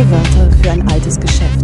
Neue 0.00 0.10
Wörter 0.12 0.50
für 0.62 0.70
ein 0.70 0.88
altes 0.88 1.20
Geschäft. 1.20 1.60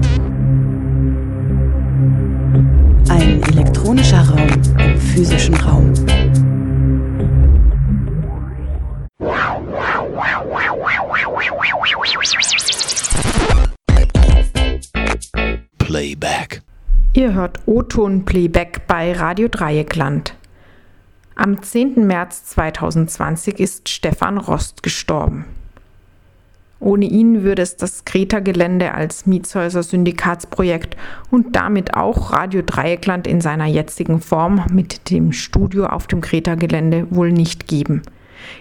Ein 3.09 3.43
elektronischer 3.45 4.29
Raum 4.29 4.49
im 4.79 5.01
physischen 5.01 5.55
Raum. 5.55 5.95
Playback. 15.79 16.61
Ihr 17.15 17.33
hört 17.33 17.61
O-Ton 17.65 18.27
Playback 18.27 18.87
bei 18.87 19.13
Radio 19.15 19.49
Dreieckland. 19.49 20.35
Am 21.37 21.63
10. 21.63 22.07
März 22.07 22.45
2020 22.45 23.59
ist 23.59 23.89
Stefan 23.89 24.37
Rost 24.37 24.83
gestorben. 24.83 25.47
Ohne 26.79 27.07
ihn 27.07 27.43
würde 27.43 27.63
es 27.63 27.77
das 27.77 28.05
Greta-Gelände 28.05 28.93
als 28.93 29.27
Mietshäuser-Syndikatsprojekt 29.27 30.97
und 31.31 31.57
damit 31.57 31.95
auch 31.95 32.33
Radio 32.33 32.63
Dreieckland 32.65 33.27
in 33.27 33.41
seiner 33.41 33.67
jetzigen 33.67 34.21
Form 34.21 34.65
mit 34.71 35.11
dem 35.11 35.33
Studio 35.33 35.87
auf 35.87 36.07
dem 36.07 36.21
Greta-Gelände 36.21 37.07
wohl 37.11 37.33
nicht 37.33 37.67
geben. 37.67 38.03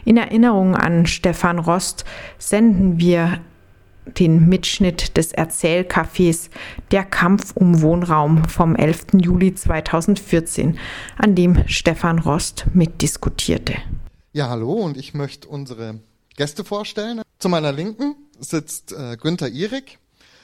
In 0.05 0.17
Erinnerung 0.17 0.75
an 0.75 1.05
Stefan 1.05 1.59
Rost 1.59 2.05
senden 2.37 2.99
wir 2.99 3.39
den 4.17 4.47
Mitschnitt 4.47 5.17
des 5.17 5.33
Erzählcafés 5.33 6.49
Der 6.91 7.03
Kampf 7.03 7.53
um 7.55 7.81
Wohnraum 7.81 8.45
vom 8.45 8.75
11. 8.75 9.07
Juli 9.21 9.55
2014, 9.55 10.77
an 11.17 11.35
dem 11.35 11.67
Stefan 11.67 12.19
Rost 12.19 12.65
mitdiskutierte. 12.73 13.73
Ja, 14.31 14.49
hallo 14.49 14.73
und 14.73 14.97
ich 14.97 15.13
möchte 15.13 15.47
unsere 15.47 15.99
Gäste 16.35 16.63
vorstellen. 16.63 17.21
Zu 17.39 17.49
meiner 17.49 17.71
Linken 17.71 18.15
sitzt 18.39 18.91
äh, 18.91 19.17
Günther 19.17 19.47
Ihrig, 19.47 19.99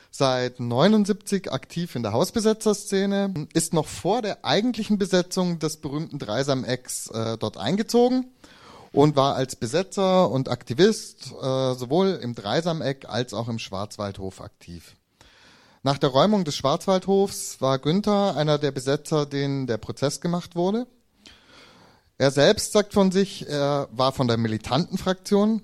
seit 0.09 0.59
79 0.59 1.51
aktiv 1.51 1.95
in 1.95 2.03
der 2.03 2.13
Hausbesetzerszene, 2.13 3.47
ist 3.53 3.73
noch 3.73 3.87
vor 3.87 4.21
der 4.21 4.45
eigentlichen 4.45 4.97
Besetzung 4.97 5.59
des 5.59 5.77
berühmten 5.77 6.19
Dreisam-Ecks 6.19 7.07
äh, 7.07 7.37
dort 7.37 7.57
eingezogen 7.57 8.25
und 8.93 9.15
war 9.15 9.35
als 9.35 9.55
Besetzer 9.55 10.29
und 10.29 10.49
Aktivist 10.49 11.31
äh, 11.31 11.73
sowohl 11.75 12.19
im 12.21 12.35
Dreisameck 12.35 13.07
als 13.07 13.33
auch 13.33 13.47
im 13.47 13.59
Schwarzwaldhof 13.59 14.41
aktiv. 14.41 14.95
Nach 15.83 15.97
der 15.97 16.09
Räumung 16.09 16.43
des 16.43 16.55
Schwarzwaldhofs 16.55 17.59
war 17.59 17.79
Günther 17.79 18.35
einer 18.37 18.57
der 18.59 18.71
Besetzer, 18.71 19.25
denen 19.25 19.65
der 19.65 19.77
Prozess 19.77 20.21
gemacht 20.21 20.55
wurde. 20.55 20.87
Er 22.17 22.29
selbst 22.29 22.73
sagt 22.73 22.93
von 22.93 23.11
sich, 23.11 23.47
er 23.49 23.89
war 23.91 24.11
von 24.11 24.27
der 24.27 24.37
militanten 24.37 24.99
Fraktion 24.99 25.63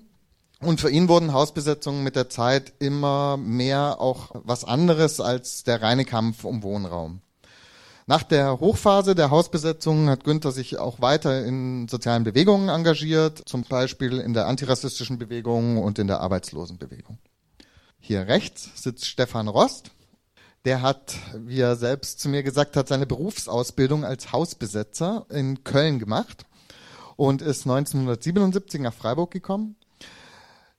und 0.60 0.80
für 0.80 0.90
ihn 0.90 1.08
wurden 1.08 1.32
Hausbesetzungen 1.32 2.02
mit 2.02 2.16
der 2.16 2.28
Zeit 2.28 2.72
immer 2.80 3.36
mehr 3.36 4.00
auch 4.00 4.30
was 4.34 4.64
anderes 4.64 5.20
als 5.20 5.62
der 5.62 5.82
reine 5.82 6.04
Kampf 6.04 6.44
um 6.44 6.62
Wohnraum. 6.62 7.20
Nach 8.06 8.22
der 8.22 8.58
Hochphase 8.58 9.14
der 9.14 9.30
Hausbesetzung 9.30 10.08
hat 10.08 10.24
Günther 10.24 10.50
sich 10.50 10.78
auch 10.78 11.00
weiter 11.00 11.44
in 11.44 11.88
sozialen 11.88 12.24
Bewegungen 12.24 12.70
engagiert, 12.70 13.42
zum 13.46 13.62
Beispiel 13.62 14.18
in 14.18 14.32
der 14.32 14.46
antirassistischen 14.46 15.18
Bewegung 15.18 15.76
und 15.76 15.98
in 15.98 16.06
der 16.06 16.20
Arbeitslosenbewegung. 16.20 17.18
Hier 18.00 18.26
rechts 18.26 18.70
sitzt 18.74 19.04
Stefan 19.04 19.48
Rost. 19.48 19.90
Der 20.64 20.82
hat, 20.82 21.14
wie 21.36 21.60
er 21.60 21.76
selbst 21.76 22.18
zu 22.18 22.28
mir 22.28 22.42
gesagt 22.42 22.76
hat, 22.76 22.88
seine 22.88 23.06
Berufsausbildung 23.06 24.04
als 24.04 24.32
Hausbesetzer 24.32 25.26
in 25.28 25.62
Köln 25.62 25.98
gemacht 25.98 26.46
und 27.16 27.42
ist 27.42 27.66
1977 27.66 28.80
nach 28.80 28.94
Freiburg 28.94 29.30
gekommen 29.30 29.76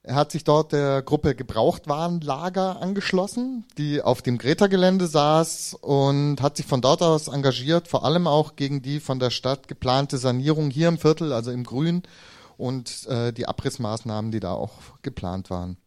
er 0.04 0.16
hat 0.16 0.32
sich 0.32 0.44
dort 0.44 0.72
der 0.72 1.02
Gruppe 1.02 1.36
Gebrauchtwarenlager 1.36 2.82
angeschlossen, 2.82 3.66
die 3.78 4.02
auf 4.02 4.22
dem 4.22 4.38
Greta-Gelände 4.38 5.08
saß 5.08 5.76
und 5.82 6.42
hat 6.42 6.58
sich 6.58 6.66
von 6.66 6.82
dort 6.82 7.02
aus 7.02 7.28
engagiert, 7.28 7.88
vor 7.88 8.06
allem 8.06 8.26
auch 8.26 8.56
gegen 8.56 8.82
die 8.82 9.02
von 9.02 9.20
der 9.20 9.30
Stadt 9.30 9.68
geplante 9.68 10.18
Sanierung 10.18 10.70
hier 10.70 10.88
im 10.88 10.98
Viertel, 10.98 11.34
also 11.34 11.52
im 11.52 11.66
Grün 11.66 12.04
und 12.58 13.08
äh, 13.08 13.34
die 13.34 13.48
Abrissmaßnahmen, 13.48 14.32
die 14.32 14.40
da 14.40 14.54
auch 14.54 14.72
geplant 15.02 15.50
waren. 15.50 15.78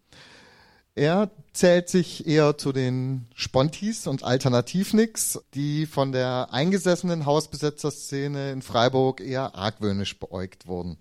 Er 0.95 1.31
zählt 1.55 1.89
sich 1.89 2.27
eher 2.27 2.59
zu 2.59 2.73
den 2.73 3.29
Spontis 3.35 4.07
und 4.07 4.25
Alternativnix, 4.25 5.43
die 5.55 5.87
von 5.87 6.13
der 6.13 6.49
eingesessenen 6.53 7.25
Hausbesetzerszene 7.25 8.53
in 8.53 8.61
Freiburg 8.61 9.23
eher 9.23 9.55
argwöhnisch 9.55 10.21
beäugt 10.21 10.67
wurden. 10.67 10.99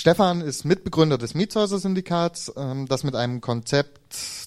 Stefan 0.00 0.42
ist 0.42 0.64
Mitbegründer 0.64 1.18
des 1.18 1.34
Mietshäuser-Syndikats, 1.34 2.52
ähm, 2.56 2.86
das 2.86 3.02
mit 3.02 3.16
einem 3.16 3.40
Konzept, 3.40 3.98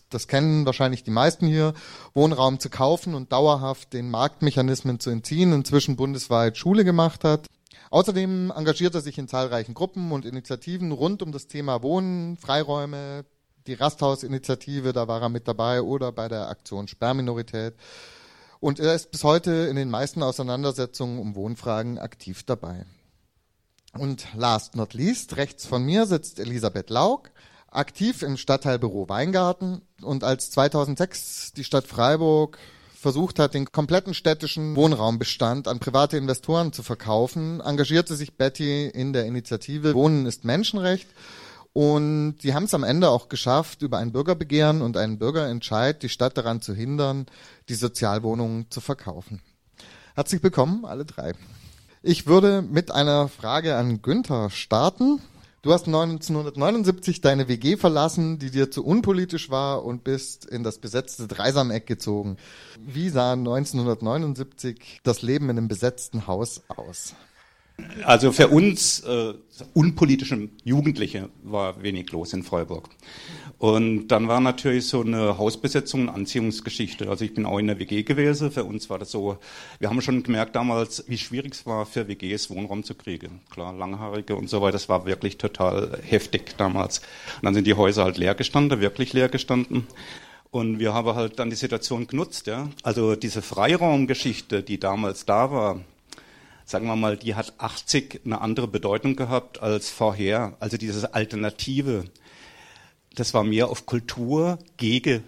das 0.09 0.29
kennen 0.29 0.65
wahrscheinlich 0.65 1.03
die 1.03 1.11
meisten 1.11 1.45
hier, 1.45 1.73
Wohnraum 2.13 2.61
zu 2.61 2.69
kaufen 2.69 3.13
und 3.15 3.33
dauerhaft 3.33 3.91
den 3.91 4.09
Marktmechanismen 4.09 5.01
zu 5.01 5.09
entziehen, 5.09 5.51
inzwischen 5.51 5.97
bundesweit 5.97 6.57
Schule 6.57 6.85
gemacht 6.85 7.25
hat. 7.25 7.47
Außerdem 7.89 8.53
engagiert 8.55 8.95
er 8.95 9.01
sich 9.01 9.17
in 9.17 9.27
zahlreichen 9.27 9.73
Gruppen 9.73 10.13
und 10.13 10.23
Initiativen 10.23 10.93
rund 10.93 11.21
um 11.21 11.33
das 11.33 11.47
Thema 11.47 11.83
Wohnen, 11.83 12.37
Freiräume, 12.37 13.25
die 13.67 13.73
Rasthausinitiative, 13.73 14.93
da 14.93 15.09
war 15.09 15.21
er 15.21 15.29
mit 15.29 15.49
dabei, 15.49 15.81
oder 15.81 16.13
bei 16.13 16.29
der 16.29 16.47
Aktion 16.47 16.87
Sperrminorität. 16.87 17.73
Und 18.61 18.79
er 18.79 18.95
ist 18.95 19.11
bis 19.11 19.25
heute 19.25 19.51
in 19.51 19.75
den 19.75 19.89
meisten 19.89 20.23
Auseinandersetzungen 20.23 21.19
um 21.19 21.35
Wohnfragen 21.35 21.99
aktiv 21.99 22.43
dabei. 22.43 22.85
Und 23.97 24.27
last 24.35 24.75
not 24.75 24.93
least, 24.93 25.37
rechts 25.37 25.65
von 25.65 25.83
mir 25.83 26.05
sitzt 26.05 26.39
Elisabeth 26.39 26.89
Laug, 26.89 27.29
aktiv 27.69 28.21
im 28.21 28.37
Stadtteilbüro 28.37 29.09
Weingarten. 29.09 29.81
Und 30.01 30.23
als 30.23 30.51
2006 30.51 31.53
die 31.53 31.63
Stadt 31.63 31.87
Freiburg 31.87 32.57
versucht 32.95 33.39
hat, 33.39 33.53
den 33.53 33.71
kompletten 33.71 34.13
städtischen 34.13 34.75
Wohnraumbestand 34.75 35.67
an 35.67 35.79
private 35.79 36.17
Investoren 36.17 36.71
zu 36.71 36.83
verkaufen, 36.83 37.59
engagierte 37.59 38.15
sich 38.15 38.37
Betty 38.37 38.87
in 38.87 39.11
der 39.11 39.25
Initiative 39.25 39.93
Wohnen 39.93 40.25
ist 40.25 40.45
Menschenrecht. 40.45 41.09
Und 41.73 42.39
die 42.43 42.53
haben 42.53 42.65
es 42.65 42.73
am 42.73 42.83
Ende 42.83 43.09
auch 43.09 43.29
geschafft, 43.29 43.81
über 43.81 43.97
ein 43.97 44.11
Bürgerbegehren 44.11 44.81
und 44.81 44.97
einen 44.97 45.19
Bürgerentscheid 45.19 46.03
die 46.03 46.09
Stadt 46.09 46.37
daran 46.37 46.61
zu 46.61 46.73
hindern, 46.73 47.25
die 47.69 47.75
Sozialwohnungen 47.75 48.69
zu 48.69 48.81
verkaufen. 48.81 49.41
Herzlich 50.15 50.43
willkommen, 50.43 50.85
alle 50.85 51.05
drei. 51.05 51.33
Ich 52.03 52.25
würde 52.25 52.63
mit 52.63 52.89
einer 52.89 53.27
Frage 53.27 53.75
an 53.75 54.01
Günther 54.01 54.49
starten. 54.49 55.21
Du 55.61 55.71
hast 55.71 55.85
1979 55.85 57.21
deine 57.21 57.47
WG 57.47 57.77
verlassen, 57.77 58.39
die 58.39 58.49
dir 58.49 58.71
zu 58.71 58.83
unpolitisch 58.83 59.51
war 59.51 59.85
und 59.85 60.03
bist 60.03 60.45
in 60.45 60.63
das 60.63 60.79
besetzte 60.79 61.27
Dreisameck 61.27 61.85
gezogen. 61.85 62.37
Wie 62.79 63.09
sah 63.09 63.33
1979 63.33 65.01
das 65.03 65.21
Leben 65.21 65.51
in 65.51 65.59
einem 65.59 65.67
besetzten 65.67 66.25
Haus 66.25 66.63
aus? 66.69 67.13
Also 68.05 68.31
für 68.31 68.47
uns 68.47 69.01
äh, 69.01 69.33
unpolitische 69.73 70.49
Jugendliche 70.63 71.29
war 71.43 71.81
wenig 71.81 72.11
los 72.11 72.33
in 72.33 72.43
Freiburg. 72.43 72.89
Und 73.61 74.07
dann 74.07 74.27
war 74.27 74.39
natürlich 74.39 74.87
so 74.87 75.01
eine 75.01 75.37
Hausbesetzung 75.37 76.01
eine 76.01 76.13
Anziehungsgeschichte. 76.13 77.07
Also 77.07 77.25
ich 77.25 77.35
bin 77.35 77.45
auch 77.45 77.59
in 77.59 77.67
der 77.67 77.77
WG 77.77 78.01
gewesen. 78.01 78.49
Für 78.49 78.63
uns 78.63 78.89
war 78.89 78.97
das 78.97 79.11
so, 79.11 79.37
wir 79.77 79.87
haben 79.87 80.01
schon 80.01 80.23
gemerkt 80.23 80.55
damals, 80.55 81.03
wie 81.07 81.19
schwierig 81.19 81.53
es 81.53 81.67
war 81.67 81.85
für 81.85 82.07
WGs 82.07 82.49
Wohnraum 82.49 82.83
zu 82.83 82.95
kriegen. 82.95 83.41
Klar, 83.51 83.71
Langhaarige 83.73 84.35
und 84.35 84.49
so 84.49 84.61
weiter, 84.61 84.71
das 84.71 84.89
war 84.89 85.05
wirklich 85.05 85.37
total 85.37 85.99
heftig 86.03 86.57
damals. 86.57 86.99
Und 87.35 87.43
dann 87.43 87.53
sind 87.53 87.67
die 87.67 87.75
Häuser 87.75 88.03
halt 88.03 88.17
leer 88.17 88.33
gestanden, 88.33 88.81
wirklich 88.81 89.13
leer 89.13 89.29
gestanden. 89.29 89.85
Und 90.49 90.79
wir 90.79 90.95
haben 90.95 91.13
halt 91.15 91.37
dann 91.37 91.51
die 91.51 91.55
Situation 91.55 92.07
genutzt, 92.07 92.47
ja. 92.47 92.67
Also 92.81 93.15
diese 93.15 93.43
Freiraumgeschichte, 93.43 94.63
die 94.63 94.79
damals 94.79 95.25
da 95.25 95.51
war, 95.51 95.81
sagen 96.71 96.87
wir 96.87 96.95
mal, 96.95 97.17
die 97.17 97.35
hat 97.35 97.53
80 97.59 98.21
eine 98.25 98.41
andere 98.41 98.67
Bedeutung 98.67 99.15
gehabt 99.15 99.61
als 99.61 99.89
vorher. 99.89 100.55
Also 100.59 100.77
diese 100.77 101.13
Alternative 101.13 102.05
das 103.15 103.33
war 103.33 103.43
mehr 103.43 103.69
auf 103.69 103.85
Kultur 103.85 104.59
gegen 104.77 105.23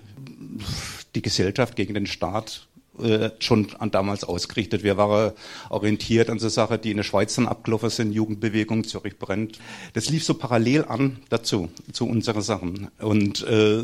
die 1.16 1.22
Gesellschaft, 1.22 1.75
gegen 1.75 1.94
den 1.94 2.07
Staat 2.07 2.68
äh, 3.00 3.31
schon 3.40 3.75
an 3.80 3.92
damals 3.92 4.24
ausgerichtet. 4.24 4.84
Wir 4.84 4.98
waren 4.98 5.34
orientiert 5.69 6.30
an 6.30 6.40
so 6.40 6.48
Sachen, 6.48 6.80
die 6.81 6.92
in 6.92 6.98
der 6.98 7.04
Schweiz 7.04 7.36
dann 7.36 7.48
abgelaufen 7.48 7.90
sind, 7.90 8.13
Jugendbewegung, 8.13 8.84
Zürich 8.86 9.18
brennt. 9.18 9.60
Das 9.94 10.10
lief 10.10 10.24
so 10.24 10.36
parallel 10.36 10.86
an 10.86 11.18
dazu, 11.30 11.69
zu 11.92 12.07
unseren 12.07 12.42
Sachen. 12.42 12.90
Und 13.00 13.44
äh, 13.44 13.84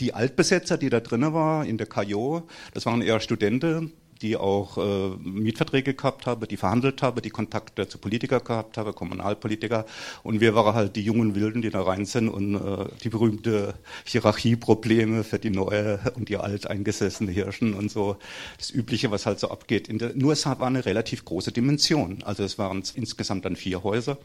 die 0.00 0.14
Altbesetzer, 0.14 0.78
die 0.78 0.88
da 0.88 1.00
drinnen 1.00 1.34
war 1.34 1.66
in 1.66 1.78
der 1.78 1.86
KJO, 1.86 2.46
das 2.72 2.86
waren 2.86 3.02
eher 3.02 3.20
Studenten, 3.20 3.92
die 4.22 4.36
auch 4.36 4.78
äh, 4.78 5.16
Mietverträge 5.18 5.94
gehabt 5.94 6.26
habe, 6.26 6.46
die 6.46 6.56
verhandelt 6.56 7.02
habe, 7.02 7.20
die 7.22 7.30
Kontakte 7.30 7.88
zu 7.88 7.98
Politiker 7.98 8.40
gehabt 8.40 8.78
habe, 8.78 8.92
Kommunalpolitiker. 8.92 9.86
Und 10.22 10.40
wir 10.40 10.54
waren 10.54 10.74
halt 10.74 10.96
die 10.96 11.02
jungen 11.02 11.34
Wilden, 11.34 11.62
die 11.62 11.70
da 11.70 11.82
rein 11.82 12.04
sind 12.06 12.28
und 12.28 12.54
äh, 12.54 12.86
die 13.02 13.08
berühmte 13.08 13.74
Hierarchieprobleme 14.04 15.24
für 15.24 15.38
die 15.38 15.50
neue 15.50 16.00
und 16.14 16.28
die 16.28 16.36
alteingesessene 16.36 17.30
Hirschen 17.30 17.74
und 17.74 17.90
so. 17.90 18.16
Das 18.58 18.70
Übliche, 18.70 19.10
was 19.10 19.26
halt 19.26 19.38
so 19.38 19.50
abgeht. 19.50 19.88
Der, 20.00 20.14
nur 20.14 20.32
es 20.32 20.46
war 20.46 20.60
eine 20.62 20.84
relativ 20.84 21.24
große 21.24 21.52
Dimension. 21.52 22.22
Also 22.24 22.42
es 22.42 22.58
waren 22.58 22.82
insgesamt 22.94 23.44
dann 23.44 23.56
vier 23.56 23.82
Häuser. 23.82 24.18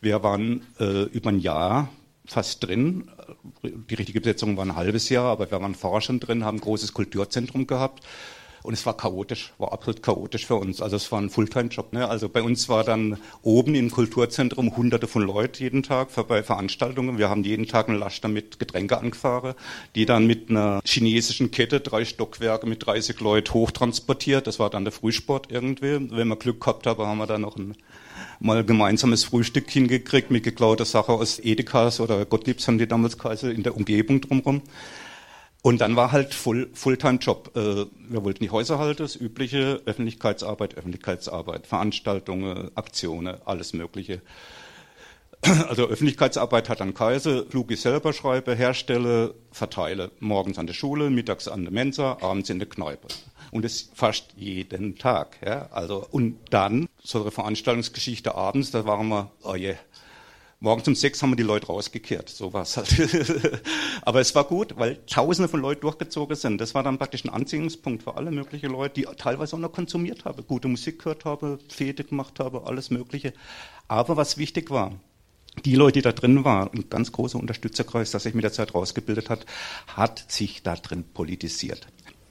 Wir 0.00 0.22
waren 0.22 0.62
äh, 0.80 1.02
über 1.04 1.30
ein 1.30 1.40
Jahr 1.40 1.88
fast 2.26 2.64
drin. 2.64 3.08
Die 3.62 3.94
richtige 3.94 4.20
Besetzung 4.20 4.56
war 4.56 4.64
ein 4.64 4.76
halbes 4.76 5.08
Jahr, 5.08 5.26
aber 5.26 5.50
wir 5.50 5.60
waren 5.60 5.76
schon 6.00 6.20
drin, 6.20 6.44
haben 6.44 6.58
ein 6.58 6.60
großes 6.60 6.92
Kulturzentrum 6.92 7.66
gehabt. 7.66 8.04
Und 8.66 8.72
es 8.72 8.84
war 8.84 8.96
chaotisch, 8.96 9.52
war 9.58 9.72
absolut 9.72 10.02
chaotisch 10.02 10.44
für 10.44 10.56
uns. 10.56 10.82
Also 10.82 10.96
es 10.96 11.12
war 11.12 11.20
ein 11.20 11.30
Fulltime-Job. 11.30 11.92
Ne? 11.92 12.08
Also 12.08 12.28
bei 12.28 12.42
uns 12.42 12.68
war 12.68 12.82
dann 12.82 13.16
oben 13.42 13.76
im 13.76 13.92
Kulturzentrum 13.92 14.76
hunderte 14.76 15.06
von 15.06 15.22
Leuten 15.22 15.62
jeden 15.62 15.84
Tag 15.84 16.08
bei 16.26 16.42
Veranstaltungen. 16.42 17.16
Wir 17.16 17.28
haben 17.28 17.44
jeden 17.44 17.68
Tag 17.68 17.88
einen 17.88 17.96
Laster 17.96 18.26
mit 18.26 18.58
Getränke 18.58 18.98
angefahren, 18.98 19.54
die 19.94 20.04
dann 20.04 20.26
mit 20.26 20.50
einer 20.50 20.80
chinesischen 20.84 21.52
Kette 21.52 21.78
drei 21.78 22.04
Stockwerke 22.04 22.66
mit 22.66 22.84
30 22.84 23.20
Leuten 23.20 23.54
hochtransportiert. 23.54 24.48
Das 24.48 24.58
war 24.58 24.68
dann 24.68 24.82
der 24.82 24.92
Frühsport 24.92 25.52
irgendwie. 25.52 26.10
Wenn 26.10 26.26
wir 26.26 26.34
Glück 26.34 26.60
gehabt 26.60 26.88
haben, 26.88 27.06
haben 27.06 27.18
wir 27.18 27.28
dann 27.28 27.42
noch 27.42 27.56
ein 27.56 27.76
mal 28.40 28.64
gemeinsames 28.64 29.22
Frühstück 29.22 29.70
hingekriegt 29.70 30.32
mit 30.32 30.42
geklauter 30.42 30.86
Sache 30.86 31.12
aus 31.12 31.38
Edekas 31.38 32.00
oder 32.00 32.24
Gottliebs 32.24 32.66
haben 32.66 32.78
die 32.78 32.88
damals 32.88 33.16
geheißen, 33.16 33.52
in 33.52 33.62
der 33.62 33.76
Umgebung 33.76 34.20
drumherum. 34.20 34.62
Und 35.66 35.80
dann 35.80 35.96
war 35.96 36.12
halt 36.12 36.32
Full, 36.32 36.70
Fulltime-Job. 36.74 37.56
Äh, 37.56 37.86
wir 38.08 38.22
wollten 38.22 38.44
die 38.44 38.50
Häuser 38.50 38.78
halten, 38.78 39.02
das 39.02 39.16
übliche, 39.16 39.82
Öffentlichkeitsarbeit, 39.84 40.76
Öffentlichkeitsarbeit, 40.76 41.66
Veranstaltungen, 41.66 42.70
Aktionen, 42.76 43.38
alles 43.44 43.72
Mögliche. 43.72 44.22
Also 45.68 45.88
Öffentlichkeitsarbeit 45.88 46.68
hat 46.68 46.78
dann 46.78 46.94
Kaiser, 46.94 47.46
Flugi 47.46 47.74
selber 47.74 48.12
schreibe, 48.12 48.54
herstelle, 48.54 49.34
verteile. 49.50 50.12
Morgens 50.20 50.56
an 50.58 50.68
der 50.68 50.74
Schule, 50.74 51.10
mittags 51.10 51.48
an 51.48 51.64
der 51.64 51.72
Mensa, 51.72 52.16
abends 52.20 52.48
in 52.48 52.60
der 52.60 52.68
Kneipe. 52.68 53.08
Und 53.50 53.64
das 53.64 53.90
fast 53.92 54.34
jeden 54.36 54.96
Tag. 54.96 55.36
Ja? 55.44 55.68
Also, 55.72 56.06
und 56.12 56.38
dann, 56.50 56.88
so 57.02 57.22
eine 57.22 57.32
Veranstaltungsgeschichte 57.32 58.36
abends, 58.36 58.70
da 58.70 58.86
waren 58.86 59.08
wir, 59.08 59.32
oh 59.42 59.56
je, 59.56 59.70
yeah, 59.70 59.76
Morgens 60.58 60.88
um 60.88 60.94
sechs 60.94 61.22
haben 61.22 61.30
wir 61.30 61.36
die 61.36 61.42
Leute 61.42 61.66
rausgekehrt. 61.66 62.30
So 62.30 62.52
war 62.52 62.62
es 62.62 62.76
halt. 62.76 62.88
Aber 64.02 64.20
es 64.20 64.34
war 64.34 64.44
gut, 64.44 64.74
weil 64.78 64.96
Tausende 65.06 65.48
von 65.48 65.60
Leuten 65.60 65.82
durchgezogen 65.82 66.34
sind. 66.34 66.60
Das 66.60 66.74
war 66.74 66.82
dann 66.82 66.98
praktisch 66.98 67.24
ein 67.24 67.30
Anziehungspunkt 67.30 68.02
für 68.04 68.16
alle 68.16 68.30
möglichen 68.30 68.70
Leute, 68.70 68.94
die 68.94 69.06
teilweise 69.16 69.56
auch 69.56 69.60
noch 69.60 69.72
konsumiert 69.72 70.24
haben, 70.24 70.46
gute 70.46 70.68
Musik 70.68 71.00
gehört 71.00 71.26
haben, 71.26 71.58
Fete 71.68 72.04
gemacht 72.04 72.40
haben, 72.40 72.64
alles 72.64 72.90
Mögliche. 72.90 73.34
Aber 73.86 74.16
was 74.16 74.38
wichtig 74.38 74.70
war, 74.70 74.92
die 75.64 75.74
Leute, 75.74 75.98
die 75.98 76.02
da 76.02 76.12
drin 76.12 76.44
waren, 76.44 76.70
ein 76.72 76.88
ganz 76.88 77.12
großer 77.12 77.38
Unterstützerkreis, 77.38 78.10
das 78.10 78.22
sich 78.22 78.34
mit 78.34 78.44
der 78.44 78.52
Zeit 78.52 78.74
rausgebildet 78.74 79.28
hat, 79.28 79.44
hat 79.88 80.30
sich 80.30 80.62
da 80.62 80.74
drin 80.74 81.04
politisiert 81.12 81.86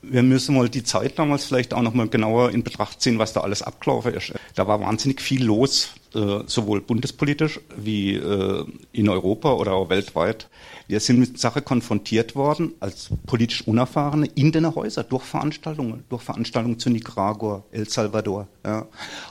wir 0.08 0.24
müssen 0.24 0.56
mal 0.56 0.70
die 0.70 0.84
Zeit 0.84 1.18
damals 1.18 1.46
vielleicht 1.46 1.74
auch 1.74 1.82
noch 1.82 1.94
mal 1.94 2.08
genauer 2.08 2.52
in 2.52 2.64
Betracht 2.64 3.02
ziehen, 3.02 3.20
was 3.20 3.34
da 3.34 3.42
alles 3.42 3.62
abgelaufen 3.62 4.14
ist. 4.14 4.34
Da 4.56 4.68
war 4.68 4.80
wahnsinnig 4.80 5.22
viel 5.22 5.44
los, 5.44 5.92
äh, 6.16 6.44
sowohl 6.48 6.82
bundespolitisch 6.82 7.60
wie 7.76 8.16
äh, 8.16 8.66
in 8.92 9.10
Europa 9.10 9.54
oder 9.54 9.74
auch 9.74 9.90
weltweit. 9.90 10.50
Wir 10.88 11.00
sind 11.00 11.20
mit 11.20 11.40
Sache 11.40 11.62
konfrontiert 11.62 12.36
worden 12.36 12.74
als 12.80 13.10
politisch 13.26 13.68
Unerfahrene 13.68 14.28
in 14.36 14.52
den 14.52 14.74
Häusern 14.76 15.06
durch 15.10 15.24
Veranstaltungen, 15.24 16.04
durch 16.10 16.22
Veranstaltungen 16.22 16.80
zu 16.80 16.90
Nicaragua, 16.90 17.64
El 17.72 17.90
Salvador, 17.90 18.48
ja. 18.64 18.88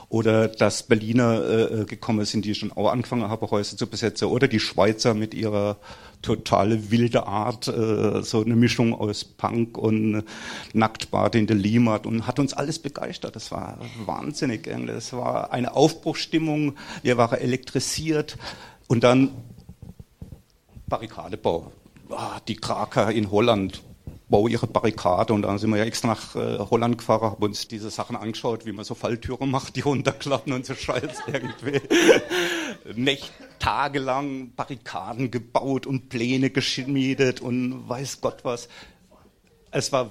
oder 0.09 0.47
dass 0.49 0.83
Berliner 0.83 1.81
äh, 1.81 1.85
gekommen 1.85 2.25
sind, 2.25 2.45
die 2.45 2.55
schon 2.55 2.71
auch 2.73 2.91
angefangen 2.91 3.29
haben, 3.29 3.49
Häuser 3.49 3.77
zu 3.77 3.87
besetzen, 3.87 4.25
oder 4.25 4.47
die 4.47 4.59
Schweizer 4.59 5.13
mit 5.13 5.33
ihrer 5.33 5.77
totale 6.25 6.91
wilde 6.91 7.27
Art, 7.27 7.67
äh, 7.67 8.21
so 8.23 8.43
eine 8.43 8.55
Mischung 8.55 8.93
aus 8.93 9.23
Punk 9.23 9.77
und 9.77 10.23
Nacktbad 10.73 11.35
in 11.35 11.47
der 11.47 11.55
Limat 11.55 12.05
und 12.05 12.27
hat 12.27 12.39
uns 12.39 12.53
alles 12.53 12.79
begeistert. 12.79 13.35
Das 13.35 13.51
war 13.51 13.79
wahnsinnig. 14.05 14.69
Das 14.87 15.13
war 15.13 15.53
eine 15.53 15.75
Aufbruchstimmung. 16.75 17.03
Wir 17.03 17.17
waren 17.17 17.39
elektrisiert 17.39 18.37
und 18.87 19.03
dann 19.03 19.31
Barrikadebau. 20.87 21.71
Ah, 22.09 22.39
die 22.47 22.55
Kraker 22.55 23.11
in 23.11 23.31
Holland 23.31 23.81
bauen 24.29 24.51
ihre 24.51 24.67
Barrikade 24.67 25.33
und 25.33 25.43
dann 25.43 25.57
sind 25.57 25.69
wir 25.71 25.77
ja 25.77 25.85
extra 25.85 26.09
nach 26.09 26.35
äh, 26.35 26.57
Holland 26.59 26.97
gefahren, 26.97 27.31
haben 27.31 27.43
uns 27.43 27.67
diese 27.67 27.89
Sachen 27.89 28.15
angeschaut, 28.15 28.65
wie 28.65 28.71
man 28.71 28.85
so 28.85 28.95
Falltüren 28.95 29.49
macht, 29.49 29.75
die 29.75 29.81
runterklappen 29.81 30.53
und 30.53 30.65
so 30.65 30.73
Scheiß 30.73 31.23
irgendwie. 31.27 31.81
Nächte, 32.95 33.31
tagelang 33.59 34.53
Barrikaden 34.55 35.31
gebaut 35.31 35.85
und 35.85 36.09
Pläne 36.09 36.49
geschmiedet 36.49 37.41
und 37.41 37.87
weiß 37.87 38.21
Gott 38.21 38.43
was. 38.43 38.67
Es 39.71 39.91
war 39.91 40.09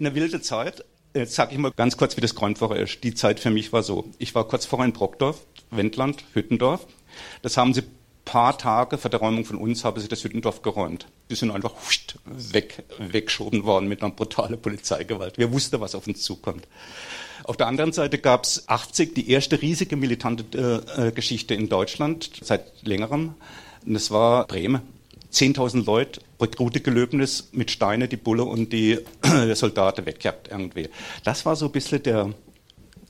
eine 0.00 0.14
wilde 0.14 0.40
Zeit. 0.40 0.84
Jetzt 1.14 1.34
sage 1.34 1.52
ich 1.52 1.58
mal 1.58 1.72
ganz 1.72 1.96
kurz, 1.96 2.16
wie 2.16 2.20
das 2.20 2.34
Grundwoche 2.34 2.76
ist. 2.76 3.02
Die 3.02 3.14
Zeit 3.14 3.40
für 3.40 3.50
mich 3.50 3.72
war 3.72 3.82
so. 3.82 4.04
Ich 4.18 4.34
war 4.34 4.46
kurz 4.46 4.66
vorher 4.66 4.86
in 4.86 4.92
Brockdorf, 4.92 5.44
Wendland, 5.70 6.24
Hüttendorf. 6.34 6.86
Das 7.42 7.56
haben 7.56 7.74
sie 7.74 7.82
paar 8.28 8.58
Tage 8.58 8.98
vor 8.98 9.10
der 9.10 9.20
Räumung 9.20 9.46
von 9.46 9.56
uns 9.56 9.84
haben 9.84 9.98
sie 9.98 10.06
das 10.06 10.22
Hüttendorf 10.22 10.60
geräumt. 10.60 11.06
Die 11.30 11.34
sind 11.34 11.50
einfach 11.50 11.72
weg, 12.26 12.84
weggeschoben 12.98 13.64
worden 13.64 13.88
mit 13.88 14.02
einer 14.02 14.12
brutalen 14.12 14.60
Polizeigewalt. 14.60 15.38
Wir 15.38 15.50
wussten, 15.50 15.80
was 15.80 15.94
auf 15.94 16.06
uns 16.06 16.20
zukommt. 16.22 16.68
Auf 17.44 17.56
der 17.56 17.68
anderen 17.68 17.92
Seite 17.92 18.18
gab 18.18 18.44
es 18.44 18.68
80 18.68 19.14
die 19.14 19.30
erste 19.30 19.62
riesige 19.62 19.96
militante 19.96 20.84
äh, 20.94 21.10
Geschichte 21.12 21.54
in 21.54 21.70
Deutschland 21.70 22.30
seit 22.42 22.86
längerem. 22.86 23.34
Und 23.86 23.94
das 23.94 24.10
war 24.10 24.46
Bremen. 24.46 24.82
10.000 25.32 25.86
Leute, 25.86 26.20
Rekrutegelöbnis 26.38 27.48
mit 27.52 27.70
Steine, 27.70 28.08
die 28.08 28.16
Bulle 28.16 28.44
und 28.44 28.74
die 28.74 28.98
Soldaten 29.54 30.04
wegjagt 30.04 30.48
irgendwie. 30.48 30.90
Das 31.24 31.46
war 31.46 31.56
so 31.56 31.66
ein 31.66 31.72
bisschen 31.72 32.02
der, 32.02 32.34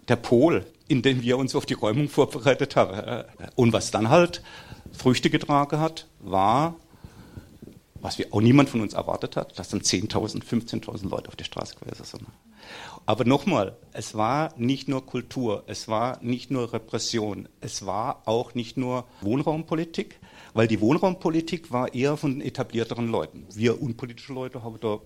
der 0.06 0.16
Pol, 0.16 0.64
in 0.88 1.02
dem 1.02 1.23
wir 1.23 1.38
uns 1.38 1.55
auf 1.55 1.67
die 1.67 1.75
Räumung 1.75 2.08
vorbereitet 2.08 2.76
haben. 2.76 3.25
Und 3.55 3.73
was 3.73 3.90
dann 3.90 4.08
halt 4.08 4.43
Früchte 4.93 5.31
getragen 5.31 5.79
hat, 5.79 6.08
war, 6.20 6.75
was 8.00 8.19
wir 8.19 8.26
auch 8.32 8.40
niemand 8.40 8.69
von 8.69 8.81
uns 8.81 8.94
erwartet 8.94 9.37
hat, 9.37 9.58
dass 9.58 9.69
dann 9.69 9.81
10.000, 9.81 10.43
15.000 10.43 11.08
Leute 11.08 11.29
auf 11.29 11.37
die 11.37 11.44
Straße 11.44 11.76
gewesen 11.76 12.05
sind. 12.05 12.23
Aber 13.06 13.25
nochmal, 13.25 13.76
es 13.93 14.14
war 14.14 14.52
nicht 14.56 14.88
nur 14.88 15.06
Kultur, 15.06 15.64
es 15.67 15.88
war 15.88 16.19
nicht 16.23 16.50
nur 16.50 16.73
Repression, 16.73 17.49
es 17.61 17.87
war 17.87 18.23
auch 18.26 18.55
nicht 18.55 18.76
nur 18.76 19.06
Wohnraumpolitik, 19.23 20.19
weil 20.55 20.69
die 20.69 20.81
Wohnraumpolitik 20.81 21.73
war 21.73 21.94
eher 21.94 22.17
von 22.17 22.40
etablierteren 22.40 23.08
Leuten. 23.08 23.46
Wir 23.52 23.81
unpolitische 23.81 24.32
Leute 24.32 24.62
haben 24.62 24.79
da 24.81 24.99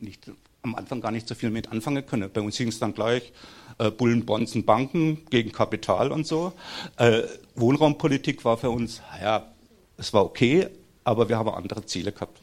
nicht, 0.00 0.30
am 0.62 0.74
Anfang 0.74 1.00
gar 1.00 1.10
nicht 1.10 1.28
so 1.28 1.34
viel 1.34 1.50
mit 1.50 1.70
anfangen 1.70 2.04
können. 2.04 2.30
Bei 2.32 2.40
uns 2.40 2.56
ging 2.56 2.68
es 2.68 2.78
dann 2.78 2.94
gleich 2.94 3.32
äh, 3.78 3.90
Bullen, 3.90 4.24
Bonds 4.26 4.54
und 4.54 4.66
Banken 4.66 5.24
gegen 5.30 5.52
Kapital 5.52 6.12
und 6.12 6.26
so. 6.26 6.52
Äh, 6.96 7.22
Wohnraumpolitik 7.54 8.44
war 8.44 8.58
für 8.58 8.70
uns, 8.70 9.00
ja, 9.20 9.46
es 9.96 10.12
war 10.12 10.24
okay, 10.24 10.68
aber 11.04 11.28
wir 11.28 11.38
haben 11.38 11.48
andere 11.48 11.84
Ziele 11.86 12.12
gehabt. 12.12 12.40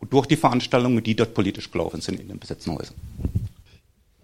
Und 0.00 0.12
durch 0.12 0.26
die 0.26 0.36
Veranstaltungen, 0.36 1.02
die 1.02 1.14
dort 1.14 1.34
politisch 1.34 1.70
gelaufen 1.70 2.00
sind 2.00 2.20
in 2.20 2.28
den 2.28 2.38
besetzten 2.38 2.72
Häusern. 2.72 2.94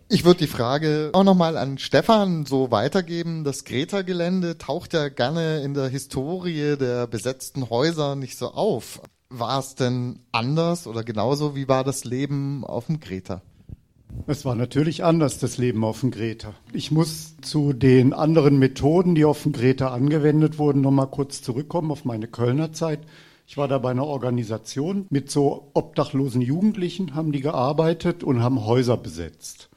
Ich 0.09 0.25
würde 0.25 0.40
die 0.40 0.47
Frage 0.47 1.11
auch 1.12 1.25
nochmal 1.25 1.57
an 1.57 1.78
Stefan 1.78 2.47
so 2.47 2.71
weitergeben. 2.71 3.42
Das 3.42 3.64
Greta-Gelände 3.64 4.59
taucht 4.59 4.92
ja 4.92 5.09
gerne 5.09 5.62
in 5.62 5.75
der 5.75 5.88
Historie 5.88 6.76
der 6.76 7.07
besetzten 7.07 7.71
Häuser 7.71 8.14
nicht 8.14 8.38
so 8.38 8.52
auf. 8.52 9.00
War 9.37 9.59
es 9.59 9.75
denn 9.75 10.21
anders 10.31 10.87
oder 10.87 11.03
genauso? 11.03 11.57
Wie 11.57 11.67
war 11.67 11.83
das 11.83 12.05
Leben 12.05 12.62
auf 12.64 12.87
dem 12.87 13.00
Greta? 13.00 13.43
Es 14.29 14.45
war 14.45 14.55
natürlich 14.55 15.03
anders, 15.03 15.41
das 15.41 15.59
Leben 15.59 15.83
auf 15.83 16.00
dem 16.00 16.12
Greta. 16.12 16.55
Ich 16.73 16.93
muss 16.93 17.35
zu 17.41 17.73
den 17.73 18.12
anderen 18.12 18.61
Methoden, 18.61 19.17
die 19.17 19.25
auf 19.25 19.43
dem 19.43 19.50
Greta 19.50 19.88
angewendet 19.88 20.59
wurden, 20.59 20.83
nochmal 20.83 21.09
kurz 21.09 21.43
zurückkommen 21.43 21.91
auf 21.91 22.05
meine 22.05 22.29
Kölner 22.29 22.73
Zeit. 22.73 23.00
Ich 23.49 23.57
war 23.57 23.67
da 23.67 23.79
bei 23.79 23.91
einer 23.91 24.07
Organisation 24.07 25.07
mit 25.11 25.33
so 25.33 25.69
obdachlosen 25.75 26.41
Jugendlichen, 26.41 27.17
haben 27.17 27.33
die 27.33 27.41
gearbeitet 27.41 28.23
und 28.23 28.41
haben 28.41 28.64
Häuser 28.64 28.97
besetzt. 28.97 29.69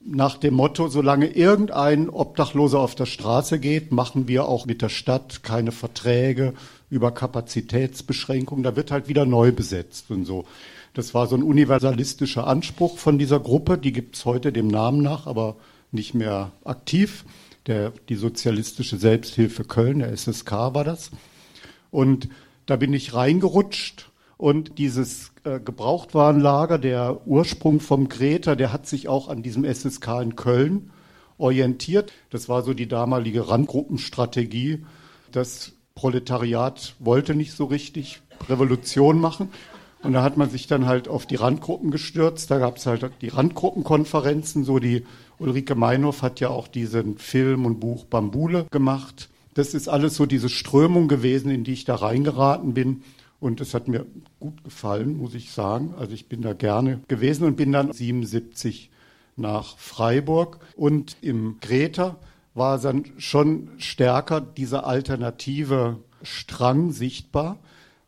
Nach 0.00 0.36
dem 0.36 0.54
Motto, 0.54 0.86
solange 0.86 1.26
irgendein 1.26 2.08
Obdachloser 2.08 2.78
auf 2.78 2.94
der 2.94 3.06
Straße 3.06 3.58
geht, 3.58 3.90
machen 3.90 4.28
wir 4.28 4.46
auch 4.46 4.66
mit 4.66 4.82
der 4.82 4.88
Stadt 4.88 5.42
keine 5.42 5.72
Verträge 5.72 6.54
über 6.90 7.12
Kapazitätsbeschränkungen. 7.12 8.64
Da 8.64 8.76
wird 8.76 8.90
halt 8.90 9.08
wieder 9.08 9.26
neu 9.26 9.52
besetzt 9.52 10.10
und 10.10 10.24
so. 10.24 10.44
Das 10.94 11.14
war 11.14 11.26
so 11.26 11.36
ein 11.36 11.42
universalistischer 11.42 12.46
Anspruch 12.46 12.98
von 12.98 13.18
dieser 13.18 13.40
Gruppe. 13.40 13.78
Die 13.78 13.92
gibt 13.92 14.16
es 14.16 14.24
heute 14.24 14.52
dem 14.52 14.68
Namen 14.68 15.02
nach, 15.02 15.26
aber 15.26 15.56
nicht 15.92 16.14
mehr 16.14 16.52
aktiv. 16.64 17.24
Der, 17.66 17.92
die 18.08 18.16
Sozialistische 18.16 18.96
Selbsthilfe 18.96 19.64
Köln, 19.64 19.98
der 19.98 20.12
SSK 20.12 20.52
war 20.52 20.84
das. 20.84 21.10
Und 21.90 22.28
da 22.66 22.76
bin 22.76 22.92
ich 22.92 23.14
reingerutscht 23.14 24.10
und 24.38 24.78
dieses 24.78 25.32
äh, 25.44 25.58
Gebrauchtwarenlager, 25.58 26.78
der 26.78 27.26
Ursprung 27.26 27.80
vom 27.80 28.08
Greta, 28.08 28.54
der 28.54 28.72
hat 28.72 28.86
sich 28.86 29.08
auch 29.08 29.28
an 29.28 29.42
diesem 29.42 29.64
SSK 29.64 30.20
in 30.22 30.36
Köln 30.36 30.90
orientiert. 31.38 32.12
Das 32.30 32.48
war 32.48 32.62
so 32.62 32.72
die 32.72 32.88
damalige 32.88 33.48
Randgruppenstrategie. 33.48 34.84
Das 35.32 35.72
Proletariat 35.98 36.94
wollte 37.00 37.34
nicht 37.34 37.54
so 37.54 37.64
richtig 37.64 38.20
Revolution 38.48 39.20
machen. 39.20 39.48
Und 40.04 40.12
da 40.12 40.22
hat 40.22 40.36
man 40.36 40.48
sich 40.48 40.68
dann 40.68 40.86
halt 40.86 41.08
auf 41.08 41.26
die 41.26 41.34
Randgruppen 41.34 41.90
gestürzt. 41.90 42.52
Da 42.52 42.58
gab 42.58 42.76
es 42.76 42.86
halt 42.86 43.10
die 43.20 43.26
Randgruppenkonferenzen. 43.26 44.62
So 44.62 44.78
die 44.78 45.04
Ulrike 45.40 45.74
Meinhoff 45.74 46.22
hat 46.22 46.38
ja 46.38 46.50
auch 46.50 46.68
diesen 46.68 47.18
Film 47.18 47.66
und 47.66 47.80
Buch 47.80 48.04
Bambule 48.04 48.66
gemacht. 48.70 49.28
das 49.54 49.74
ist 49.74 49.88
alles 49.88 50.14
so 50.14 50.24
diese 50.24 50.48
Strömung 50.48 51.08
gewesen, 51.08 51.50
in 51.50 51.64
die 51.64 51.72
ich 51.72 51.84
da 51.84 51.96
reingeraten 51.96 52.74
bin. 52.74 53.02
Und 53.40 53.60
es 53.60 53.74
hat 53.74 53.88
mir 53.88 54.06
gut 54.38 54.62
gefallen, 54.62 55.16
muss 55.16 55.34
ich 55.34 55.50
sagen. 55.50 55.94
Also 55.98 56.12
ich 56.12 56.28
bin 56.28 56.42
da 56.42 56.52
gerne 56.52 57.00
gewesen 57.08 57.42
und 57.42 57.56
bin 57.56 57.72
dann 57.72 57.92
77 57.92 58.90
nach 59.34 59.76
Freiburg. 59.78 60.60
Und 60.76 61.16
im 61.22 61.56
Greta 61.60 62.18
war 62.58 62.78
dann 62.78 63.04
schon 63.18 63.70
stärker 63.78 64.40
dieser 64.40 64.86
alternative 64.86 65.98
Strang 66.22 66.92
sichtbar. 66.92 67.58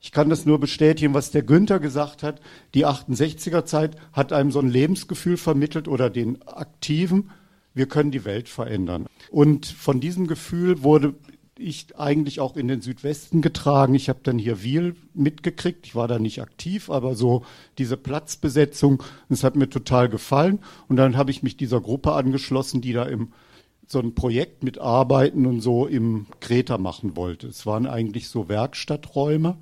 Ich 0.01 0.13
kann 0.13 0.31
das 0.31 0.47
nur 0.47 0.59
bestätigen, 0.59 1.15
was 1.15 1.31
der 1.31 1.43
Günther 1.43 1.79
gesagt 1.79 2.23
hat. 2.23 2.41
Die 2.75 2.87
68er 2.87 3.65
Zeit 3.65 3.97
hat 4.13 4.33
einem 4.33 4.51
so 4.51 4.59
ein 4.59 4.69
Lebensgefühl 4.69 5.37
vermittelt 5.37 5.89
oder 5.89 6.09
den 6.09 6.41
Aktiven. 6.47 7.31
Wir 7.75 7.87
können 7.87 8.11
die 8.11 8.25
Welt 8.25 8.49
verändern. 8.49 9.07
Und 9.31 9.67
von 9.67 10.01
diesem 10.01 10.27
Gefühl 10.27 10.83
wurde 10.83 11.15
ich 11.61 11.99
eigentlich 11.99 12.41
auch 12.41 12.57
in 12.57 12.69
den 12.69 12.81
Südwesten 12.81 13.43
getragen. 13.43 13.95
Ich 13.95 14.09
habe 14.09 14.21
dann 14.23 14.39
hier 14.39 14.63
Wiel 14.63 14.97
mitgekriegt. 15.13 15.87
Ich 15.87 15.95
war 15.95 16.09
da 16.09 16.19
nicht 16.19 16.41
aktiv, 16.41 16.89
aber 16.89 17.15
so 17.15 17.45
diese 17.77 17.99
Platzbesetzung, 17.99 19.03
das 19.29 19.45
hat 19.45 19.57
mir 19.57 19.69
total 19.69 20.09
gefallen. 20.09 20.61
Und 20.89 20.97
dann 20.97 21.19
habe 21.19 21.31
ich 21.31 21.43
mich 21.43 21.59
dieser 21.59 21.81
Gruppe 21.81 22.13
angeschlossen, 22.13 22.81
die 22.81 22.95
da 22.95 23.05
im 23.05 23.33
so 23.91 23.99
ein 23.99 24.15
Projekt 24.15 24.63
mitarbeiten 24.63 25.47
und 25.47 25.61
so 25.61 25.87
im 25.87 26.27
Kreta 26.39 26.79
machen 26.79 27.17
wollte. 27.17 27.49
Es 27.49 27.67
waren 27.67 27.87
eigentlich 27.87 28.29
so 28.29 28.49
Werkstatträume 28.49 29.57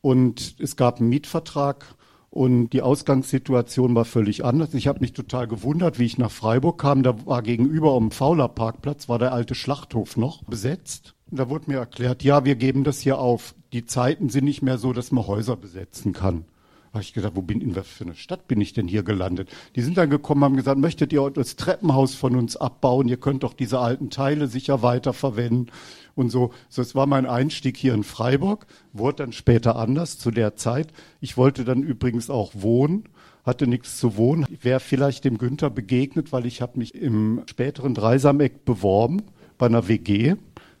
und 0.00 0.54
es 0.60 0.76
gab 0.76 1.00
einen 1.00 1.08
Mietvertrag 1.08 1.84
und 2.30 2.70
die 2.70 2.82
Ausgangssituation 2.82 3.96
war 3.96 4.04
völlig 4.04 4.44
anders. 4.44 4.74
Ich 4.74 4.86
habe 4.86 5.00
mich 5.00 5.12
total 5.12 5.48
gewundert, 5.48 5.98
wie 5.98 6.04
ich 6.04 6.18
nach 6.18 6.30
Freiburg 6.30 6.78
kam. 6.78 7.02
Da 7.02 7.26
war 7.26 7.42
gegenüber 7.42 7.94
am 7.94 8.12
Fauler 8.12 8.48
Parkplatz 8.48 9.08
war 9.08 9.18
der 9.18 9.32
alte 9.32 9.56
Schlachthof 9.56 10.16
noch 10.16 10.44
besetzt. 10.44 11.14
Da 11.30 11.48
wurde 11.50 11.70
mir 11.70 11.78
erklärt, 11.78 12.22
ja, 12.22 12.44
wir 12.44 12.54
geben 12.54 12.84
das 12.84 13.00
hier 13.00 13.18
auf. 13.18 13.54
Die 13.72 13.86
Zeiten 13.86 14.28
sind 14.28 14.44
nicht 14.44 14.62
mehr 14.62 14.78
so, 14.78 14.92
dass 14.92 15.10
man 15.10 15.26
Häuser 15.26 15.56
besetzen 15.56 16.12
kann. 16.12 16.44
Habe 16.92 17.02
ich 17.02 17.12
gedacht, 17.12 17.32
wo 17.34 17.42
bin 17.42 17.60
in 17.60 17.76
was 17.76 17.86
für 17.86 18.04
eine 18.04 18.14
Stadt 18.14 18.48
bin 18.48 18.60
ich 18.60 18.72
denn 18.72 18.88
hier 18.88 19.02
gelandet? 19.02 19.50
Die 19.76 19.82
sind 19.82 19.98
dann 19.98 20.10
gekommen, 20.10 20.44
haben 20.44 20.56
gesagt, 20.56 20.78
möchtet 20.78 21.12
ihr 21.12 21.30
das 21.30 21.56
Treppenhaus 21.56 22.14
von 22.14 22.34
uns 22.36 22.56
abbauen? 22.56 23.08
Ihr 23.08 23.18
könnt 23.18 23.42
doch 23.42 23.54
diese 23.54 23.78
alten 23.78 24.10
Teile 24.10 24.46
sicher 24.46 24.82
weiterverwenden 24.82 25.70
und 26.14 26.30
so. 26.30 26.52
So, 26.68 26.82
es 26.82 26.94
war 26.94 27.06
mein 27.06 27.26
Einstieg 27.26 27.76
hier 27.76 27.94
in 27.94 28.04
Freiburg, 28.04 28.66
wurde 28.92 29.24
dann 29.24 29.32
später 29.32 29.76
anders 29.76 30.18
zu 30.18 30.30
der 30.30 30.56
Zeit. 30.56 30.88
Ich 31.20 31.36
wollte 31.36 31.64
dann 31.64 31.82
übrigens 31.82 32.30
auch 32.30 32.52
wohnen 32.54 33.04
hatte 33.44 33.66
nichts 33.66 33.96
zu 33.96 34.18
wohnen. 34.18 34.46
Ich 34.50 34.62
wäre 34.62 34.78
vielleicht 34.78 35.24
dem 35.24 35.38
Günther 35.38 35.70
begegnet, 35.70 36.32
weil 36.32 36.44
ich 36.44 36.60
habe 36.60 36.78
mich 36.78 36.94
im 36.94 37.42
späteren 37.46 37.94
Dreisameck 37.94 38.66
beworben 38.66 39.22
bei 39.56 39.66
einer 39.66 39.88
WG 39.88 40.36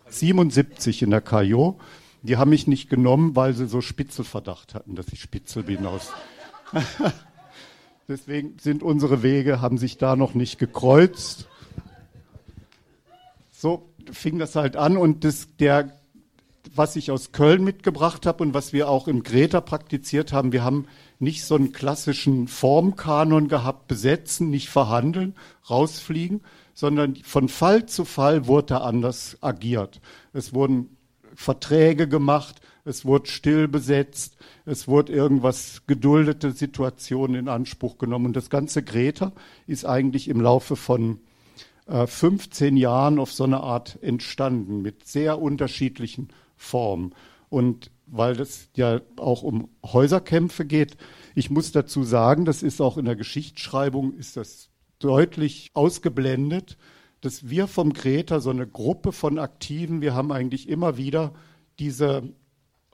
77 0.06 1.02
in 1.02 1.10
der 1.10 1.22
KJO. 1.22 1.78
Die 2.22 2.36
haben 2.36 2.50
mich 2.50 2.66
nicht 2.66 2.90
genommen, 2.90 3.36
weil 3.36 3.54
sie 3.54 3.66
so 3.66 3.80
Spitzelverdacht 3.80 4.74
hatten, 4.74 4.94
dass 4.96 5.08
ich 5.12 5.20
Spitzel 5.20 5.62
bin 5.62 5.86
aus. 5.86 6.12
Deswegen 8.08 8.56
sind 8.58 8.82
unsere 8.82 9.22
Wege, 9.22 9.60
haben 9.60 9.78
sich 9.78 9.98
da 9.98 10.16
noch 10.16 10.34
nicht 10.34 10.58
gekreuzt. 10.58 11.46
So 13.50 13.88
fing 14.10 14.38
das 14.38 14.56
halt 14.56 14.76
an 14.76 14.96
und 14.96 15.24
das, 15.24 15.48
der, 15.58 15.92
was 16.74 16.96
ich 16.96 17.10
aus 17.10 17.32
Köln 17.32 17.62
mitgebracht 17.62 18.24
habe 18.26 18.42
und 18.42 18.54
was 18.54 18.72
wir 18.72 18.88
auch 18.88 19.08
in 19.08 19.22
Greta 19.22 19.60
praktiziert 19.60 20.32
haben, 20.32 20.52
wir 20.52 20.64
haben 20.64 20.86
nicht 21.18 21.44
so 21.44 21.54
einen 21.54 21.72
klassischen 21.72 22.48
Formkanon 22.48 23.48
gehabt, 23.48 23.88
besetzen, 23.88 24.50
nicht 24.50 24.68
verhandeln, 24.68 25.34
rausfliegen, 25.68 26.40
sondern 26.74 27.16
von 27.16 27.48
Fall 27.48 27.86
zu 27.86 28.04
Fall 28.04 28.46
wurde 28.46 28.68
da 28.68 28.78
anders 28.78 29.36
agiert. 29.40 30.00
Es 30.32 30.54
wurden 30.54 30.96
Verträge 31.38 32.08
gemacht, 32.08 32.60
es 32.84 33.04
wurde 33.04 33.30
still 33.30 33.68
besetzt, 33.68 34.36
es 34.66 34.88
wurde 34.88 35.12
irgendwas 35.12 35.82
geduldete 35.86 36.50
Situationen 36.50 37.36
in 37.36 37.48
Anspruch 37.48 37.96
genommen. 37.96 38.26
Und 38.26 38.36
das 38.36 38.50
ganze 38.50 38.82
Greta 38.82 39.30
ist 39.68 39.84
eigentlich 39.84 40.26
im 40.26 40.40
Laufe 40.40 40.74
von 40.74 41.20
äh, 41.86 42.08
15 42.08 42.76
Jahren 42.76 43.20
auf 43.20 43.32
so 43.32 43.44
eine 43.44 43.60
Art 43.60 44.02
entstanden 44.02 44.82
mit 44.82 45.06
sehr 45.06 45.40
unterschiedlichen 45.40 46.30
Formen. 46.56 47.14
Und 47.50 47.92
weil 48.06 48.34
das 48.34 48.68
ja 48.74 49.00
auch 49.16 49.44
um 49.44 49.68
Häuserkämpfe 49.86 50.64
geht, 50.64 50.96
ich 51.36 51.50
muss 51.50 51.70
dazu 51.70 52.02
sagen, 52.02 52.46
das 52.46 52.64
ist 52.64 52.80
auch 52.80 52.98
in 52.98 53.04
der 53.04 53.16
Geschichtsschreibung, 53.16 54.12
ist 54.14 54.36
das 54.36 54.70
deutlich 54.98 55.70
ausgeblendet, 55.74 56.76
dass 57.20 57.48
wir 57.48 57.66
vom 57.66 57.92
Greta 57.92 58.40
so 58.40 58.50
eine 58.50 58.66
Gruppe 58.66 59.12
von 59.12 59.38
Aktiven, 59.38 60.00
wir 60.00 60.14
haben 60.14 60.32
eigentlich 60.32 60.68
immer 60.68 60.96
wieder 60.96 61.32
diese 61.78 62.22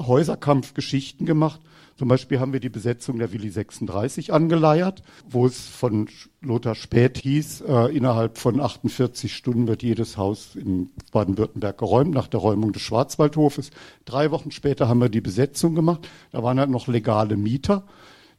Häuserkampfgeschichten 0.00 1.26
gemacht. 1.26 1.60
Zum 1.96 2.08
Beispiel 2.08 2.40
haben 2.40 2.52
wir 2.52 2.58
die 2.58 2.70
Besetzung 2.70 3.18
der 3.18 3.32
Willi 3.32 3.50
36 3.50 4.32
angeleiert, 4.32 5.02
wo 5.28 5.46
es 5.46 5.68
von 5.68 6.08
Lothar 6.40 6.74
Späth 6.74 7.18
hieß, 7.18 7.60
äh, 7.60 7.96
innerhalb 7.96 8.38
von 8.38 8.60
48 8.60 9.32
Stunden 9.32 9.68
wird 9.68 9.84
jedes 9.84 10.16
Haus 10.16 10.56
in 10.56 10.90
Baden-Württemberg 11.12 11.78
geräumt, 11.78 12.12
nach 12.12 12.26
der 12.26 12.40
Räumung 12.40 12.72
des 12.72 12.82
Schwarzwaldhofes. 12.82 13.70
Drei 14.04 14.32
Wochen 14.32 14.50
später 14.50 14.88
haben 14.88 15.00
wir 15.00 15.08
die 15.08 15.20
Besetzung 15.20 15.76
gemacht. 15.76 16.08
Da 16.32 16.42
waren 16.42 16.58
halt 16.58 16.70
noch 16.70 16.88
legale 16.88 17.36
Mieter. 17.36 17.84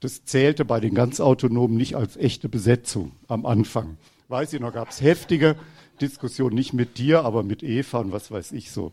Das 0.01 0.25
zählte 0.25 0.65
bei 0.65 0.81
den 0.81 0.93
ganz 0.93 1.21
Autonomen 1.21 1.77
nicht 1.77 1.95
als 1.95 2.17
echte 2.17 2.49
Besetzung 2.49 3.13
am 3.29 3.45
Anfang. 3.45 3.97
Weiß 4.27 4.53
ich 4.53 4.59
noch, 4.59 4.73
gab 4.73 4.89
es 4.89 5.01
heftige 5.01 5.55
Diskussionen, 6.01 6.55
nicht 6.55 6.73
mit 6.73 6.97
dir, 6.97 7.23
aber 7.23 7.43
mit 7.43 7.61
Eva 7.61 7.99
und 7.99 8.11
was 8.11 8.31
weiß 8.31 8.53
ich 8.53 8.71
so. 8.71 8.91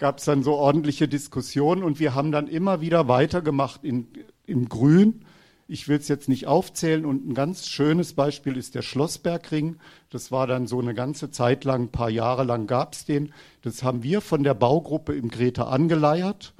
Gab 0.00 0.18
es 0.18 0.24
dann 0.24 0.42
so 0.42 0.54
ordentliche 0.54 1.06
Diskussionen 1.06 1.84
und 1.84 2.00
wir 2.00 2.16
haben 2.16 2.32
dann 2.32 2.48
immer 2.48 2.80
wieder 2.80 3.06
weitergemacht 3.06 3.84
in, 3.84 4.08
in 4.46 4.68
Grün. 4.68 5.24
Ich 5.68 5.86
will 5.86 5.98
es 5.98 6.08
jetzt 6.08 6.28
nicht 6.28 6.48
aufzählen 6.48 7.06
und 7.06 7.28
ein 7.28 7.34
ganz 7.34 7.68
schönes 7.68 8.14
Beispiel 8.14 8.56
ist 8.56 8.74
der 8.74 8.82
Schlossbergring. 8.82 9.76
Das 10.10 10.32
war 10.32 10.48
dann 10.48 10.66
so 10.66 10.80
eine 10.80 10.94
ganze 10.94 11.30
Zeit 11.30 11.62
lang, 11.62 11.84
ein 11.84 11.92
paar 11.92 12.10
Jahre 12.10 12.42
lang 12.42 12.66
gab 12.66 12.94
es 12.94 13.04
den. 13.04 13.32
Das 13.62 13.84
haben 13.84 14.02
wir 14.02 14.20
von 14.20 14.42
der 14.42 14.54
Baugruppe 14.54 15.14
im 15.14 15.28
Greta 15.28 15.68
angeleiert 15.68 16.54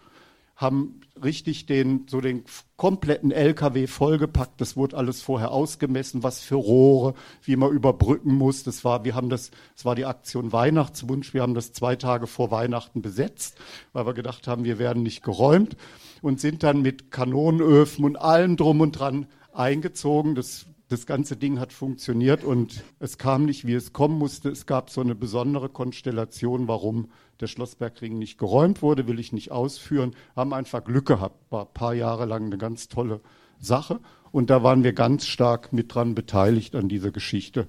haben 0.60 1.00
richtig 1.22 1.64
den, 1.64 2.06
so 2.06 2.20
den 2.20 2.44
kompletten 2.76 3.30
LKW 3.30 3.86
vollgepackt. 3.86 4.60
Das 4.60 4.76
wurde 4.76 4.96
alles 4.96 5.22
vorher 5.22 5.52
ausgemessen, 5.52 6.22
was 6.22 6.40
für 6.40 6.56
Rohre, 6.56 7.14
wie 7.42 7.56
man 7.56 7.72
überbrücken 7.72 8.34
muss. 8.34 8.62
Das 8.62 8.84
war, 8.84 9.04
wir 9.04 9.14
haben 9.14 9.30
das, 9.30 9.50
das 9.74 9.86
war 9.86 9.94
die 9.94 10.04
Aktion 10.04 10.52
Weihnachtswunsch. 10.52 11.32
Wir 11.32 11.42
haben 11.42 11.54
das 11.54 11.72
zwei 11.72 11.96
Tage 11.96 12.26
vor 12.26 12.50
Weihnachten 12.50 13.00
besetzt, 13.00 13.58
weil 13.94 14.06
wir 14.06 14.14
gedacht 14.14 14.46
haben, 14.46 14.64
wir 14.64 14.78
werden 14.78 15.02
nicht 15.02 15.22
geräumt 15.22 15.76
und 16.20 16.40
sind 16.40 16.62
dann 16.62 16.82
mit 16.82 17.10
Kanonenöfen 17.10 18.04
und 18.04 18.16
allem 18.16 18.56
drum 18.56 18.82
und 18.82 18.92
dran 18.92 19.26
eingezogen. 19.52 20.34
Das 20.34 20.66
das 20.90 21.06
ganze 21.06 21.36
Ding 21.36 21.60
hat 21.60 21.72
funktioniert 21.72 22.42
und 22.42 22.82
es 22.98 23.16
kam 23.16 23.44
nicht, 23.44 23.64
wie 23.64 23.74
es 23.74 23.92
kommen 23.92 24.18
musste. 24.18 24.48
Es 24.48 24.66
gab 24.66 24.90
so 24.90 25.00
eine 25.00 25.14
besondere 25.14 25.68
Konstellation, 25.68 26.66
warum 26.66 27.12
der 27.40 27.46
Schlossbergring 27.46 28.18
nicht 28.18 28.38
geräumt 28.38 28.82
wurde, 28.82 29.06
will 29.06 29.18
ich 29.18 29.32
nicht 29.32 29.50
ausführen. 29.50 30.14
Haben 30.36 30.52
einfach 30.52 30.84
Glück 30.84 31.06
gehabt. 31.06 31.50
War 31.50 31.66
ein 31.66 31.74
paar 31.74 31.94
Jahre 31.94 32.26
lang 32.26 32.46
eine 32.46 32.58
ganz 32.58 32.88
tolle 32.88 33.20
Sache. 33.58 34.00
Und 34.32 34.50
da 34.50 34.62
waren 34.62 34.84
wir 34.84 34.92
ganz 34.92 35.26
stark 35.26 35.72
mit 35.72 35.94
dran 35.94 36.14
beteiligt 36.14 36.74
an 36.74 36.88
dieser 36.88 37.10
Geschichte. 37.10 37.68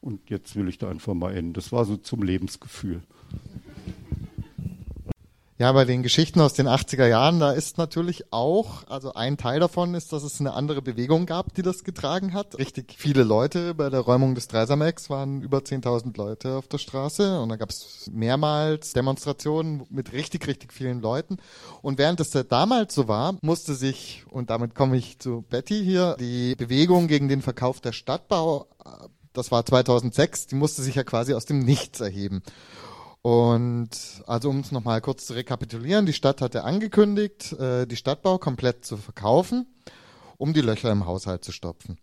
Und 0.00 0.30
jetzt 0.30 0.56
will 0.56 0.68
ich 0.68 0.78
da 0.78 0.88
einfach 0.88 1.14
mal 1.14 1.34
enden. 1.34 1.52
Das 1.52 1.70
war 1.72 1.84
so 1.84 1.96
zum 1.96 2.22
Lebensgefühl. 2.22 3.02
Ja, 5.62 5.70
bei 5.70 5.84
den 5.84 6.02
Geschichten 6.02 6.40
aus 6.40 6.54
den 6.54 6.66
80er 6.66 7.06
Jahren, 7.06 7.38
da 7.38 7.52
ist 7.52 7.78
natürlich 7.78 8.32
auch, 8.32 8.82
also 8.88 9.14
ein 9.14 9.36
Teil 9.36 9.60
davon 9.60 9.94
ist, 9.94 10.12
dass 10.12 10.24
es 10.24 10.40
eine 10.40 10.54
andere 10.54 10.82
Bewegung 10.82 11.24
gab, 11.24 11.54
die 11.54 11.62
das 11.62 11.84
getragen 11.84 12.34
hat. 12.34 12.58
Richtig 12.58 12.96
viele 12.98 13.22
Leute 13.22 13.72
bei 13.72 13.88
der 13.88 14.00
Räumung 14.00 14.34
des 14.34 14.48
Dreisamex 14.48 15.08
waren 15.08 15.40
über 15.40 15.58
10.000 15.58 16.16
Leute 16.16 16.56
auf 16.56 16.66
der 16.66 16.78
Straße 16.78 17.40
und 17.40 17.48
da 17.48 17.54
gab 17.54 17.70
es 17.70 18.10
mehrmals 18.12 18.92
Demonstrationen 18.92 19.86
mit 19.88 20.12
richtig, 20.12 20.48
richtig 20.48 20.72
vielen 20.72 21.00
Leuten. 21.00 21.36
Und 21.80 21.96
während 21.96 22.18
es 22.18 22.32
damals 22.48 22.92
so 22.92 23.06
war, 23.06 23.36
musste 23.40 23.76
sich, 23.76 24.24
und 24.30 24.50
damit 24.50 24.74
komme 24.74 24.96
ich 24.96 25.20
zu 25.20 25.44
Betty 25.48 25.80
hier, 25.84 26.16
die 26.18 26.56
Bewegung 26.56 27.06
gegen 27.06 27.28
den 27.28 27.40
Verkauf 27.40 27.80
der 27.80 27.92
Stadtbau 27.92 28.66
das 29.32 29.50
war 29.50 29.64
2006, 29.64 30.48
die 30.48 30.54
musste 30.54 30.82
sich 30.82 30.94
ja 30.94 31.04
quasi 31.04 31.34
aus 31.34 31.46
dem 31.46 31.60
Nichts 31.60 32.00
erheben. 32.00 32.42
Und 33.22 33.90
also 34.26 34.50
um 34.50 34.60
es 34.60 34.72
nochmal 34.72 35.00
kurz 35.00 35.26
zu 35.26 35.34
rekapitulieren, 35.34 36.06
die 36.06 36.12
Stadt 36.12 36.40
hatte 36.40 36.64
angekündigt, 36.64 37.52
äh, 37.52 37.86
die 37.86 37.96
Stadtbau 37.96 38.38
komplett 38.38 38.84
zu 38.84 38.96
verkaufen, 38.96 39.66
um 40.38 40.52
die 40.52 40.60
Löcher 40.60 40.90
im 40.90 41.06
Haushalt 41.06 41.44
zu 41.44 41.52
stopfen. 41.52 41.98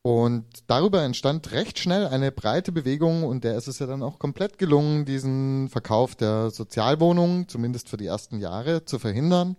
Und 0.00 0.46
darüber 0.68 1.02
entstand 1.02 1.52
recht 1.52 1.78
schnell 1.78 2.06
eine 2.06 2.32
breite 2.32 2.72
Bewegung 2.72 3.24
und 3.24 3.44
der 3.44 3.56
ist 3.56 3.66
es 3.66 3.78
ja 3.78 3.86
dann 3.86 4.02
auch 4.02 4.18
komplett 4.18 4.56
gelungen, 4.56 5.04
diesen 5.04 5.68
Verkauf 5.68 6.14
der 6.14 6.50
Sozialwohnungen, 6.50 7.46
zumindest 7.48 7.90
für 7.90 7.98
die 7.98 8.06
ersten 8.06 8.38
Jahre, 8.38 8.86
zu 8.86 8.98
verhindern. 8.98 9.56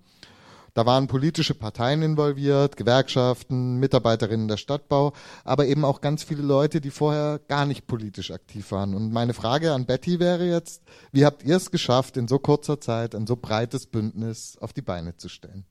Da 0.73 0.85
waren 0.85 1.07
politische 1.07 1.53
Parteien 1.53 2.01
involviert, 2.01 2.77
Gewerkschaften, 2.77 3.77
Mitarbeiterinnen 3.77 4.47
der 4.47 4.57
Stadtbau, 4.57 5.13
aber 5.43 5.65
eben 5.65 5.85
auch 5.85 6.01
ganz 6.01 6.23
viele 6.23 6.43
Leute, 6.43 6.81
die 6.81 6.91
vorher 6.91 7.39
gar 7.47 7.65
nicht 7.65 7.87
politisch 7.87 8.31
aktiv 8.31 8.71
waren. 8.71 8.93
Und 8.93 9.11
meine 9.11 9.33
Frage 9.33 9.73
an 9.73 9.85
Betty 9.85 10.19
wäre 10.19 10.45
jetzt, 10.45 10.83
wie 11.11 11.25
habt 11.25 11.43
ihr 11.43 11.57
es 11.57 11.71
geschafft, 11.71 12.17
in 12.17 12.27
so 12.27 12.39
kurzer 12.39 12.79
Zeit 12.79 13.15
ein 13.15 13.27
so 13.27 13.35
breites 13.35 13.87
Bündnis 13.87 14.57
auf 14.59 14.73
die 14.73 14.81
Beine 14.81 15.15
zu 15.15 15.29
stellen? 15.29 15.65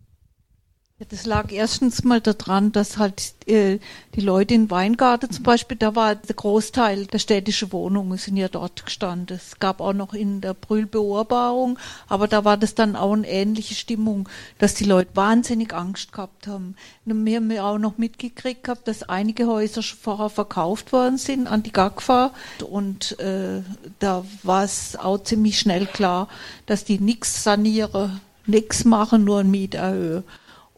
Das 1.10 1.26
lag 1.26 1.52
erstens 1.52 2.02
mal 2.02 2.20
daran, 2.20 2.72
dass 2.72 2.98
halt 2.98 3.32
äh, 3.46 3.78
die 4.16 4.20
Leute 4.20 4.54
in 4.54 4.68
Weingarten 4.68 5.30
zum 5.30 5.44
Beispiel, 5.44 5.76
da 5.76 5.94
war 5.94 6.16
der 6.16 6.34
Großteil 6.34 7.06
der 7.06 7.20
städtischen 7.20 7.70
Wohnungen 7.70 8.18
sind 8.18 8.36
ja 8.36 8.48
dort 8.48 8.84
gestanden. 8.84 9.36
Es 9.36 9.60
gab 9.60 9.80
auch 9.80 9.92
noch 9.92 10.12
in 10.12 10.40
der 10.40 10.54
Brühl 10.54 10.86
Beurbarung, 10.86 11.78
aber 12.08 12.26
da 12.26 12.44
war 12.44 12.56
das 12.56 12.74
dann 12.74 12.96
auch 12.96 13.12
eine 13.12 13.28
ähnliche 13.28 13.76
Stimmung, 13.76 14.28
dass 14.58 14.74
die 14.74 14.86
Leute 14.86 15.14
wahnsinnig 15.14 15.72
Angst 15.72 16.10
gehabt 16.10 16.48
haben. 16.48 16.74
Wir 17.04 17.36
haben 17.36 17.50
ja 17.52 17.62
auch 17.62 17.78
noch 17.78 17.96
mitgekriegt 17.96 18.64
gehabt, 18.64 18.88
dass 18.88 19.04
einige 19.04 19.46
Häuser 19.46 19.82
schon 19.82 20.00
vorher 20.00 20.30
verkauft 20.30 20.90
worden 20.90 21.16
sind 21.16 21.46
an 21.46 21.62
die 21.62 21.72
GAGFA 21.72 22.32
und 22.68 23.16
äh, 23.20 23.62
da 24.00 24.24
war 24.42 24.64
es 24.64 24.96
auch 24.96 25.18
ziemlich 25.18 25.60
schnell 25.60 25.86
klar, 25.86 26.26
dass 26.66 26.84
die 26.84 26.98
nichts 26.98 27.44
sanieren, 27.44 28.20
nichts 28.46 28.84
machen, 28.84 29.22
nur 29.22 29.38
ein 29.38 29.50
Miet 29.52 29.76
erhöhen. 29.76 30.24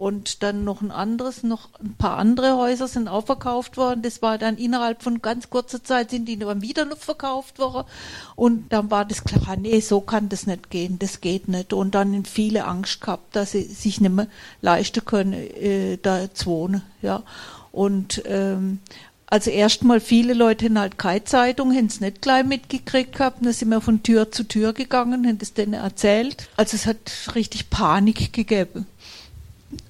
Und 0.01 0.43
dann 0.43 0.65
noch 0.65 0.81
ein 0.81 0.93
anderes, 0.93 1.43
noch 1.43 1.69
ein 1.79 1.95
paar 1.95 2.17
andere 2.17 2.57
Häuser 2.57 2.89
sind 2.89 3.07
auch 3.07 3.27
verkauft 3.27 3.77
worden. 3.77 4.01
Das 4.01 4.23
war 4.23 4.39
dann 4.39 4.57
innerhalb 4.57 5.03
von 5.03 5.21
ganz 5.21 5.51
kurzer 5.51 5.85
Zeit 5.85 6.09
sind 6.09 6.25
die 6.25 6.39
dann 6.39 6.63
wieder 6.63 6.87
noch 6.87 6.97
verkauft 6.97 7.59
worden. 7.59 7.87
Und 8.35 8.73
dann 8.73 8.91
war 8.91 9.05
das 9.05 9.25
klar, 9.25 9.57
nee, 9.57 9.79
so 9.81 10.01
kann 10.01 10.31
das 10.31 10.47
nicht 10.47 10.71
gehen, 10.71 10.99
das 10.99 11.21
geht 11.21 11.49
nicht. 11.49 11.75
Und 11.75 11.95
dann 11.95 12.15
haben 12.15 12.25
viele 12.25 12.65
Angst 12.65 13.03
gehabt, 13.03 13.37
dass 13.37 13.51
sie 13.51 13.65
sich 13.65 14.01
nicht 14.01 14.15
mehr 14.15 14.29
leisten 14.63 15.05
können, 15.05 15.35
äh, 15.35 15.99
da 15.99 16.33
zu 16.33 16.47
wohnen. 16.47 16.81
Ja. 17.03 17.23
Und 17.71 18.23
ähm, 18.25 18.79
also 19.27 19.51
erstmal 19.51 20.01
viele 20.01 20.33
Leute 20.33 20.65
haben 20.65 20.79
halt 20.79 20.97
keine 20.97 21.25
Zeitung, 21.25 21.77
haben 21.77 21.87
es 21.87 22.01
nicht 22.01 22.23
gleich 22.23 22.47
mitgekriegt 22.47 23.17
gehabt. 23.19 23.45
Dann 23.45 23.53
sind 23.53 23.69
wir 23.69 23.83
von 23.83 24.03
Tür 24.03 24.33
zu 24.33 24.45
Tür 24.45 24.73
gegangen, 24.73 25.27
haben 25.27 25.39
das 25.39 25.53
denen 25.53 25.75
erzählt. 25.75 26.49
Also 26.57 26.75
es 26.75 26.87
hat 26.87 27.13
richtig 27.35 27.69
Panik 27.69 28.33
gegeben. 28.33 28.87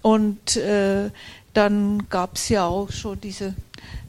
Und 0.03 0.57
äh, 0.57 1.11
dann 1.55 2.09
gab 2.09 2.37
es 2.37 2.49
ja 2.49 2.67
auch 2.67 2.91
schon 2.91 3.21
diese 3.21 3.55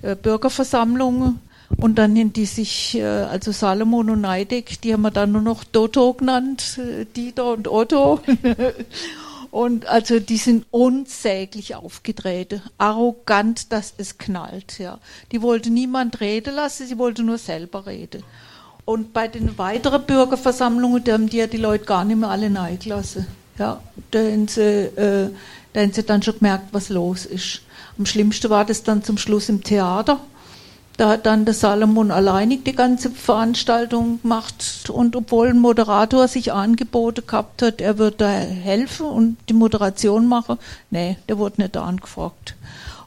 äh, 0.02 0.16
Bürgerversammlungen. 0.16 1.40
Und 1.78 1.96
dann 1.96 2.18
haben 2.18 2.34
die 2.34 2.46
sich, 2.46 2.96
äh, 2.98 3.04
also 3.04 3.52
Salomon 3.52 4.10
und 4.10 4.22
Neideck, 4.22 4.82
die 4.82 4.94
haben 4.94 5.02
wir 5.02 5.12
dann 5.12 5.32
nur 5.32 5.42
noch 5.42 5.64
Doto 5.64 6.14
genannt, 6.14 6.78
äh, 6.78 7.06
Dieter 7.06 7.54
und 7.54 7.68
Otto. 7.68 8.20
und 9.52 9.86
also 9.88 10.20
die 10.20 10.38
sind 10.38 10.66
unsäglich 10.72 11.76
aufgetreten, 11.76 12.62
arrogant, 12.78 13.72
dass 13.72 13.94
es 13.98 14.18
knallt. 14.18 14.80
Ja. 14.80 15.00
Die 15.32 15.42
wollte 15.42 15.70
niemand 15.70 16.20
reden 16.20 16.56
lassen, 16.56 16.88
sie 16.88 16.98
wollte 16.98 17.24
nur 17.24 17.38
selber 17.38 17.86
reden. 17.86 18.24
Und 18.84 19.14
bei 19.14 19.28
den 19.28 19.58
weiteren 19.58 20.04
Bürgerversammlungen, 20.04 21.04
da 21.04 21.14
haben 21.14 21.30
die 21.30 21.38
ja 21.38 21.48
die 21.48 21.58
Leute 21.58 21.86
gar 21.86 22.04
nicht 22.04 22.18
mehr 22.18 22.30
alle 22.30 22.54
reingelassen. 22.54 23.28
Ja, 23.58 23.82
haben 24.14 24.48
sie 24.48 24.62
äh, 24.62 25.30
da 25.74 25.82
haben 25.82 25.94
sie 25.94 26.04
dann 26.04 26.22
schon 26.22 26.40
gemerkt, 26.40 26.70
was 26.72 26.90
los 26.90 27.26
ist. 27.26 27.62
Am 27.98 28.06
schlimmsten 28.06 28.50
war 28.50 28.66
das 28.66 28.84
dann 28.84 29.04
zum 29.04 29.18
Schluss 29.18 29.50
im 29.50 29.64
Theater. 29.64 30.20
Da 30.98 31.10
hat 31.10 31.26
dann 31.26 31.46
der 31.46 31.54
Salomon 31.54 32.12
alleinig 32.12 32.64
die 32.64 32.76
ganze 32.76 33.10
Veranstaltung 33.10 34.22
gemacht 34.22 34.90
und 34.92 35.16
obwohl 35.16 35.48
ein 35.48 35.60
Moderator 35.60 36.28
sich 36.28 36.52
angeboten 36.52 37.26
gehabt 37.26 37.62
hat, 37.62 37.82
er 37.82 37.98
würde 37.98 38.18
da 38.18 38.30
helfen 38.30 39.08
und 39.08 39.38
die 39.50 39.54
Moderation 39.54 40.28
machen, 40.28 40.60
nee, 40.90 41.18
der 41.28 41.38
wurde 41.38 41.62
nicht 41.62 41.78
angefragt. 41.78 42.56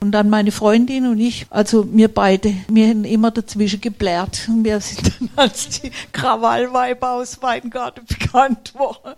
Und 0.00 0.11
dann 0.12 0.28
meine 0.28 0.50
Freundin 0.50 1.06
und 1.06 1.18
ich, 1.18 1.47
also 1.50 1.87
wir 1.94 2.09
beide, 2.09 2.54
wir 2.68 2.88
haben 2.88 3.04
immer 3.04 3.30
dazwischen 3.30 3.80
geblärt. 3.80 4.49
Wir 4.49 4.80
sind 4.80 5.12
dann 5.21 5.30
als 5.37 5.68
die 5.68 5.90
Krawallweiber 6.12 7.12
aus 7.12 7.40
Weingarten 7.42 8.04
bekannt 8.06 8.75
worden. 8.75 9.15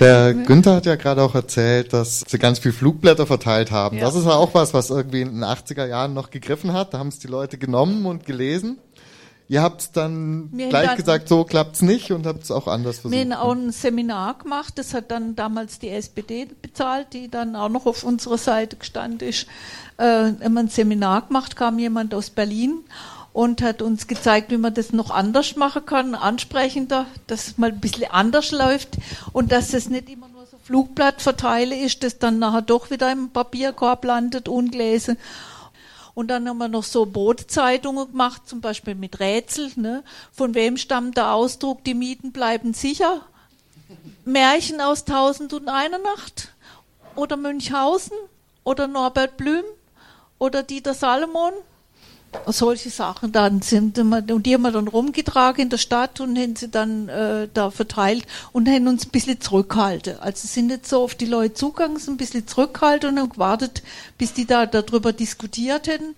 Der 0.00 0.34
Günther 0.34 0.76
hat 0.76 0.86
ja 0.86 0.96
gerade 0.96 1.22
auch 1.22 1.34
erzählt, 1.34 1.92
dass 1.92 2.24
sie 2.26 2.38
ganz 2.38 2.58
viel 2.58 2.72
Flugblätter 2.72 3.26
verteilt 3.26 3.70
haben. 3.70 3.98
Ja. 3.98 4.04
Das 4.04 4.14
ist 4.14 4.24
ja 4.24 4.32
auch 4.32 4.54
was, 4.54 4.74
was 4.74 4.90
irgendwie 4.90 5.20
in 5.20 5.32
den 5.32 5.44
80er 5.44 5.86
Jahren 5.86 6.14
noch 6.14 6.30
gegriffen 6.30 6.72
hat. 6.72 6.94
Da 6.94 6.98
haben 6.98 7.08
es 7.08 7.18
die 7.18 7.28
Leute 7.28 7.58
genommen 7.58 8.06
und 8.06 8.24
gelesen. 8.24 8.78
Ihr 9.50 9.62
habt 9.62 9.96
dann 9.96 10.48
wir 10.52 10.68
gleich 10.68 10.94
gesagt, 10.94 11.28
so 11.28 11.42
klappt's 11.42 11.82
nicht 11.82 12.12
und 12.12 12.24
habt 12.24 12.44
es 12.44 12.52
auch 12.52 12.68
anders 12.68 13.00
versucht. 13.00 13.18
Wir 13.18 13.34
haben 13.34 13.42
auch 13.42 13.52
ein 13.52 13.72
Seminar 13.72 14.38
gemacht, 14.38 14.74
das 14.76 14.94
hat 14.94 15.10
dann 15.10 15.34
damals 15.34 15.80
die 15.80 15.88
SPD 15.88 16.46
bezahlt, 16.62 17.08
die 17.14 17.28
dann 17.28 17.56
auch 17.56 17.68
noch 17.68 17.84
auf 17.84 18.04
unserer 18.04 18.38
Seite 18.38 18.76
gestanden 18.76 19.28
ist. 19.28 19.48
Äh, 19.96 20.04
haben 20.04 20.56
ein 20.56 20.68
Seminar 20.68 21.26
gemacht, 21.26 21.56
kam 21.56 21.80
jemand 21.80 22.14
aus 22.14 22.30
Berlin 22.30 22.84
und 23.40 23.62
hat 23.62 23.80
uns 23.80 24.06
gezeigt, 24.06 24.50
wie 24.50 24.58
man 24.58 24.74
das 24.74 24.92
noch 24.92 25.10
anders 25.10 25.56
machen 25.56 25.86
kann, 25.86 26.14
ansprechender, 26.14 27.06
dass 27.26 27.46
es 27.46 27.56
mal 27.56 27.70
ein 27.70 27.80
bisschen 27.80 28.10
anders 28.10 28.50
läuft 28.50 28.98
und 29.32 29.50
dass 29.50 29.72
es 29.72 29.88
nicht 29.88 30.10
immer 30.10 30.28
nur 30.28 30.44
so 30.44 30.58
Flugblattverteile 30.62 31.74
ist, 31.74 32.02
das 32.02 32.18
dann 32.18 32.38
nachher 32.38 32.60
doch 32.60 32.90
wieder 32.90 33.10
im 33.10 33.30
Papierkorb 33.30 34.04
landet, 34.04 34.46
ungelesen. 34.46 35.16
Und 36.12 36.28
dann 36.28 36.46
haben 36.46 36.58
wir 36.58 36.68
noch 36.68 36.84
so 36.84 37.06
Bootzeitungen 37.06 38.10
gemacht, 38.10 38.46
zum 38.46 38.60
Beispiel 38.60 38.94
mit 38.94 39.20
Rätsel. 39.20 39.70
Ne? 39.76 40.04
Von 40.32 40.54
wem 40.54 40.76
stammt 40.76 41.16
der 41.16 41.32
Ausdruck, 41.32 41.82
die 41.84 41.94
Mieten 41.94 42.32
bleiben 42.32 42.74
sicher? 42.74 43.22
Märchen 44.26 44.82
aus 44.82 45.06
Tausend 45.06 45.54
und 45.54 45.70
eine 45.70 45.98
Nacht? 45.98 46.52
Oder 47.16 47.38
Münchhausen? 47.38 48.18
Oder 48.64 48.86
Norbert 48.86 49.38
Blüm? 49.38 49.64
Oder 50.38 50.62
Dieter 50.62 50.92
Salomon? 50.92 51.54
Solche 52.46 52.90
Sachen 52.90 53.32
dann 53.32 53.60
sind 53.62 53.98
und 53.98 54.42
die 54.44 54.54
haben 54.54 54.62
wir 54.62 54.70
dann 54.70 54.88
rumgetragen 54.88 55.62
in 55.62 55.68
der 55.68 55.78
Stadt 55.78 56.20
und 56.20 56.38
haben 56.38 56.56
sie 56.56 56.68
dann 56.68 57.08
äh, 57.08 57.48
da 57.52 57.70
verteilt 57.70 58.24
und 58.52 58.68
haben 58.68 58.86
uns 58.88 59.06
ein 59.06 59.10
bisschen 59.10 59.40
zurückgehalten. 59.40 60.18
Also 60.20 60.46
sind 60.46 60.68
nicht 60.68 60.86
so 60.86 61.02
auf 61.02 61.14
die 61.14 61.26
Leute 61.26 61.54
zugegangen, 61.54 61.98
sind 61.98 62.14
ein 62.14 62.16
bisschen 62.18 62.46
zurückgehalten 62.46 63.10
und 63.10 63.18
haben 63.18 63.30
gewartet, 63.30 63.82
bis 64.16 64.32
die 64.32 64.46
da 64.46 64.66
darüber 64.66 65.12
diskutiert 65.12 65.88
hätten. 65.88 66.14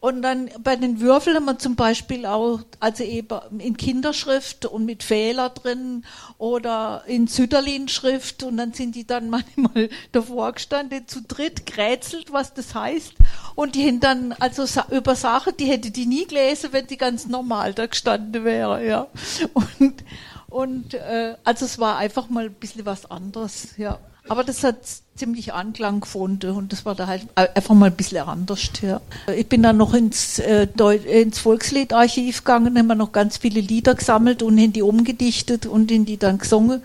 Und 0.00 0.22
dann 0.22 0.48
bei 0.64 0.76
den 0.76 1.00
Würfeln 1.00 1.36
haben 1.36 1.44
wir 1.44 1.58
zum 1.58 1.76
Beispiel 1.76 2.24
auch, 2.24 2.60
also 2.80 3.04
eben 3.04 3.60
in 3.60 3.76
Kinderschrift 3.76 4.64
und 4.64 4.86
mit 4.86 5.02
Fehler 5.02 5.50
drin 5.50 6.06
oder 6.38 7.04
in 7.06 7.26
Süderlin-Schrift 7.26 8.42
und 8.42 8.56
dann 8.56 8.72
sind 8.72 8.94
die 8.94 9.06
dann 9.06 9.28
manchmal 9.30 9.90
davor 10.12 10.52
gestanden, 10.52 11.06
zu 11.06 11.20
dritt 11.20 11.66
grätzelt, 11.66 12.32
was 12.32 12.54
das 12.54 12.74
heißt. 12.74 13.12
Und 13.54 13.74
die 13.74 13.86
haben 13.86 14.00
dann 14.00 14.32
also 14.32 14.64
über 14.90 15.14
Sachen, 15.16 15.54
die 15.58 15.66
hätte 15.66 15.90
die 15.90 16.06
nie 16.06 16.26
gelesen, 16.26 16.70
wenn 16.72 16.86
die 16.86 16.96
ganz 16.96 17.26
normal 17.26 17.74
da 17.74 17.84
gestanden 17.84 18.42
wäre, 18.42 18.86
ja. 18.86 19.06
Und, 19.52 20.04
und 20.48 20.94
äh, 20.94 21.36
also 21.44 21.66
es 21.66 21.78
war 21.78 21.98
einfach 21.98 22.30
mal 22.30 22.46
ein 22.46 22.54
bisschen 22.54 22.86
was 22.86 23.10
anderes, 23.10 23.76
ja. 23.76 23.98
Aber 24.30 24.44
das 24.44 24.62
hat 24.62 24.76
ziemlich 25.16 25.54
Anklang 25.54 26.02
gefunden 26.02 26.52
und 26.52 26.72
das 26.72 26.84
war 26.84 26.94
da 26.94 27.08
halt 27.08 27.26
einfach 27.34 27.74
mal 27.74 27.86
ein 27.86 27.96
bisschen 27.96 28.28
anders. 28.28 28.70
Ja. 28.80 29.00
Ich 29.34 29.48
bin 29.48 29.60
dann 29.60 29.76
noch 29.76 29.92
ins, 29.92 30.38
äh, 30.38 30.68
ins 30.68 31.40
Volksliedarchiv 31.40 32.44
gegangen, 32.44 32.78
haben 32.78 32.86
wir 32.86 32.94
noch 32.94 33.10
ganz 33.10 33.38
viele 33.38 33.60
Lieder 33.60 33.96
gesammelt 33.96 34.44
und 34.44 34.56
in 34.56 34.72
die 34.72 34.82
umgedichtet 34.82 35.66
und 35.66 35.90
in 35.90 36.04
die 36.04 36.16
dann 36.16 36.38
gesungen. 36.38 36.80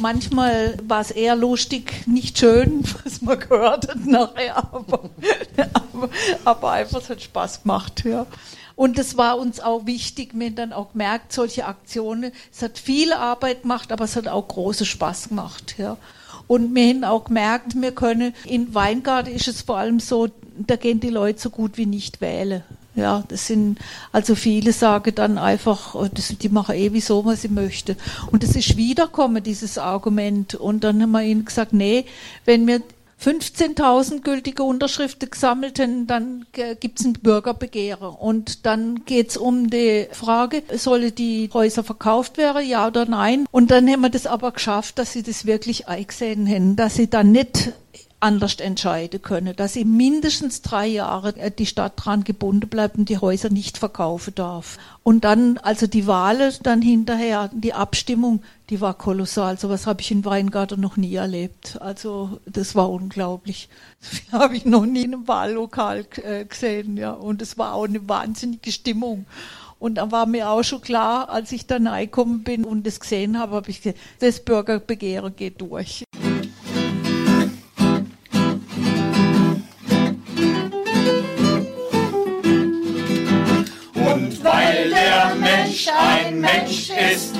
Manchmal 0.00 0.76
war 0.86 1.00
es 1.00 1.10
eher 1.10 1.34
lustig, 1.34 2.06
nicht 2.06 2.36
schön, 2.36 2.84
was 3.04 3.22
man 3.22 3.40
gehört 3.40 3.88
hat 3.88 4.04
nachher, 4.04 4.58
aber, 4.58 5.08
aber, 6.44 6.72
einfach 6.72 7.00
es 7.00 7.08
hat 7.08 7.22
Spaß 7.22 7.62
gemacht. 7.62 8.04
Ja. 8.04 8.26
Und 8.76 8.98
das 8.98 9.16
war 9.16 9.38
uns 9.38 9.60
auch 9.60 9.86
wichtig. 9.86 10.32
Wir 10.34 10.48
haben 10.48 10.56
dann 10.56 10.72
auch 10.74 10.92
gemerkt, 10.92 11.32
solche 11.32 11.64
Aktionen, 11.64 12.32
es 12.52 12.60
hat 12.60 12.76
viel 12.76 13.14
Arbeit 13.14 13.62
gemacht, 13.62 13.92
aber 13.92 14.04
es 14.04 14.14
hat 14.14 14.28
auch 14.28 14.46
großen 14.46 14.84
Spaß 14.84 15.30
gemacht. 15.30 15.76
Ja. 15.78 15.96
Und 16.52 16.74
wir 16.74 16.86
haben 16.90 17.02
auch 17.04 17.24
gemerkt, 17.24 17.80
wir 17.80 17.92
können, 17.92 18.34
in 18.44 18.74
Weingarten 18.74 19.34
ist 19.34 19.48
es 19.48 19.62
vor 19.62 19.78
allem 19.78 20.00
so, 20.00 20.28
da 20.58 20.76
gehen 20.76 21.00
die 21.00 21.08
Leute 21.08 21.40
so 21.40 21.48
gut 21.48 21.78
wie 21.78 21.86
nicht 21.86 22.20
wählen. 22.20 22.62
Ja, 22.94 23.24
das 23.26 23.46
sind, 23.46 23.78
also 24.12 24.34
viele 24.34 24.74
sagen 24.74 25.14
dann 25.14 25.38
einfach, 25.38 25.94
oh, 25.94 26.08
das, 26.12 26.28
die 26.28 26.50
machen 26.50 26.74
eh 26.74 27.00
so, 27.00 27.24
was 27.24 27.40
sie 27.40 27.48
möchten. 27.48 27.96
Und 28.30 28.42
das 28.42 28.54
ist 28.54 28.76
wiederkommen, 28.76 29.42
dieses 29.42 29.78
Argument. 29.78 30.54
Und 30.54 30.84
dann 30.84 31.00
haben 31.00 31.12
wir 31.12 31.22
ihnen 31.22 31.46
gesagt, 31.46 31.72
nee, 31.72 32.04
wenn 32.44 32.66
wir 32.66 32.82
15.000 33.22 34.22
gültige 34.22 34.64
Unterschriften 34.64 35.30
gesammelt 35.30 35.78
haben, 35.78 36.06
dann 36.06 36.46
gibt 36.80 36.98
es 36.98 37.06
ein 37.06 37.12
Bürgerbegehren. 37.12 38.08
Und 38.08 38.66
dann 38.66 39.04
geht 39.04 39.30
es 39.30 39.36
um 39.36 39.70
die 39.70 40.08
Frage, 40.10 40.62
sollen 40.74 41.14
die 41.14 41.48
Häuser 41.52 41.84
verkauft 41.84 42.36
werden, 42.36 42.66
ja 42.66 42.88
oder 42.88 43.06
nein? 43.06 43.46
Und 43.52 43.70
dann 43.70 43.88
haben 43.88 44.00
wir 44.00 44.10
das 44.10 44.26
aber 44.26 44.50
geschafft, 44.50 44.98
dass 44.98 45.12
sie 45.12 45.22
das 45.22 45.46
wirklich 45.46 45.86
eingesehen 45.86 46.48
haben, 46.48 46.74
dass 46.74 46.96
sie 46.96 47.08
dann 47.08 47.30
nicht 47.30 47.72
anders 48.22 48.54
entscheiden 48.56 49.20
können, 49.20 49.56
dass 49.56 49.72
sie 49.72 49.84
mindestens 49.84 50.62
drei 50.62 50.86
Jahre 50.86 51.36
äh, 51.36 51.50
die 51.50 51.66
Stadt 51.66 51.94
dran 51.96 52.22
gebunden 52.24 52.68
bleibt 52.68 52.96
und 52.96 53.08
die 53.08 53.18
Häuser 53.18 53.50
nicht 53.50 53.78
verkaufen 53.78 54.34
darf. 54.34 54.78
Und 55.02 55.24
dann, 55.24 55.58
also 55.58 55.86
die 55.88 56.06
Wahlen 56.06 56.52
dann 56.62 56.80
hinterher, 56.80 57.50
die 57.52 57.74
Abstimmung, 57.74 58.42
die 58.70 58.80
war 58.80 58.94
kolossal. 58.94 59.58
So 59.58 59.68
was 59.68 59.86
habe 59.86 60.00
ich 60.00 60.12
in 60.12 60.24
Weingarten 60.24 60.80
noch 60.80 60.96
nie 60.96 61.14
erlebt. 61.14 61.78
Also 61.80 62.38
das 62.46 62.74
war 62.76 62.90
unglaublich. 62.90 63.68
Das 64.00 64.32
habe 64.40 64.56
ich 64.56 64.64
noch 64.64 64.86
nie 64.86 65.02
in 65.02 65.14
einem 65.14 65.28
Wahllokal 65.28 66.06
äh, 66.22 66.44
gesehen. 66.44 66.96
Ja. 66.96 67.12
Und 67.12 67.42
es 67.42 67.58
war 67.58 67.74
auch 67.74 67.84
eine 67.84 68.08
wahnsinnige 68.08 68.70
Stimmung. 68.70 69.26
Und 69.80 69.96
da 69.96 70.12
war 70.12 70.26
mir 70.26 70.48
auch 70.48 70.62
schon 70.62 70.80
klar, 70.80 71.28
als 71.28 71.50
ich 71.50 71.66
da 71.66 71.76
reingekommen 71.76 72.44
bin 72.44 72.64
und 72.64 72.86
das 72.86 73.00
gesehen 73.00 73.36
habe, 73.36 73.56
habe 73.56 73.68
ich 73.68 73.82
gesagt, 73.82 73.98
das 74.20 74.38
Bürgerbegehren 74.38 75.34
geht 75.34 75.60
durch. 75.60 76.04
Mensch 85.72 85.88
ein 85.88 86.38
Mensch 86.38 86.90
ist. 86.90 87.34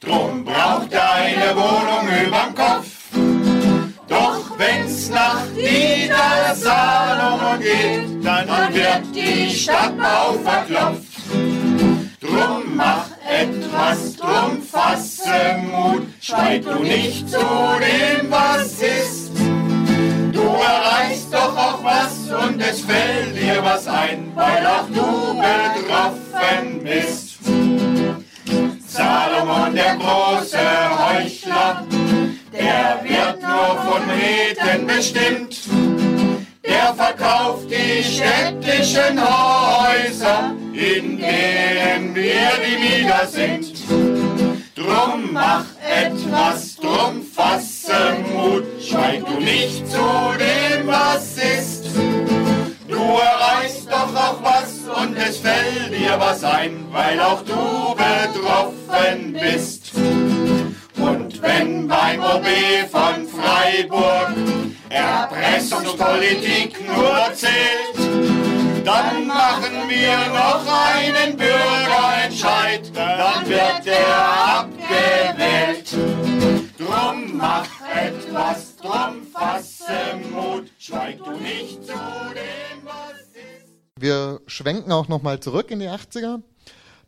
Drum 0.00 0.44
braucht 0.44 0.92
er 0.92 1.12
eine 1.12 1.54
Wohnung 1.54 2.08
überm 2.26 2.52
Kopf. 2.52 2.88
Doch 4.08 4.58
wenn's 4.58 5.08
nach 5.10 5.46
Niedersalomon 5.54 7.60
geht, 7.60 8.24
dann 8.24 8.48
wird 8.74 9.14
die 9.14 9.54
Stadt 9.54 9.94
verklopft. 10.42 11.04
Drum 12.20 12.74
mach 12.74 13.10
etwas, 13.24 14.16
drum 14.16 14.60
fasse 14.60 15.62
Mut, 15.62 16.08
schweig 16.20 16.64
du 16.64 16.82
nicht 16.82 17.30
zu 17.30 17.38
dem, 17.38 18.28
was 18.28 18.82
ist. 18.82 19.30
Du 20.32 20.42
erreichst 20.42 21.32
doch 21.32 21.56
auch 21.56 21.84
was 21.84 22.28
und 22.44 22.60
es 22.60 22.80
fällt 22.80 23.36
dir 23.40 23.62
was 23.62 23.86
ein, 23.86 24.32
weil 24.34 24.66
auch 24.66 24.88
du 24.88 25.38
betroffen 25.38 26.82
bist. 26.82 27.17
Der 29.78 29.94
große 29.94 30.58
Heuchler, 30.58 31.86
der 32.52 33.00
wird 33.04 33.40
nur 33.40 33.76
von 33.80 34.02
Reden 34.10 34.88
bestimmt. 34.88 35.56
Der 36.66 36.92
verkauft 36.94 37.68
die 37.70 38.02
städtischen 38.02 39.20
Häuser, 39.20 40.52
in 40.72 41.16
denen 41.16 42.12
wir 42.12 42.50
die 42.66 43.02
Mieter 43.04 43.24
sind. 43.28 43.72
Drum 44.74 45.32
mach 45.32 45.66
etwas, 45.88 46.74
drum 46.74 47.22
fasse 47.22 48.16
Mut, 48.34 48.64
schweig 48.82 49.24
du 49.26 49.38
nicht 49.38 49.88
zu 49.88 50.34
dem, 50.40 50.88
was 50.88 51.36
ist. 51.36 51.84
Du 52.88 52.96
erreichst 52.96 53.86
doch 53.88 54.12
auch 54.16 54.42
was 54.42 54.57
und 55.00 55.16
es 55.16 55.38
fällt 55.38 55.92
dir 55.92 56.18
was 56.18 56.42
ein, 56.44 56.86
weil 56.90 57.20
auch 57.20 57.42
du 57.42 57.94
betroffen 57.94 59.32
bist. 59.32 59.92
Und 60.96 61.42
wenn 61.42 61.86
beim 61.86 62.20
OB 62.20 62.46
von 62.90 63.26
Freiburg 63.28 64.34
Erpressungspolitik 64.88 66.76
nur 66.86 67.34
zählt, 67.34 68.84
dann 68.84 69.26
machen 69.26 69.88
wir 69.88 70.16
noch 70.32 70.64
einen 70.66 71.36
Bürgerentscheid, 71.36 72.90
dann 72.94 73.48
wird 73.48 73.86
er 73.86 74.60
abgewählt. 74.60 75.92
Drum 76.78 77.36
mach 77.36 77.68
etwas, 77.94 78.76
drum 78.76 79.26
fasse 79.32 80.16
Mut, 80.30 80.70
schweig 80.78 81.18
du 81.24 81.32
nicht 81.32 81.84
zu 81.84 81.92
dem. 81.92 82.67
Wir 84.00 84.40
schwenken 84.46 84.92
auch 84.92 85.08
nochmal 85.08 85.40
zurück 85.40 85.70
in 85.70 85.80
die 85.80 85.88
80er. 85.88 86.40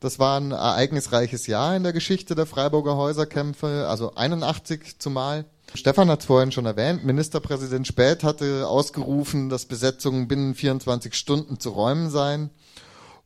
Das 0.00 0.18
war 0.18 0.40
ein 0.40 0.50
ereignisreiches 0.53 1.46
Jahr 1.46 1.76
in 1.76 1.83
der 1.83 1.92
Geschichte 1.92 2.35
der 2.35 2.46
Freiburger 2.46 2.96
Häuserkämpfe, 2.96 3.87
also 3.88 4.14
81 4.14 4.98
zumal. 4.98 5.44
Stefan 5.74 6.09
hat 6.09 6.20
es 6.20 6.26
vorhin 6.26 6.53
schon 6.53 6.66
erwähnt, 6.66 7.05
Ministerpräsident 7.05 7.87
Späth 7.87 8.24
hatte 8.24 8.66
ausgerufen, 8.66 9.50
dass 9.50 9.66
Besetzungen 9.66 10.26
binnen 10.26 10.55
24 10.55 11.14
Stunden 11.14 11.61
zu 11.61 11.70
räumen 11.70 12.11
seien. 12.11 12.50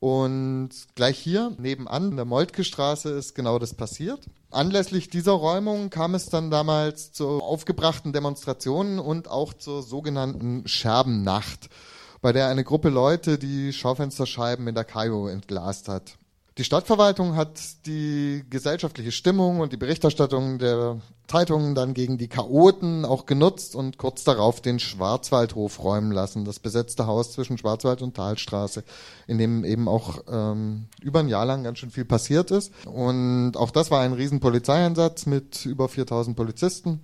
Und 0.00 0.70
gleich 0.96 1.18
hier 1.18 1.52
nebenan 1.58 2.10
in 2.10 2.16
der 2.16 2.26
Moltke 2.26 2.64
Straße 2.64 3.08
ist 3.10 3.34
genau 3.34 3.58
das 3.58 3.72
passiert. 3.72 4.20
Anlässlich 4.50 5.08
dieser 5.08 5.32
Räumung 5.32 5.88
kam 5.88 6.14
es 6.14 6.26
dann 6.26 6.50
damals 6.50 7.12
zu 7.12 7.40
aufgebrachten 7.40 8.12
Demonstrationen 8.12 8.98
und 8.98 9.28
auch 9.28 9.54
zur 9.54 9.82
sogenannten 9.82 10.68
Scherbennacht, 10.68 11.70
bei 12.24 12.32
der 12.32 12.48
eine 12.48 12.64
Gruppe 12.64 12.88
Leute 12.88 13.36
die 13.36 13.70
Schaufensterscheiben 13.74 14.66
in 14.66 14.74
der 14.74 14.84
Kajo 14.84 15.28
entglast 15.28 15.88
hat. 15.88 16.16
Die 16.56 16.64
Stadtverwaltung 16.64 17.36
hat 17.36 17.60
die 17.84 18.44
gesellschaftliche 18.48 19.12
Stimmung 19.12 19.60
und 19.60 19.74
die 19.74 19.76
Berichterstattung 19.76 20.58
der 20.58 21.02
Zeitungen 21.26 21.74
dann 21.74 21.92
gegen 21.92 22.16
die 22.16 22.28
Chaoten 22.28 23.04
auch 23.04 23.26
genutzt 23.26 23.76
und 23.76 23.98
kurz 23.98 24.24
darauf 24.24 24.62
den 24.62 24.78
Schwarzwaldhof 24.78 25.84
räumen 25.84 26.12
lassen, 26.12 26.46
das 26.46 26.60
besetzte 26.60 27.06
Haus 27.06 27.32
zwischen 27.32 27.58
Schwarzwald 27.58 28.00
und 28.00 28.16
Talstraße, 28.16 28.84
in 29.26 29.36
dem 29.36 29.62
eben 29.62 29.86
auch 29.86 30.20
ähm, 30.26 30.86
über 31.02 31.20
ein 31.20 31.28
Jahr 31.28 31.44
lang 31.44 31.62
ganz 31.62 31.78
schön 31.78 31.90
viel 31.90 32.06
passiert 32.06 32.50
ist. 32.50 32.72
Und 32.86 33.58
auch 33.58 33.70
das 33.70 33.90
war 33.90 34.00
ein 34.00 34.14
riesen 34.14 34.40
Polizeieinsatz 34.40 35.26
mit 35.26 35.66
über 35.66 35.90
4000 35.90 36.34
Polizisten. 36.34 37.02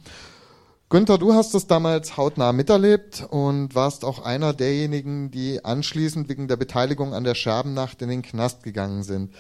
Günther, 0.91 1.17
du 1.19 1.35
hast 1.35 1.55
es 1.55 1.69
damals 1.69 2.17
hautnah 2.17 2.53
miterlebt 2.53 3.25
und 3.31 3.77
warst 3.77 4.05
auch 4.05 4.25
einer 4.25 4.53
derjenigen, 4.53 5.31
die 5.31 5.65
anschließend 5.65 6.29
wegen 6.29 6.49
der 6.49 6.57
Beteiligung 6.57 7.15
an 7.15 7.23
der 7.23 7.37
Scherbennacht 7.37 8.03
in 8.03 8.09
den 8.09 8.23
Knast 8.23 8.65
gegangen 8.65 9.05
sind. 9.05 9.33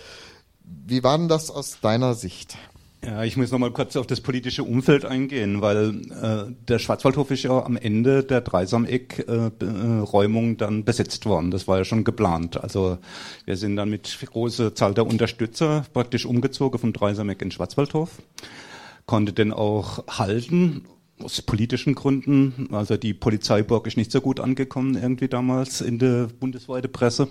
Wie 0.63 1.03
war 1.03 1.19
denn 1.19 1.27
das 1.27 1.51
aus 1.51 1.81
deiner 1.81 2.15
Sicht? 2.15 2.57
Ja, 3.05 3.25
ich 3.25 3.37
muss 3.37 3.51
noch 3.51 3.59
mal 3.59 3.73
kurz 3.73 3.97
auf 3.97 4.07
das 4.07 4.21
politische 4.21 4.63
Umfeld 4.63 5.05
eingehen, 5.05 5.61
weil 5.61 6.03
äh, 6.23 6.45
der 6.69 6.79
Schwarzwaldhof 6.79 7.33
ist 7.33 7.43
ja 7.43 7.65
am 7.65 7.77
Ende 7.77 8.23
der 8.23 8.43
Dreisameck-Räumung 8.43 10.53
äh, 10.53 10.57
dann 10.57 10.85
besetzt 10.85 11.27
worden. 11.27 11.51
Das 11.51 11.67
war 11.67 11.79
ja 11.79 11.85
schon 11.85 12.05
geplant. 12.05 12.63
Also 12.63 12.99
wir 13.45 13.57
sind 13.57 13.75
dann 13.75 13.91
mit 13.91 14.17
großer 14.25 14.77
Zahl 14.77 14.95
der 14.95 15.05
Unterstützer 15.05 15.85
praktisch 15.93 16.27
umgezogen 16.27 16.79
vom 16.79 16.93
Dreisameck 16.93 17.43
in 17.43 17.51
Schwarzwaldhof, 17.51 18.23
konnte 19.07 19.33
den 19.33 19.53
auch 19.53 20.07
halten 20.07 20.85
aus 21.25 21.43
politischen 21.43 21.95
Gründen. 21.95 22.69
Also 22.73 22.97
die 22.97 23.15
Polizeiburg 23.15 23.87
ist 23.87 23.97
nicht 23.97 24.13
so 24.13 24.21
gut 24.21 24.41
angekommen 24.41 24.97
irgendwie 25.01 25.29
damals 25.29 25.81
in 25.81 25.99
der 25.99 26.29
bundesweiten 26.29 26.91
Presse. 26.91 27.29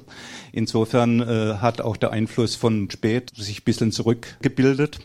Insofern 0.51 1.21
äh, 1.21 1.55
hat 1.55 1.81
auch 1.81 1.97
der 1.97 2.11
Einfluss 2.11 2.55
von 2.55 2.89
Spät 2.91 3.31
sich 3.35 3.61
ein 3.61 3.65
bisschen 3.65 3.91
zurückgebildet. 3.91 4.99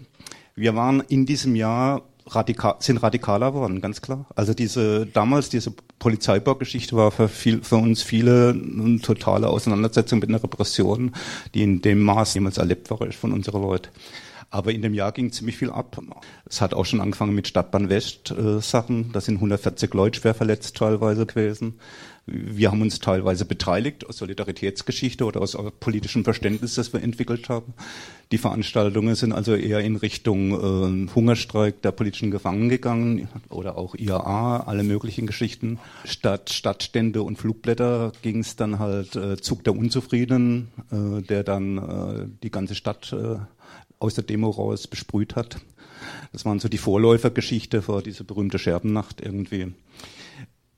Wir 0.55 0.75
waren 0.75 1.03
in 1.09 1.27
diesem 1.27 1.57
Jahr 1.57 2.03
radikal, 2.27 2.77
sind 2.79 3.03
radikaler 3.03 3.55
worden, 3.55 3.81
ganz 3.81 4.01
klar. 4.01 4.27
Also 4.35 4.55
diese 4.55 5.07
damals 5.07 5.49
diese 5.49 5.73
Polizeiburg-Geschichte 5.99 6.97
war 6.97 7.11
für, 7.11 7.29
viel, 7.29 7.63
für 7.63 7.77
uns 7.77 8.03
viele 8.03 8.51
eine 8.51 9.01
totale 9.01 9.49
Auseinandersetzung 9.49 10.21
mit 10.21 10.29
einer 10.29 10.43
Repression, 10.43 11.13
die 11.55 11.63
in 11.63 11.83
dem 11.83 12.03
Maß 12.03 12.35
jemals 12.35 12.59
erlebt 12.59 12.91
war 12.91 12.99
von 13.13 13.33
unseren 13.33 13.63
Leuten. 13.63 13.89
Aber 14.51 14.73
in 14.73 14.83
dem 14.83 14.95
Jahr 14.95 15.13
ging 15.13 15.33
ziemlich 15.33 15.57
viel 15.57 15.71
ab. 15.71 16.01
Es 16.49 16.61
hat 16.61 16.75
auch 16.75 16.85
schon 16.85 17.01
angefangen 17.01 17.35
mit 17.35 17.49
Stadtbahn 17.49 17.89
West 17.89 18.31
äh, 18.31 18.61
Sachen. 18.61 19.13
Da 19.13 19.21
sind 19.21 19.37
140 19.37 19.93
Leute 19.95 20.21
schwer 20.21 20.35
verletzt 20.35 20.77
teilweise 20.77 21.27
gewesen. 21.27 21.79
Wir 22.27 22.71
haben 22.71 22.81
uns 22.81 23.01
teilweise 23.01 23.45
beteiligt 23.45 24.09
aus 24.09 24.17
Solidaritätsgeschichte 24.17 25.25
oder 25.27 25.43
aus 25.43 25.59
politischem 25.79 26.25
Verständnis, 26.25 26.75
das 26.75 26.93
wir 26.95 27.03
entwickelt 27.03 27.51
haben. 27.51 27.75
Die 28.33 28.39
Veranstaltungen 28.39 29.15
sind 29.15 29.33
also 29.33 29.55
eher 29.55 29.81
in 29.81 29.97
Richtung 29.97 30.53
äh, 31.09 31.15
Hungerstreik 31.15 31.83
der 31.83 31.93
politischen 31.93 32.31
Gefangenen 32.31 32.71
gegangen 32.71 33.29
oder 33.51 33.77
auch 33.77 33.95
IAA, 33.95 34.61
alle 34.61 34.85
möglichen 34.85 35.27
Geschichten. 35.27 35.79
Statt 36.07 36.49
Stadtstände 36.51 37.23
und 37.23 37.37
Flugblätter 37.37 38.13
ging 38.23 38.39
es 38.39 38.57
dann 38.57 38.79
halt 38.79 39.17
äh, 39.17 39.37
Zug 39.37 39.63
der 39.65 39.77
Unzufriedenen, 39.77 40.69
äh, 40.91 41.21
der 41.23 41.45
dann 41.45 41.77
äh, 41.79 42.27
die 42.43 42.51
ganze 42.51 42.75
Stadt 42.75 43.13
äh, 43.13 43.37
aus 44.05 44.15
der 44.15 44.25
Demo 44.25 44.51
raus 44.51 44.87
besprüht 44.87 45.35
hat. 45.35 45.59
Das 46.33 46.45
waren 46.45 46.61
so 46.61 46.69
die 46.69 46.79
Vorläufergeschichte 46.79 47.83
vor 47.83 48.03
dieser 48.03 48.25
berühmte 48.25 48.59
Scherbennacht 48.59 49.21
irgendwie. 49.21 49.73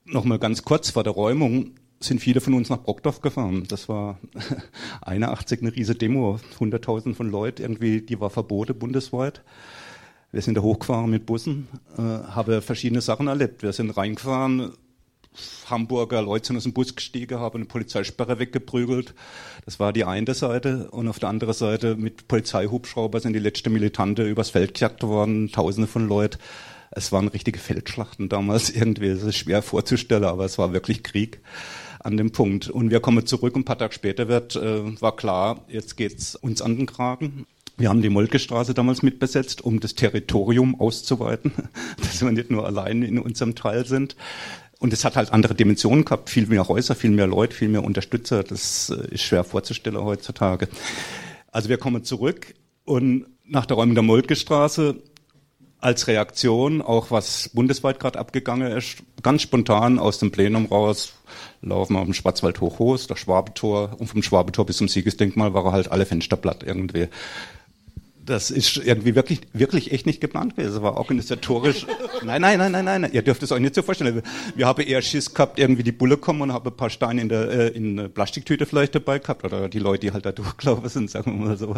Nochmal 0.04 0.38
ganz 0.38 0.62
kurz 0.62 0.90
vor 0.90 1.02
der 1.02 1.12
Räumung 1.12 1.72
sind 1.98 2.20
viele 2.20 2.40
von 2.40 2.54
uns 2.54 2.68
nach 2.68 2.82
Brockdorf 2.82 3.20
gefahren. 3.20 3.64
Das 3.68 3.88
war 3.88 4.20
81 5.02 5.60
eine 5.60 5.74
riesige 5.74 5.98
Demo, 5.98 6.38
100.000 6.60 7.14
von 7.14 7.30
Leuten 7.30 7.62
irgendwie, 7.62 8.00
die 8.02 8.20
war 8.20 8.30
verboten 8.30 8.78
bundesweit. 8.78 9.42
Wir 10.30 10.42
sind 10.42 10.56
da 10.56 10.62
hochgefahren 10.62 11.10
mit 11.10 11.26
Bussen, 11.26 11.68
äh, 11.96 12.02
habe 12.02 12.60
verschiedene 12.60 13.00
Sachen 13.00 13.26
erlebt. 13.26 13.62
Wir 13.62 13.72
sind 13.72 13.90
reingefahren, 13.90 14.72
Hamburger 15.68 16.22
Leute 16.22 16.48
sind 16.48 16.56
aus 16.56 16.62
dem 16.62 16.72
Bus 16.72 16.94
gestiegen, 16.94 17.38
haben 17.38 17.56
eine 17.56 17.64
Polizeisperre 17.64 18.38
weggeprügelt. 18.38 19.14
Das 19.64 19.80
war 19.80 19.92
die 19.92 20.04
eine 20.04 20.34
Seite. 20.34 20.90
Und 20.90 21.08
auf 21.08 21.18
der 21.18 21.28
anderen 21.28 21.54
Seite 21.54 21.96
mit 21.96 22.28
Polizeihubschrauber 22.28 23.20
sind 23.20 23.32
die 23.32 23.40
letzten 23.40 23.72
Militante 23.72 24.22
übers 24.22 24.50
Feld 24.50 24.74
gejagt 24.74 25.02
worden, 25.02 25.50
tausende 25.52 25.88
von 25.88 26.08
Leuten. 26.08 26.38
Es 26.90 27.12
waren 27.12 27.28
richtige 27.28 27.58
Feldschlachten 27.58 28.28
damals 28.28 28.70
irgendwie. 28.74 29.08
Das 29.08 29.22
ist 29.22 29.36
schwer 29.36 29.62
vorzustellen, 29.62 30.24
aber 30.24 30.44
es 30.44 30.58
war 30.58 30.72
wirklich 30.72 31.02
Krieg 31.02 31.40
an 32.00 32.16
dem 32.16 32.30
Punkt. 32.30 32.68
Und 32.68 32.90
wir 32.90 33.00
kommen 33.00 33.26
zurück 33.26 33.54
und 33.54 33.62
ein 33.62 33.64
paar 33.64 33.78
Tage 33.78 33.92
später 33.92 34.28
wird, 34.28 34.56
äh, 34.56 35.00
war 35.00 35.16
klar, 35.16 35.64
jetzt 35.68 35.96
geht's 35.96 36.36
uns 36.36 36.62
an 36.62 36.76
den 36.76 36.86
Kragen. 36.86 37.46
Wir 37.78 37.90
haben 37.90 38.00
die 38.00 38.08
Moltke-Straße 38.08 38.72
damals 38.72 39.02
mitbesetzt, 39.02 39.62
um 39.62 39.80
das 39.80 39.94
Territorium 39.94 40.80
auszuweiten, 40.80 41.52
dass 41.98 42.22
wir 42.22 42.30
nicht 42.30 42.50
nur 42.50 42.64
allein 42.64 43.02
in 43.02 43.18
unserem 43.18 43.54
Teil 43.54 43.84
sind. 43.84 44.16
Und 44.78 44.92
es 44.92 45.04
hat 45.04 45.16
halt 45.16 45.32
andere 45.32 45.54
Dimensionen 45.54 46.04
gehabt, 46.04 46.28
viel 46.28 46.46
mehr 46.46 46.68
Häuser, 46.68 46.94
viel 46.94 47.10
mehr 47.10 47.26
Leute, 47.26 47.54
viel 47.54 47.68
mehr 47.68 47.84
Unterstützer. 47.84 48.42
Das 48.42 48.90
äh, 48.90 49.14
ist 49.14 49.22
schwer 49.22 49.44
vorzustellen 49.44 50.02
heutzutage. 50.02 50.68
Also 51.50 51.68
wir 51.68 51.78
kommen 51.78 52.04
zurück 52.04 52.54
und 52.84 53.26
nach 53.44 53.66
der 53.66 53.76
Räumung 53.76 53.94
der 53.94 54.02
Moltke-Straße 54.02 54.96
als 55.78 56.08
Reaktion, 56.08 56.82
auch 56.82 57.10
was 57.10 57.50
bundesweit 57.52 58.00
gerade 58.00 58.18
abgegangen 58.18 58.72
ist, 58.72 58.96
ganz 59.22 59.42
spontan 59.42 59.98
aus 59.98 60.18
dem 60.18 60.32
Plenum 60.32 60.66
raus, 60.66 61.14
laufen 61.62 61.94
wir 61.94 62.00
auf 62.00 62.06
dem 62.06 62.14
Schwarzwald 62.14 62.60
hoch, 62.60 62.78
hoch, 62.78 62.98
das 63.06 63.18
Schwabetor 63.18 63.96
und 63.98 64.06
vom 64.08 64.22
Schwabetor 64.22 64.66
bis 64.66 64.78
zum 64.78 64.88
Siegesdenkmal 64.88 65.54
waren 65.54 65.72
halt 65.72 65.90
alle 65.90 66.06
Fenster 66.06 66.36
platt 66.36 66.62
irgendwie 66.64 67.08
das 68.26 68.50
ist 68.50 68.76
irgendwie 68.76 69.14
wirklich, 69.14 69.40
wirklich 69.52 69.92
echt 69.92 70.04
nicht 70.04 70.20
geplant 70.20 70.56
gewesen. 70.56 70.74
Das 70.74 70.82
war 70.82 70.96
organisatorisch. 70.96 71.86
nein, 72.24 72.42
nein, 72.42 72.58
nein, 72.58 72.72
nein, 72.72 72.84
nein. 72.84 73.10
Ihr 73.12 73.22
dürft 73.22 73.42
es 73.42 73.52
euch 73.52 73.60
nicht 73.60 73.74
so 73.74 73.82
vorstellen. 73.82 74.22
Wir 74.54 74.66
haben 74.66 74.82
eher 74.82 75.00
Schiss 75.00 75.32
gehabt, 75.32 75.58
irgendwie 75.58 75.82
die 75.82 75.92
Bulle 75.92 76.16
kommen 76.16 76.42
und 76.42 76.52
haben 76.52 76.66
ein 76.66 76.76
paar 76.76 76.90
Steine 76.90 77.22
in 77.22 77.28
der 77.28 77.50
äh, 77.50 77.68
in 77.68 77.98
eine 77.98 78.08
Plastiktüte 78.08 78.66
vielleicht 78.66 78.94
dabei 78.94 79.18
gehabt 79.20 79.44
oder 79.44 79.68
die 79.68 79.78
Leute, 79.78 80.06
die 80.06 80.12
halt 80.12 80.26
da 80.26 80.32
durchgelaufen 80.32 80.88
sind, 80.88 81.10
sagen 81.10 81.38
wir 81.38 81.46
mal 81.46 81.56
so. 81.56 81.76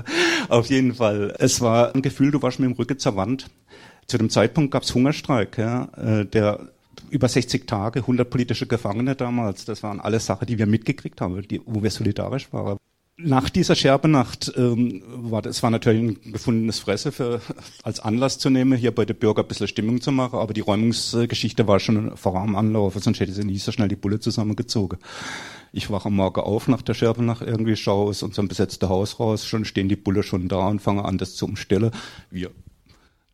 Auf 0.49 0.67
jeden 0.67 0.95
Fall. 0.95 1.35
Es 1.39 1.61
war 1.61 1.95
ein 1.95 2.03
Gefühl, 2.03 2.31
du 2.31 2.43
warst 2.43 2.59
mit 2.59 2.71
dem 2.71 2.77
Rücken 2.77 2.99
zur 2.99 3.17
Wand. 3.17 3.47
Zu 4.07 4.17
dem 4.17 4.31
Zeitpunkt 4.31 4.71
gab 4.71 4.85
es 4.85 4.95
Hungerstreik, 4.95 5.59
ja, 5.59 5.89
äh, 5.97 6.25
der 6.25 6.71
über 7.11 7.29
60 7.29 7.67
Tage, 7.67 8.01
100 8.01 8.29
politische 8.29 8.67
Gefangene 8.67 9.15
damals. 9.15 9.65
Das 9.67 9.83
waren 9.83 10.01
alles 10.01 10.27
Sachen, 10.27 10.47
die 10.47 10.59
wir 10.59 10.67
mitgekriegt 10.67 11.21
haben, 11.21 11.47
die, 11.47 11.61
wo 11.65 11.83
wir 11.83 11.91
solidarisch 11.91 12.53
waren 12.53 12.79
nach 13.21 13.51
dieser 13.51 13.75
Scherbenacht 13.75 14.53
ähm, 14.57 15.03
war 15.09 15.43
das 15.43 15.63
war 15.63 15.71
natürlich 15.71 16.01
ein 16.01 16.33
gefundenes 16.33 16.79
Fresse 16.79 17.11
für, 17.11 17.41
als 17.83 17.99
Anlass 17.99 18.39
zu 18.39 18.49
nehmen, 18.49 18.79
hier 18.79 18.95
bei 18.95 19.05
den 19.05 19.17
Bürgern 19.17 19.45
ein 19.45 19.49
bisschen 19.49 19.67
Stimmung 19.67 20.01
zu 20.01 20.13
machen, 20.13 20.39
aber 20.39 20.55
die 20.55 20.61
Räumungsgeschichte 20.61 21.67
war 21.67 21.81
schon 21.81 22.17
vor 22.17 22.37
am 22.37 22.55
Anlauf, 22.55 22.95
sonst 22.95 23.19
hätte 23.19 23.33
sie 23.33 23.45
nie 23.45 23.59
so 23.59 23.73
schnell 23.73 23.89
die 23.89 23.97
Bulle 23.97 24.21
zusammengezogen. 24.21 24.99
Ich 25.73 25.91
wache 25.91 26.07
am 26.07 26.17
Morgen 26.17 26.41
auf 26.41 26.69
nach 26.69 26.83
der 26.83 26.95
Scherbenacht 26.95 27.43
irgendwie, 27.43 27.75
schaue 27.75 28.11
aus 28.11 28.23
unserem 28.23 28.47
besetzten 28.47 28.89
Haus 28.89 29.19
raus, 29.19 29.45
schon 29.45 29.65
stehen 29.65 29.89
die 29.89 29.97
Bulle 29.97 30.23
schon 30.23 30.49
da 30.49 30.69
und 30.69 30.81
fange 30.81 31.05
an, 31.05 31.19
das 31.19 31.35
zu 31.35 31.45
umstellen. 31.45 31.91
Wir 32.31 32.51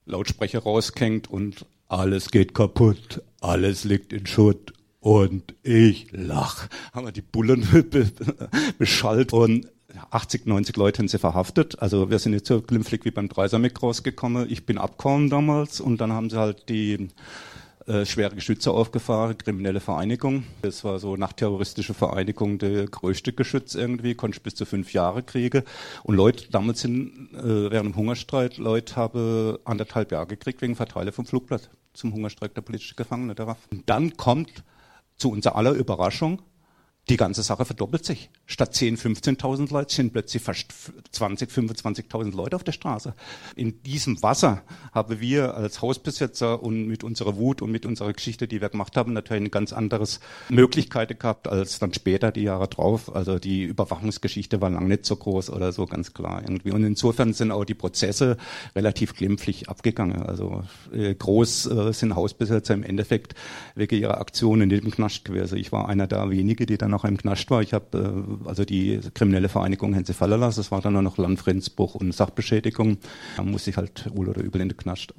Lautsprecher 0.07 0.61
rausgehängt 0.61 1.31
und 1.31 1.66
alles 1.88 2.31
geht 2.31 2.55
kaputt, 2.55 3.23
alles 3.40 3.85
liegt 3.85 4.14
in 4.14 4.27
Schutt 4.27 4.73
und 5.01 5.55
ich 5.62 6.07
lach. 6.12 6.68
Haben 6.94 7.07
wir 7.07 7.12
die 7.12 7.20
Bullen 7.20 7.66
beschallt 8.79 9.35
und 9.35 9.68
80, 10.11 10.47
90 10.47 10.77
Leute 10.77 10.99
haben 10.99 11.09
sie 11.09 11.19
verhaftet. 11.19 11.81
Also 11.81 12.11
wir 12.11 12.19
sind 12.19 12.33
nicht 12.33 12.47
so 12.47 12.61
glimpflich 12.61 13.05
wie 13.05 13.11
beim 13.11 13.29
Dreisamig 13.29 13.83
rausgekommen. 13.83 14.51
Ich 14.51 14.67
bin 14.67 14.79
abgehauen 14.79 15.31
damals 15.31 15.81
und 15.81 16.01
dann 16.01 16.12
haben 16.12 16.31
sie 16.31 16.38
halt 16.38 16.69
die 16.69 17.09
äh, 17.87 18.07
schwere 18.07 18.35
Geschütze 18.35 18.71
aufgefahren, 18.71 19.37
kriminelle 19.37 19.81
Vereinigung. 19.81 20.45
Das 20.62 20.85
war 20.85 20.99
so 20.99 21.17
nach 21.17 21.35
terroristische 21.35 21.93
Vereinigung 21.93 22.59
der 22.59 22.87
größte 22.87 23.35
Geschütz 23.35 23.75
irgendwie, 23.75 24.14
konnte 24.14 24.37
ich 24.38 24.43
bis 24.43 24.55
zu 24.55 24.64
fünf 24.64 24.95
Jahre 24.95 25.23
kriegen. 25.23 25.64
Und 26.03 26.14
Leute, 26.17 26.51
damals 26.51 26.81
sind 26.81 27.31
äh, 27.35 27.71
während 27.71 27.90
dem 27.90 27.97
Hungerstreit, 27.97 28.57
Leute 28.57 28.97
haben 28.97 29.59
anderthalb 29.64 30.12
Jahre 30.12 30.29
gekriegt 30.29 30.62
wegen 30.62 30.77
Verteile 30.77 31.12
vom 31.12 31.27
Flugblatt 31.27 31.69
zum 31.93 32.14
Hungerstreik 32.14 32.55
der 32.55 32.62
politischen 32.62 32.97
Gefangenen 32.97 33.37
der 33.37 33.49
RAF. 33.49 33.59
Und 33.71 33.83
dann 33.87 34.17
kommt 34.17 34.64
zu 35.17 35.31
unserer 35.31 35.57
aller 35.57 35.73
Überraschung 35.73 36.40
die 37.09 37.19
ganze 37.19 37.43
Sache 37.43 37.67
verdoppelt 37.67 38.05
sich. 38.05 38.31
Statt 38.47 38.75
10, 38.75 38.97
15.000 38.97 39.73
Leute 39.73 39.95
sind 39.95 40.12
plötzlich 40.12 40.43
fast 40.43 40.67
20, 41.12 41.51
25.000 41.51 42.35
Leute 42.35 42.57
auf 42.57 42.64
der 42.64 42.73
Straße. 42.73 43.14
In 43.57 43.83
diesem 43.83 44.23
Wasser 44.23 44.62
haben 44.93 45.21
wir 45.21 45.55
als 45.55 45.83
Hausbesetzer 45.83 46.62
und 46.62 46.87
mit 46.87 47.05
unserer 47.05 47.37
Wut 47.37 47.61
und 47.61 47.71
mit 47.71 47.85
unserer 47.85 48.12
Geschichte, 48.12 48.49
die 48.49 48.62
wir 48.62 48.71
gemacht 48.71 48.97
haben, 48.97 49.12
natürlich 49.12 49.43
eine 49.43 49.51
ganz 49.51 49.75
anderes 49.75 50.21
Möglichkeiten 50.49 51.19
gehabt 51.19 51.47
als 51.47 51.79
dann 51.79 51.93
später 51.93 52.33
die 52.33 52.43
Jahre 52.43 52.69
drauf. 52.69 53.14
Also 53.14 53.38
die 53.38 53.64
Überwachungsgeschichte 53.64 54.62
war 54.62 54.71
lang 54.71 54.88
nicht 54.88 55.05
so 55.05 55.17
groß 55.17 55.51
oder 55.51 55.73
so, 55.73 55.85
ganz 55.85 56.14
klar 56.14 56.40
irgendwie. 56.43 56.71
Und 56.71 56.85
insofern 56.85 57.35
sind 57.35 57.51
auch 57.51 57.67
die 57.67 57.75
Prozesse 57.75 58.38
relativ 58.75 59.14
glimpflich 59.14 59.69
abgegangen. 59.69 60.23
Also 60.23 60.64
äh, 60.90 61.14
groß 61.14 61.67
äh, 61.67 61.93
sind 61.93 62.17
Hausbesetzer 62.17 62.73
im 62.73 62.83
Endeffekt 62.83 63.35
wegen 63.75 64.01
ihrer 64.01 64.19
Aktionen 64.19 64.71
in 64.71 64.81
dem 64.81 64.90
Knast 64.90 65.27
gewesen. 65.27 65.59
Ich 65.59 65.71
war 65.71 65.88
einer 65.88 66.07
der 66.07 66.31
wenigen, 66.31 66.67
die 66.67 66.79
dann 66.79 66.94
noch 66.95 67.05
im 67.05 67.17
Knast 67.17 67.51
war. 67.51 67.61
Ich 67.61 67.75
habe 67.75 68.37
äh, 68.45 68.49
also 68.49 68.65
die 68.65 69.01
kriminelle 69.13 69.49
Vereinigung 69.49 69.93
Hense 69.93 70.15
fallen 70.15 70.41
lassen. 70.41 70.61
Das 70.61 70.71
war 70.71 70.81
dann 70.81 70.95
nur 70.95 71.03
noch 71.03 71.19
Landfriedensbruch 71.19 71.97
und 71.97 72.15
Sachbeschädigung. 72.15 72.99
Da 73.37 73.43
musste 73.43 73.71
ich 73.71 73.77
halt 73.77 74.11
wohl 74.15 74.29
oder 74.29 74.43
übel 74.43 74.61
in 74.61 74.69
den 74.69 74.77
Knast. 74.77 75.13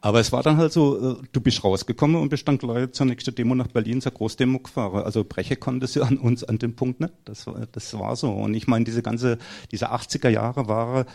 Aber 0.00 0.20
es 0.20 0.30
war 0.30 0.42
dann 0.42 0.58
halt 0.58 0.72
so, 0.72 1.12
äh, 1.12 1.22
du 1.32 1.40
bist 1.40 1.64
rausgekommen 1.64 2.20
und 2.20 2.28
bist 2.28 2.46
dann 2.46 2.58
gleich 2.58 2.92
zur 2.92 3.06
nächsten 3.06 3.34
Demo 3.34 3.54
nach 3.54 3.68
Berlin 3.68 4.00
zur 4.00 4.12
Großdemo 4.12 4.60
gefahren. 4.60 5.02
Also 5.02 5.24
brechen 5.24 5.58
konntest 5.58 5.96
du 5.96 6.02
an 6.02 6.18
uns 6.18 6.44
an 6.44 6.58
dem 6.58 6.76
Punkt 6.76 7.00
nicht. 7.00 7.14
Das, 7.24 7.46
das 7.72 7.98
war 7.98 8.14
so. 8.16 8.30
Und 8.30 8.54
ich 8.54 8.68
meine, 8.68 8.84
diese 8.84 9.02
ganze, 9.02 9.38
diese 9.72 9.90
80er 9.90 10.28
Jahre 10.28 10.68
waren 10.68 11.06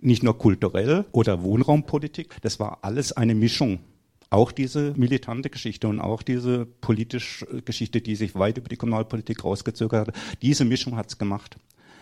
nicht 0.00 0.22
nur 0.22 0.38
kulturell 0.38 1.06
oder 1.12 1.42
Wohnraumpolitik, 1.42 2.36
das 2.42 2.60
war 2.60 2.78
alles 2.82 3.12
eine 3.12 3.34
Mischung 3.34 3.80
auch 4.30 4.52
diese 4.52 4.94
militante 4.96 5.50
Geschichte 5.50 5.88
und 5.88 6.00
auch 6.00 6.22
diese 6.22 6.66
politische 6.66 7.62
Geschichte, 7.64 8.00
die 8.00 8.16
sich 8.16 8.34
weit 8.34 8.58
über 8.58 8.68
die 8.68 8.76
Kommunalpolitik 8.76 9.44
rausgezögert 9.44 10.08
hat, 10.08 10.16
diese 10.42 10.64
Mischung 10.64 10.96
hat 10.96 11.08
es 11.08 11.18
gemacht. 11.18 11.56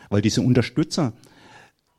Weil 0.08 0.22
diese 0.22 0.42
Unterstützer 0.42 1.12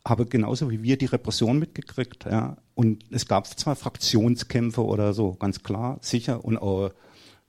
haben 0.05 0.29
genauso 0.29 0.69
wie 0.69 0.83
wir 0.83 0.97
die 0.97 1.05
Repression 1.05 1.59
mitgekriegt. 1.59 2.25
Ja. 2.25 2.57
Und 2.75 3.05
es 3.11 3.27
gab 3.27 3.47
zwar 3.47 3.75
Fraktionskämpfe 3.75 4.83
oder 4.83 5.13
so, 5.13 5.33
ganz 5.33 5.63
klar, 5.63 5.99
sicher, 6.01 6.43
und 6.43 6.57
auch 6.57 6.91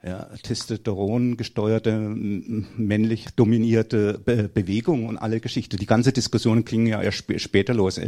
ja, 0.04 0.24
Testosteron 0.42 1.36
gesteuerte, 1.36 1.98
männlich 1.98 3.26
dominierte 3.36 4.18
Be 4.18 4.50
Bewegung 4.52 5.06
und 5.06 5.16
alle 5.16 5.40
Geschichte. 5.40 5.78
Die 5.78 5.86
ganze 5.86 6.12
Diskussion 6.12 6.64
ging 6.64 6.86
ja 6.86 7.00
erst 7.00 7.20
sp 7.24 7.38
später 7.38 7.72
los, 7.72 7.98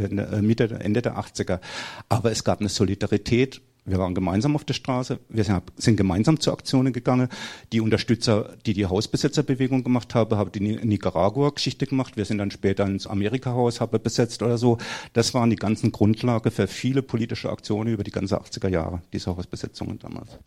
Mitte, 0.40 0.79
Ende 0.81 1.00
der 1.00 1.18
80er. 1.18 1.61
Aber 2.09 2.31
es 2.31 2.44
gab 2.44 2.61
eine 2.61 2.68
Solidarität 2.68 3.62
wir 3.87 3.99
waren 3.99 4.14
gemeinsam 4.14 4.57
auf 4.57 4.64
der 4.64 4.75
Straße, 4.75 5.20
wir 5.29 5.62
sind 5.77 5.96
gemeinsam 5.96 6.40
zu 6.40 6.53
Aktionen 6.53 6.92
gegangen. 6.92 7.29
Die 7.72 7.81
Unterstützer, 7.81 8.57
die 8.66 8.75
die 8.75 8.87
Hausbesetzerbewegung 8.87 9.85
gemacht 9.85 10.14
haben, 10.14 10.37
haben 10.37 10.51
die 10.53 10.61
Nicaragua-Geschichte 10.61 11.87
gemacht. 11.87 12.16
Wir 12.16 12.25
sind 12.25 12.38
dann 12.38 12.51
später 12.51 12.85
ins 12.85 13.07
Amerika-Haus, 13.07 13.81
haben 13.81 14.03
besetzt 14.03 14.42
oder 14.42 14.59
so. 14.59 14.79
Das 15.12 15.35
waren 15.35 15.51
die 15.51 15.57
ganzen 15.57 15.92
Grundlage 15.92 16.51
für 16.51 16.66
viele 16.66 17.03
politische 17.03 17.49
Aktionen 17.49 17.92
über 17.92 18.03
die 18.03 18.11
ganze 18.11 18.40
80er 18.40 18.68
Jahre, 18.68 19.03
diese 19.12 19.35
Hausbesetzungen 19.35 19.99
damals. 19.99 20.38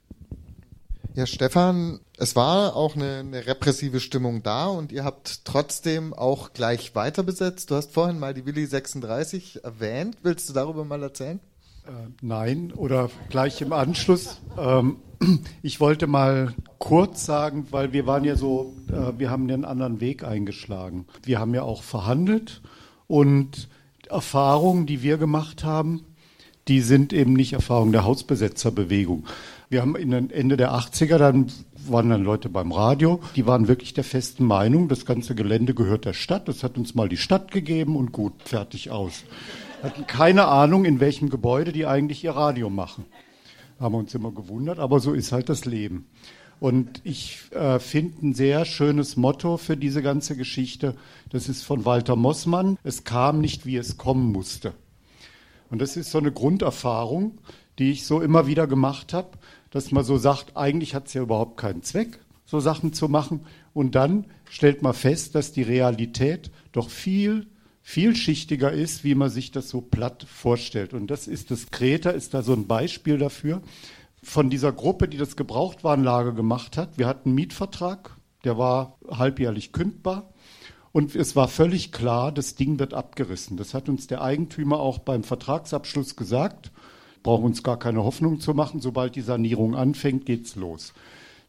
Ja, 1.16 1.26
Stefan, 1.26 2.00
es 2.18 2.36
war 2.36 2.76
auch 2.76 2.96
eine, 2.96 3.20
eine, 3.20 3.48
repressive 3.48 4.00
Stimmung 4.00 4.44
da 4.44 4.68
und 4.68 4.92
ihr 4.92 5.04
habt 5.04 5.44
trotzdem 5.44 6.14
auch 6.14 6.54
gleich 6.54 6.94
weiter 6.94 7.24
besetzt. 7.24 7.72
Du 7.72 7.76
hast 7.76 7.92
vorhin 7.92 8.20
mal 8.20 8.34
die 8.34 8.46
Willi 8.46 8.66
36 8.66 9.64
erwähnt. 9.64 10.18
Willst 10.22 10.48
du 10.50 10.54
darüber 10.54 10.86
mal 10.86 11.02
erzählen? 11.02 11.40
Äh, 11.86 11.92
nein, 12.22 12.72
oder 12.76 13.10
gleich 13.30 13.62
im 13.62 13.74
Anschluss. 13.74 14.42
Ähm, 14.58 14.98
ich 15.62 15.80
wollte 15.80 16.08
mal 16.08 16.54
kurz 16.78 17.26
sagen, 17.26 17.68
weil 17.72 17.94
wir 17.94 18.08
waren 18.08 18.24
ja 18.24 18.36
so, 18.36 18.74
äh, 18.90 19.18
wir 19.18 19.30
haben 19.30 19.44
einen 19.44 19.66
anderen 19.66 20.02
Weg 20.02 20.24
eingeschlagen. 20.24 21.06
Wir 21.24 21.40
haben 21.40 21.54
ja 21.54 21.64
auch 21.64 21.84
verhandelt 21.84 22.62
und 23.08 23.70
Erfahrungen, 24.10 24.86
die 24.86 25.04
wir 25.04 25.18
gemacht 25.18 25.64
haben, 25.64 26.06
die 26.68 26.82
sind 26.82 27.14
eben 27.14 27.34
nicht 27.34 27.54
Erfahrungen 27.54 27.92
der 27.92 28.04
Hausbesetzerbewegung. 28.04 29.26
Wir 29.70 29.82
haben 29.82 29.96
in 29.96 30.12
den 30.12 30.30
Ende 30.30 30.58
der 30.58 30.74
80er, 30.74 31.18
dann 31.18 31.52
waren 31.88 32.10
dann 32.10 32.24
Leute 32.24 32.50
beim 32.50 32.72
Radio, 32.72 33.20
die 33.36 33.46
waren 33.46 33.68
wirklich 33.68 33.94
der 33.94 34.04
festen 34.04 34.46
Meinung, 34.46 34.88
das 34.88 35.06
ganze 35.06 35.36
Gelände 35.36 35.74
gehört 35.74 36.06
der 36.06 36.14
Stadt, 36.14 36.48
das 36.48 36.64
hat 36.64 36.78
uns 36.78 36.96
mal 36.96 37.10
die 37.10 37.18
Stadt 37.18 37.52
gegeben 37.52 37.96
und 37.96 38.12
gut, 38.12 38.34
fertig 38.46 38.92
aus 38.92 39.24
hatten 39.84 40.08
keine 40.08 40.48
Ahnung, 40.48 40.86
in 40.86 41.00
welchem 41.00 41.30
Gebäude 41.30 41.72
die 41.72 41.86
eigentlich 41.86 42.24
ihr 42.24 42.32
Radio 42.32 42.70
machen. 42.70 43.06
Haben 43.80 43.96
uns 43.96 44.14
immer 44.14 44.32
gewundert, 44.32 44.80
aber 44.80 45.00
so 45.00 45.14
ist 45.14 45.32
halt 45.32 45.50
das 45.50 45.66
Leben. 45.66 46.08
Und 46.60 47.00
ich 47.06 47.40
äh, 47.52 47.80
finde 47.80 48.28
ein 48.28 48.34
sehr 48.34 48.66
schönes 48.66 49.16
Motto 49.16 49.56
für 49.56 49.78
diese 49.78 50.02
ganze 50.02 50.36
Geschichte. 50.36 50.96
Das 51.30 51.48
ist 51.48 51.64
von 51.64 51.86
Walter 51.86 52.18
Mossmann. 52.18 52.78
Es 52.84 53.06
kam 53.06 53.40
nicht, 53.40 53.66
wie 53.66 53.78
es 53.78 53.98
kommen 53.98 54.34
musste. 54.34 54.74
Und 55.70 55.82
das 55.82 55.96
ist 55.96 56.12
so 56.12 56.18
eine 56.18 56.34
Grunderfahrung, 56.34 57.38
die 57.78 57.92
ich 57.92 58.06
so 58.06 58.20
immer 58.20 58.48
wieder 58.48 58.68
gemacht 58.68 59.14
habe, 59.14 59.38
dass 59.72 59.92
man 59.92 60.04
so 60.04 60.18
sagt, 60.18 60.58
eigentlich 60.58 60.96
hat 60.96 61.08
es 61.08 61.14
ja 61.14 61.22
überhaupt 61.22 61.56
keinen 61.56 61.84
Zweck. 61.84 62.20
so 62.46 62.60
Sachen 62.60 62.92
zu 62.92 63.08
machen. 63.08 63.46
Und 63.74 63.96
dann 63.96 64.26
stellt 64.50 64.82
man 64.82 64.94
fest, 64.94 65.36
dass 65.36 65.54
die 65.54 65.62
Realität 65.62 66.52
doch 66.72 66.90
viel 66.90 67.48
vielschichtiger 67.90 68.72
ist, 68.72 69.04
wie 69.04 69.16
man 69.16 69.32
sich 69.32 69.50
das 69.50 69.68
so 69.68 69.82
platt 69.82 70.24
vorstellt. 70.24 70.94
Und 70.94 71.08
das 71.08 71.28
ist 71.28 71.50
das 71.50 71.72
Kreta, 71.72 72.12
ist 72.12 72.36
da 72.36 72.44
so 72.44 72.54
ein 72.54 72.68
Beispiel 72.68 73.18
dafür. 73.18 73.64
Von 74.22 74.52
dieser 74.52 74.72
Gruppe, 74.72 75.08
die 75.08 75.18
das 75.18 75.36
Gebrauchtwarenlager 75.36 76.34
gemacht 76.34 76.78
hat, 76.78 77.00
wir 77.00 77.08
hatten 77.08 77.30
einen 77.30 77.36
Mietvertrag, 77.36 78.16
der 78.44 78.60
war 78.60 79.00
halbjährlich 79.10 79.72
kündbar. 79.72 80.32
Und 80.92 81.16
es 81.16 81.36
war 81.36 81.48
völlig 81.48 81.92
klar, 81.92 82.32
das 82.32 82.54
Ding 82.54 82.78
wird 82.78 82.94
abgerissen. 82.94 83.58
Das 83.58 83.74
hat 83.74 83.90
uns 83.90 84.06
der 84.06 84.22
Eigentümer 84.22 84.80
auch 84.80 85.00
beim 85.00 85.24
Vertragsabschluss 85.24 86.16
gesagt. 86.16 86.72
Brauchen 87.24 87.46
uns 87.46 87.64
gar 87.64 87.80
keine 87.80 88.04
Hoffnung 88.04 88.40
zu 88.40 88.54
machen. 88.54 88.82
Sobald 88.82 89.16
die 89.16 89.22
Sanierung 89.22 89.76
anfängt, 89.76 90.28
geht's 90.28 90.56
los. 90.56 90.94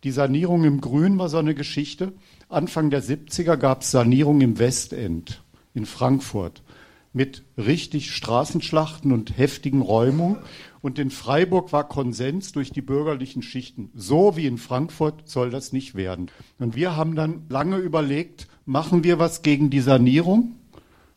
Die 0.04 0.10
Sanierung 0.10 0.64
im 0.64 0.80
Grün 0.80 1.18
war 1.18 1.28
so 1.28 1.36
eine 1.36 1.54
Geschichte. 1.54 2.14
Anfang 2.48 2.88
der 2.88 3.02
70er 3.02 3.58
gab 3.58 3.82
es 3.82 3.90
Sanierung 3.90 4.40
im 4.40 4.58
Westend 4.58 5.42
in 5.74 5.86
Frankfurt 5.86 6.62
mit 7.12 7.42
richtig 7.56 8.14
Straßenschlachten 8.14 9.12
und 9.12 9.36
heftigen 9.36 9.82
Räumungen. 9.82 10.38
Und 10.80 10.98
in 10.98 11.10
Freiburg 11.10 11.72
war 11.72 11.88
Konsens 11.88 12.52
durch 12.52 12.70
die 12.70 12.82
bürgerlichen 12.82 13.42
Schichten. 13.42 13.90
So 13.94 14.36
wie 14.36 14.46
in 14.46 14.58
Frankfurt 14.58 15.28
soll 15.28 15.50
das 15.50 15.72
nicht 15.72 15.94
werden. 15.94 16.30
Und 16.58 16.76
wir 16.76 16.96
haben 16.96 17.16
dann 17.16 17.42
lange 17.48 17.76
überlegt, 17.78 18.46
machen 18.64 19.04
wir 19.04 19.18
was 19.18 19.42
gegen 19.42 19.70
die 19.70 19.80
Sanierung? 19.80 20.54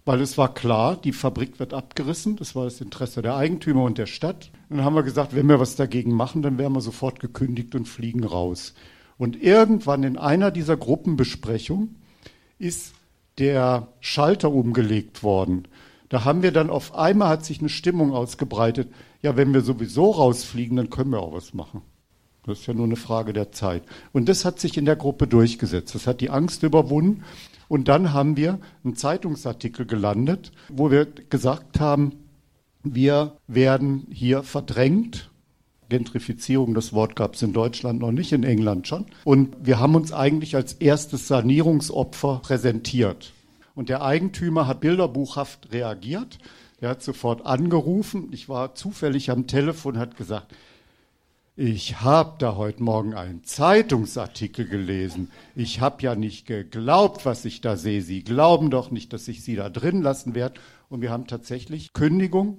Weil 0.05 0.19
es 0.19 0.37
war 0.37 0.53
klar, 0.53 0.97
die 0.97 1.13
Fabrik 1.13 1.59
wird 1.59 1.73
abgerissen. 1.73 2.35
Das 2.35 2.55
war 2.55 2.65
das 2.65 2.81
Interesse 2.81 3.21
der 3.21 3.37
Eigentümer 3.37 3.83
und 3.83 3.97
der 3.97 4.07
Stadt. 4.07 4.51
Und 4.69 4.77
dann 4.77 4.85
haben 4.85 4.95
wir 4.95 5.03
gesagt, 5.03 5.33
wenn 5.33 5.47
wir 5.47 5.61
was 5.61 5.77
dagegen 5.77 6.13
machen, 6.13 6.41
dann 6.41 6.57
werden 6.57 6.73
wir 6.73 6.81
sofort 6.81 7.21
gekündigt 7.21 7.73
und 7.75 7.87
fliegen 7.87 8.25
raus. 8.25 8.73
Und 9.17 9.41
irgendwann 9.41 10.03
in 10.03 10.17
einer 10.17 10.51
dieser 10.51 10.75
Gruppenbesprechungen 10.75 11.95
ist 12.59 12.93
der 13.39 13.87
Schalter 13.99 14.51
umgelegt 14.51 15.23
worden. 15.23 15.67
Da 16.09 16.25
haben 16.25 16.43
wir 16.43 16.51
dann 16.51 16.69
auf 16.69 16.95
einmal 16.95 17.29
hat 17.29 17.45
sich 17.45 17.59
eine 17.59 17.69
Stimmung 17.69 18.13
ausgebreitet. 18.13 18.91
Ja, 19.21 19.35
wenn 19.35 19.53
wir 19.53 19.61
sowieso 19.61 20.11
rausfliegen, 20.11 20.77
dann 20.77 20.89
können 20.89 21.09
wir 21.11 21.19
auch 21.19 21.33
was 21.33 21.53
machen. 21.53 21.81
Das 22.45 22.59
ist 22.59 22.67
ja 22.67 22.73
nur 22.73 22.85
eine 22.85 22.97
Frage 22.97 23.33
der 23.33 23.51
Zeit. 23.51 23.83
Und 24.11 24.27
das 24.29 24.45
hat 24.45 24.59
sich 24.59 24.77
in 24.77 24.85
der 24.85 24.97
Gruppe 24.97 25.27
durchgesetzt. 25.27 25.95
Das 25.95 26.07
hat 26.07 26.21
die 26.21 26.29
Angst 26.29 26.61
überwunden. 26.63 27.23
Und 27.67 27.87
dann 27.87 28.13
haben 28.13 28.37
wir 28.37 28.59
einen 28.83 28.95
Zeitungsartikel 28.95 29.85
gelandet, 29.85 30.51
wo 30.69 30.91
wir 30.91 31.05
gesagt 31.05 31.79
haben, 31.79 32.11
wir 32.83 33.37
werden 33.47 34.05
hier 34.11 34.43
verdrängt. 34.43 35.31
Gentrifizierung, 35.93 36.73
das 36.73 36.91
Wort 36.91 37.15
gab 37.15 37.35
es 37.35 37.43
in 37.43 37.53
Deutschland 37.53 37.99
noch 37.99 38.11
nicht, 38.11 38.31
in 38.31 38.43
England 38.43 38.87
schon. 38.87 39.05
Und 39.25 39.55
wir 39.61 39.79
haben 39.79 39.93
uns 39.93 40.11
eigentlich 40.11 40.55
als 40.55 40.73
erstes 40.73 41.27
Sanierungsopfer 41.27 42.39
präsentiert. 42.41 43.31
Und 43.75 43.89
der 43.89 44.01
Eigentümer 44.01 44.65
hat 44.65 44.79
bilderbuchhaft 44.79 45.71
reagiert. 45.71 46.39
Er 46.81 46.89
hat 46.89 47.03
sofort 47.03 47.45
angerufen. 47.45 48.29
Ich 48.31 48.49
war 48.49 48.73
zufällig 48.73 49.29
am 49.29 49.45
Telefon, 49.45 49.99
hat 49.99 50.17
gesagt, 50.17 50.55
ich 51.55 52.01
habe 52.01 52.33
da 52.39 52.55
heute 52.55 52.81
Morgen 52.81 53.13
einen 53.13 53.43
Zeitungsartikel 53.43 54.67
gelesen. 54.67 55.29
Ich 55.55 55.79
habe 55.79 56.01
ja 56.01 56.15
nicht 56.15 56.47
geglaubt, 56.47 57.27
was 57.27 57.45
ich 57.45 57.61
da 57.61 57.77
sehe. 57.77 58.01
Sie 58.01 58.23
glauben 58.23 58.71
doch 58.71 58.89
nicht, 58.89 59.13
dass 59.13 59.27
ich 59.27 59.43
Sie 59.43 59.55
da 59.55 59.69
drin 59.69 60.01
lassen 60.01 60.33
werde. 60.33 60.59
Und 60.89 61.01
wir 61.01 61.11
haben 61.11 61.27
tatsächlich 61.27 61.93
Kündigung, 61.93 62.57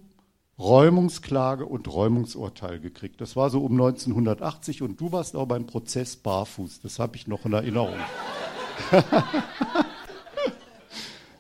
Räumungsklage 0.59 1.67
und 1.67 1.93
Räumungsurteil 1.93 2.79
gekriegt. 2.79 3.21
Das 3.21 3.35
war 3.35 3.51
so 3.51 3.61
um 3.61 3.73
1980 3.73 4.83
und 4.83 5.01
du 5.01 5.11
warst 5.11 5.35
auch 5.35 5.47
beim 5.47 5.67
Prozess 5.67 6.17
barfuß. 6.17 6.81
Das 6.83 6.99
habe 6.99 7.17
ich 7.17 7.27
noch 7.27 7.45
in 7.45 7.55
Erinnerung. 7.55 7.97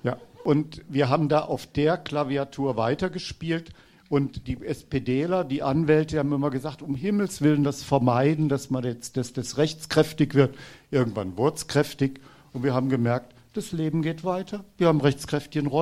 ja, 0.02 0.16
und 0.42 0.82
wir 0.88 1.08
haben 1.08 1.28
da 1.28 1.40
auf 1.40 1.66
der 1.66 1.96
Klaviatur 1.96 2.76
weitergespielt. 2.76 3.70
Und 4.10 4.46
die 4.46 4.62
SPDler, 4.62 5.44
die 5.44 5.62
Anwälte 5.62 6.18
haben 6.18 6.32
immer 6.32 6.50
gesagt, 6.50 6.82
um 6.82 6.94
Himmels 6.94 7.40
Willen 7.40 7.64
das 7.64 7.82
vermeiden, 7.82 8.48
dass 8.48 8.68
man 8.68 8.84
jetzt 8.84 9.16
dass 9.16 9.32
das 9.32 9.56
rechtskräftig 9.56 10.34
wird. 10.34 10.56
Irgendwann 10.90 11.36
wurde 11.36 11.56
es 11.56 11.66
kräftig. 11.68 12.20
Und 12.52 12.62
wir 12.62 12.74
haben 12.74 12.90
gemerkt, 12.90 13.33
das 13.54 13.72
Leben 13.72 14.02
geht 14.02 14.24
weiter. 14.24 14.64
Wir 14.76 14.88
haben 14.88 15.00
rechtskräftiges 15.00 15.72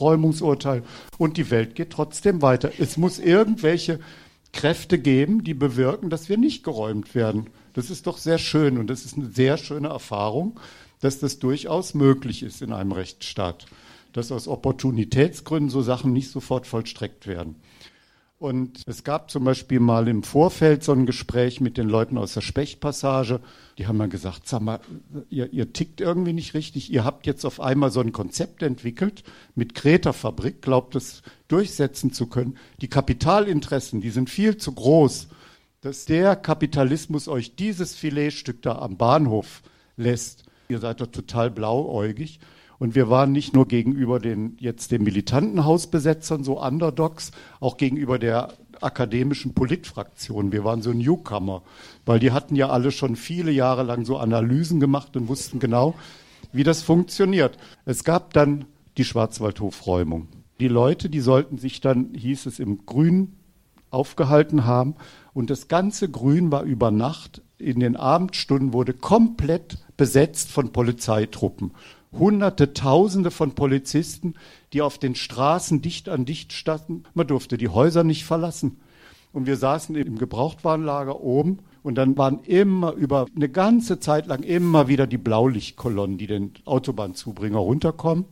Räumungsurteil 0.00 0.82
und 1.18 1.36
die 1.38 1.50
Welt 1.50 1.74
geht 1.74 1.90
trotzdem 1.90 2.42
weiter. 2.42 2.70
Es 2.78 2.96
muss 2.96 3.18
irgendwelche 3.18 3.98
Kräfte 4.52 4.98
geben, 4.98 5.42
die 5.42 5.54
bewirken, 5.54 6.10
dass 6.10 6.28
wir 6.28 6.36
nicht 6.36 6.62
geräumt 6.64 7.14
werden. 7.14 7.48
Das 7.72 7.90
ist 7.90 8.06
doch 8.06 8.18
sehr 8.18 8.36
schön 8.38 8.76
und 8.76 8.88
das 8.88 9.06
ist 9.06 9.16
eine 9.16 9.30
sehr 9.30 9.56
schöne 9.56 9.88
Erfahrung, 9.88 10.60
dass 11.00 11.18
das 11.18 11.38
durchaus 11.38 11.94
möglich 11.94 12.42
ist 12.42 12.60
in 12.60 12.72
einem 12.72 12.92
Rechtsstaat, 12.92 13.64
dass 14.12 14.30
aus 14.30 14.46
Opportunitätsgründen 14.46 15.70
so 15.70 15.80
Sachen 15.80 16.12
nicht 16.12 16.30
sofort 16.30 16.66
vollstreckt 16.66 17.26
werden. 17.26 17.56
Und 18.42 18.82
es 18.86 19.04
gab 19.04 19.30
zum 19.30 19.44
Beispiel 19.44 19.78
mal 19.78 20.08
im 20.08 20.24
Vorfeld 20.24 20.82
so 20.82 20.90
ein 20.90 21.06
Gespräch 21.06 21.60
mit 21.60 21.78
den 21.78 21.88
Leuten 21.88 22.18
aus 22.18 22.34
der 22.34 22.40
Spechtpassage. 22.40 23.38
Die 23.78 23.86
haben 23.86 24.00
dann 24.00 24.10
gesagt, 24.10 24.48
sag 24.48 24.62
mal, 24.62 24.80
ihr, 25.30 25.52
ihr 25.52 25.72
tickt 25.72 26.00
irgendwie 26.00 26.32
nicht 26.32 26.54
richtig. 26.54 26.92
Ihr 26.92 27.04
habt 27.04 27.24
jetzt 27.28 27.44
auf 27.44 27.60
einmal 27.60 27.92
so 27.92 28.00
ein 28.00 28.10
Konzept 28.10 28.64
entwickelt 28.64 29.22
mit 29.54 29.76
Kreta 29.76 30.12
Fabrik, 30.12 30.60
glaubt 30.60 30.96
es 30.96 31.22
durchsetzen 31.46 32.12
zu 32.12 32.26
können. 32.26 32.56
Die 32.80 32.88
Kapitalinteressen, 32.88 34.00
die 34.00 34.10
sind 34.10 34.28
viel 34.28 34.56
zu 34.56 34.72
groß, 34.72 35.28
dass 35.80 36.06
der 36.06 36.34
Kapitalismus 36.34 37.28
euch 37.28 37.54
dieses 37.54 37.94
Filetstück 37.94 38.60
da 38.62 38.76
am 38.76 38.96
Bahnhof 38.96 39.62
lässt. 39.96 40.46
Ihr 40.68 40.80
seid 40.80 41.00
doch 41.00 41.06
total 41.06 41.52
blauäugig. 41.52 42.40
Und 42.82 42.96
wir 42.96 43.08
waren 43.08 43.30
nicht 43.30 43.54
nur 43.54 43.68
gegenüber 43.68 44.18
den 44.18 44.56
jetzt 44.58 44.90
den 44.90 45.04
militanten 45.04 45.64
Hausbesetzern 45.64 46.42
so 46.42 46.60
Underdogs, 46.60 47.30
auch 47.60 47.76
gegenüber 47.76 48.18
der 48.18 48.54
akademischen 48.80 49.54
Politfraktion. 49.54 50.50
Wir 50.50 50.64
waren 50.64 50.82
so 50.82 50.92
Newcomer, 50.92 51.62
weil 52.04 52.18
die 52.18 52.32
hatten 52.32 52.56
ja 52.56 52.70
alle 52.70 52.90
schon 52.90 53.14
viele 53.14 53.52
Jahre 53.52 53.84
lang 53.84 54.04
so 54.04 54.16
Analysen 54.16 54.80
gemacht 54.80 55.16
und 55.16 55.28
wussten 55.28 55.60
genau, 55.60 55.94
wie 56.52 56.64
das 56.64 56.82
funktioniert. 56.82 57.56
Es 57.84 58.02
gab 58.02 58.32
dann 58.32 58.64
die 58.96 59.04
Schwarzwaldhofräumung. 59.04 60.26
Die 60.58 60.66
Leute, 60.66 61.08
die 61.08 61.20
sollten 61.20 61.58
sich 61.58 61.80
dann, 61.80 62.12
hieß 62.16 62.46
es, 62.46 62.58
im 62.58 62.84
Grün 62.84 63.36
aufgehalten 63.90 64.64
haben. 64.64 64.96
Und 65.34 65.50
das 65.50 65.68
ganze 65.68 66.10
Grün 66.10 66.50
war 66.50 66.64
über 66.64 66.90
Nacht 66.90 67.42
in 67.58 67.78
den 67.78 67.94
Abendstunden 67.94 68.72
wurde 68.72 68.92
komplett 68.92 69.78
besetzt 69.96 70.50
von 70.50 70.72
Polizeitruppen. 70.72 71.70
Hunderte, 72.12 72.74
Tausende 72.74 73.30
von 73.30 73.54
Polizisten, 73.54 74.34
die 74.72 74.82
auf 74.82 74.98
den 74.98 75.14
Straßen 75.14 75.82
dicht 75.82 76.08
an 76.08 76.24
dicht 76.24 76.52
standen. 76.52 77.04
Man 77.14 77.26
durfte 77.26 77.56
die 77.56 77.68
Häuser 77.68 78.04
nicht 78.04 78.24
verlassen. 78.24 78.80
Und 79.32 79.46
wir 79.46 79.56
saßen 79.56 79.96
im 79.96 80.18
Gebrauchtwarenlager 80.18 81.20
oben 81.20 81.60
und 81.82 81.96
dann 81.96 82.18
waren 82.18 82.40
immer 82.40 82.92
über 82.92 83.26
eine 83.34 83.48
ganze 83.48 83.98
Zeit 83.98 84.26
lang 84.26 84.42
immer 84.42 84.88
wieder 84.88 85.06
die 85.06 85.18
Blaulichtkolonnen, 85.18 86.18
die 86.18 86.26
den 86.26 86.52
Autobahnzubringer 86.66 87.58
runterkommen. 87.58 88.26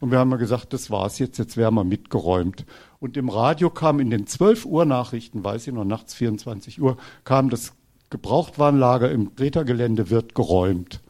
Und 0.00 0.10
wir 0.10 0.18
haben 0.18 0.30
mal 0.30 0.36
gesagt, 0.36 0.72
das 0.72 0.90
war's 0.90 1.20
jetzt, 1.20 1.38
jetzt 1.38 1.56
wären 1.56 1.74
wir 1.74 1.84
mitgeräumt. 1.84 2.66
Und 2.98 3.16
im 3.16 3.28
Radio 3.28 3.70
kam 3.70 4.00
in 4.00 4.10
den 4.10 4.26
12 4.26 4.66
Uhr 4.66 4.84
Nachrichten, 4.84 5.44
weiß 5.44 5.68
ich 5.68 5.72
noch, 5.72 5.84
nachts 5.84 6.14
24 6.14 6.82
Uhr, 6.82 6.96
kam 7.22 7.50
das 7.50 7.72
Gebrauchtwarenlager 8.10 9.10
im 9.12 9.36
Greta-Gelände 9.36 10.10
wird 10.10 10.34
geräumt. 10.34 11.00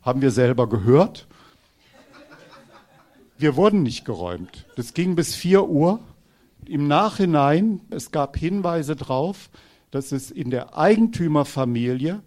Haben 0.00 0.22
wir 0.22 0.30
selber 0.30 0.68
gehört 0.68 1.28
wir 3.40 3.56
wurden 3.56 3.82
nicht 3.82 4.04
geräumt. 4.04 4.66
Das 4.76 4.94
ging 4.94 5.16
bis 5.16 5.34
4 5.34 5.68
Uhr. 5.68 6.00
Im 6.66 6.88
Nachhinein, 6.88 7.80
es 7.90 8.10
gab 8.10 8.36
Hinweise 8.36 8.96
darauf, 8.96 9.50
dass 9.90 10.12
es 10.12 10.30
in 10.30 10.50
der 10.50 10.76
Eigentümerfamilie, 10.76 12.20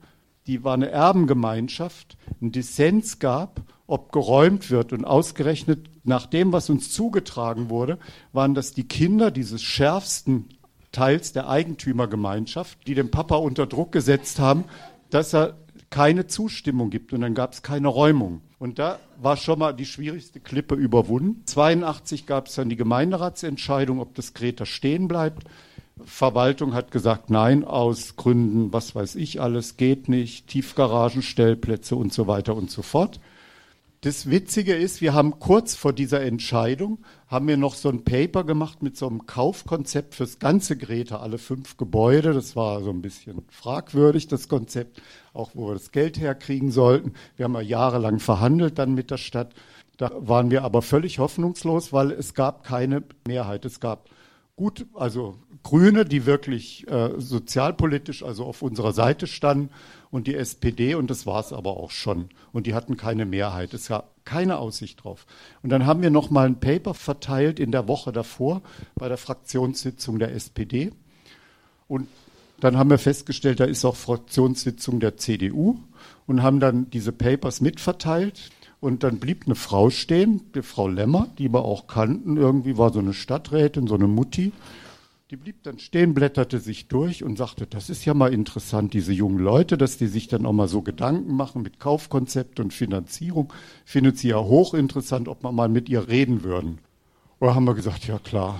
die 0.47 0.63
war 0.63 0.73
eine 0.73 0.89
Erbengemeinschaft, 0.89 2.17
einen 2.41 2.51
Dissens 2.51 3.19
gab, 3.19 3.61
ob 3.87 4.11
geräumt 4.11 4.71
wird. 4.71 4.91
Und 4.91 5.05
ausgerechnet 5.05 5.89
nach 6.03 6.25
dem, 6.25 6.51
was 6.51 6.69
uns 6.69 6.91
zugetragen 6.91 7.69
wurde, 7.69 7.99
waren 8.33 8.53
das 8.55 8.73
die 8.73 8.87
Kinder 8.87 9.31
dieses 9.31 9.61
schärfsten 9.61 10.49
Teils 10.91 11.31
der 11.31 11.47
Eigentümergemeinschaft, 11.47 12.87
die 12.87 12.95
den 12.95 13.11
Papa 13.11 13.35
unter 13.35 13.65
Druck 13.65 13.91
gesetzt 13.91 14.39
haben, 14.39 14.65
dass 15.09 15.33
er 15.33 15.57
keine 15.89 16.27
Zustimmung 16.27 16.89
gibt. 16.89 17.13
Und 17.13 17.21
dann 17.21 17.35
gab 17.35 17.53
es 17.53 17.61
keine 17.61 17.87
Räumung. 17.87 18.41
Und 18.63 18.79
da 18.79 18.97
war 19.21 19.35
schon 19.35 19.59
mal 19.59 19.73
die 19.73 19.85
schwierigste 19.85 20.39
Klippe 20.39 20.75
überwunden. 20.75 21.43
82 21.47 22.25
gab 22.25 22.47
es 22.47 22.55
dann 22.55 22.69
die 22.69 22.77
Gemeinderatsentscheidung, 22.77 23.99
ob 23.99 24.15
das 24.15 24.33
Greta 24.33 24.65
stehen 24.65 25.09
bleibt. 25.09 25.43
Verwaltung 26.05 26.73
hat 26.73 26.89
gesagt, 26.89 27.29
nein, 27.29 27.65
aus 27.65 28.15
Gründen, 28.15 28.71
was 28.71 28.95
weiß 28.95 29.15
ich 29.15 29.41
alles, 29.41 29.75
geht 29.75 30.07
nicht, 30.07 30.47
Tiefgaragenstellplätze 30.47 31.97
und 31.97 32.13
so 32.13 32.27
weiter 32.27 32.55
und 32.55 32.71
so 32.71 32.83
fort. 32.83 33.19
Das 34.03 34.29
Witzige 34.29 34.75
ist, 34.75 34.99
wir 34.99 35.13
haben 35.13 35.39
kurz 35.39 35.75
vor 35.75 35.93
dieser 35.93 36.19
Entscheidung, 36.23 36.97
haben 37.29 37.47
wir 37.47 37.55
noch 37.55 37.73
so 37.73 37.87
ein 37.87 38.03
Paper 38.03 38.43
gemacht 38.43 38.83
mit 38.83 38.97
so 38.97 39.07
einem 39.07 39.27
Kaufkonzept 39.27 40.15
fürs 40.15 40.39
ganze 40.39 40.75
Greta, 40.75 41.21
alle 41.21 41.37
fünf 41.37 41.77
Gebäude. 41.77 42.33
Das 42.33 42.57
war 42.57 42.83
so 42.83 42.89
ein 42.89 43.01
bisschen 43.01 43.43
fragwürdig, 43.49 44.27
das 44.27 44.49
Konzept, 44.49 45.01
auch 45.33 45.51
wo 45.53 45.69
wir 45.69 45.75
das 45.75 45.93
Geld 45.93 46.19
herkriegen 46.19 46.69
sollten. 46.69 47.13
Wir 47.37 47.45
haben 47.45 47.53
ja 47.53 47.61
jahrelang 47.61 48.19
verhandelt 48.19 48.77
dann 48.77 48.93
mit 48.93 49.09
der 49.09 49.15
Stadt. 49.15 49.53
Da 49.95 50.11
waren 50.17 50.51
wir 50.51 50.65
aber 50.65 50.81
völlig 50.81 51.19
hoffnungslos, 51.19 51.93
weil 51.93 52.11
es 52.11 52.33
gab 52.33 52.65
keine 52.65 53.03
Mehrheit. 53.25 53.63
Es 53.63 53.79
gab 53.79 54.09
gut, 54.57 54.85
also 54.95 55.37
Grüne, 55.63 56.03
die 56.03 56.25
wirklich 56.25 56.85
äh, 56.89 57.11
sozialpolitisch, 57.19 58.21
also 58.21 58.43
auf 58.43 58.63
unserer 58.63 58.91
Seite 58.91 59.27
standen, 59.27 59.69
und 60.13 60.27
die 60.27 60.35
SPD, 60.35 60.93
und 60.93 61.09
das 61.09 61.25
war 61.25 61.39
es 61.39 61.51
aber 61.51 61.75
auch 61.75 61.89
schon. 61.89 62.29
Und 62.51 62.67
die 62.67 62.75
hatten 62.75 62.97
keine 62.97 63.25
Mehrheit. 63.25 63.73
Es 63.73 63.87
gab 63.87 64.13
keine 64.25 64.59
Aussicht 64.59 65.03
drauf. 65.03 65.25
Und 65.63 65.71
dann 65.71 65.87
haben 65.87 66.03
wir 66.03 66.11
noch 66.11 66.29
mal 66.29 66.45
ein 66.45 66.59
Paper 66.59 66.93
verteilt 66.93 67.59
in 67.59 67.71
der 67.71 67.87
Woche 67.87 68.11
davor 68.11 68.61
bei 68.93 69.07
der 69.07 69.17
Fraktionssitzung 69.17 70.19
der 70.19 70.35
SPD. 70.35 70.91
Und 71.87 72.07
dann 72.59 72.77
haben 72.77 72.91
wir 72.91 72.99
festgestellt, 72.99 73.59
da 73.59 73.65
ist 73.65 73.83
auch 73.85 73.95
Fraktionssitzung 73.95 74.99
der 74.99 75.17
CDU 75.17 75.79
und 76.27 76.43
haben 76.43 76.59
dann 76.59 76.91
diese 76.91 77.11
Papers 77.11 77.59
mitverteilt. 77.59 78.51
Und 78.81 79.01
dann 79.01 79.17
blieb 79.17 79.45
eine 79.47 79.55
Frau 79.55 79.89
stehen, 79.89 80.43
die 80.53 80.61
Frau 80.61 80.87
Lemmer, 80.87 81.29
die 81.39 81.51
wir 81.51 81.65
auch 81.65 81.87
kannten. 81.87 82.37
Irgendwie 82.37 82.77
war 82.77 82.93
so 82.93 82.99
eine 82.99 83.13
Stadträtin, 83.13 83.87
so 83.87 83.95
eine 83.95 84.07
Mutti. 84.07 84.51
Die 85.31 85.37
blieb 85.37 85.63
dann 85.63 85.79
stehen, 85.79 86.13
blätterte 86.13 86.59
sich 86.59 86.89
durch 86.89 87.23
und 87.23 87.37
sagte, 87.37 87.65
das 87.65 87.89
ist 87.89 88.03
ja 88.03 88.13
mal 88.13 88.33
interessant, 88.33 88.93
diese 88.93 89.13
jungen 89.13 89.39
Leute, 89.39 89.77
dass 89.77 89.97
die 89.97 90.07
sich 90.07 90.27
dann 90.27 90.45
auch 90.45 90.51
mal 90.51 90.67
so 90.67 90.81
Gedanken 90.81 91.35
machen 91.35 91.61
mit 91.61 91.79
Kaufkonzept 91.79 92.59
und 92.59 92.73
Finanzierung. 92.73 93.51
Findet 93.85 94.17
sie 94.17 94.29
ja 94.29 94.37
hochinteressant, 94.37 95.29
ob 95.29 95.41
wir 95.41 95.53
mal 95.53 95.69
mit 95.69 95.87
ihr 95.87 96.09
reden 96.09 96.43
würden. 96.43 96.79
Oder 97.39 97.55
haben 97.55 97.65
wir 97.65 97.73
gesagt, 97.73 98.05
ja 98.05 98.19
klar, 98.19 98.59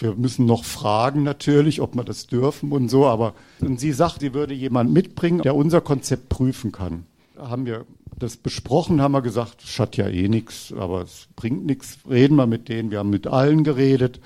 wir 0.00 0.14
müssen 0.14 0.44
noch 0.46 0.64
fragen 0.64 1.22
natürlich, 1.22 1.80
ob 1.80 1.94
wir 1.94 2.04
das 2.04 2.26
dürfen 2.26 2.72
und 2.72 2.88
so. 2.88 3.06
Aber 3.06 3.34
und 3.60 3.80
sie 3.80 3.92
sagt, 3.92 4.20
sie 4.20 4.34
würde 4.34 4.54
jemanden 4.54 4.92
mitbringen, 4.92 5.42
der 5.42 5.56
unser 5.56 5.80
Konzept 5.80 6.28
prüfen 6.28 6.72
kann. 6.72 7.06
Da 7.34 7.48
haben 7.48 7.66
wir 7.66 7.86
das 8.18 8.36
besprochen, 8.36 9.02
haben 9.02 9.12
wir 9.12 9.22
gesagt, 9.22 9.64
es 9.64 9.78
hat 9.78 9.96
ja 9.96 10.08
eh 10.08 10.28
nichts, 10.28 10.72
aber 10.72 11.02
es 11.02 11.28
bringt 11.36 11.66
nichts. 11.66 11.98
Reden 12.08 12.36
wir 12.36 12.46
mit 12.46 12.68
denen. 12.68 12.90
Wir 12.90 13.00
haben 13.00 13.10
mit 13.10 13.26
allen 13.26 13.64
geredet. 13.64 14.20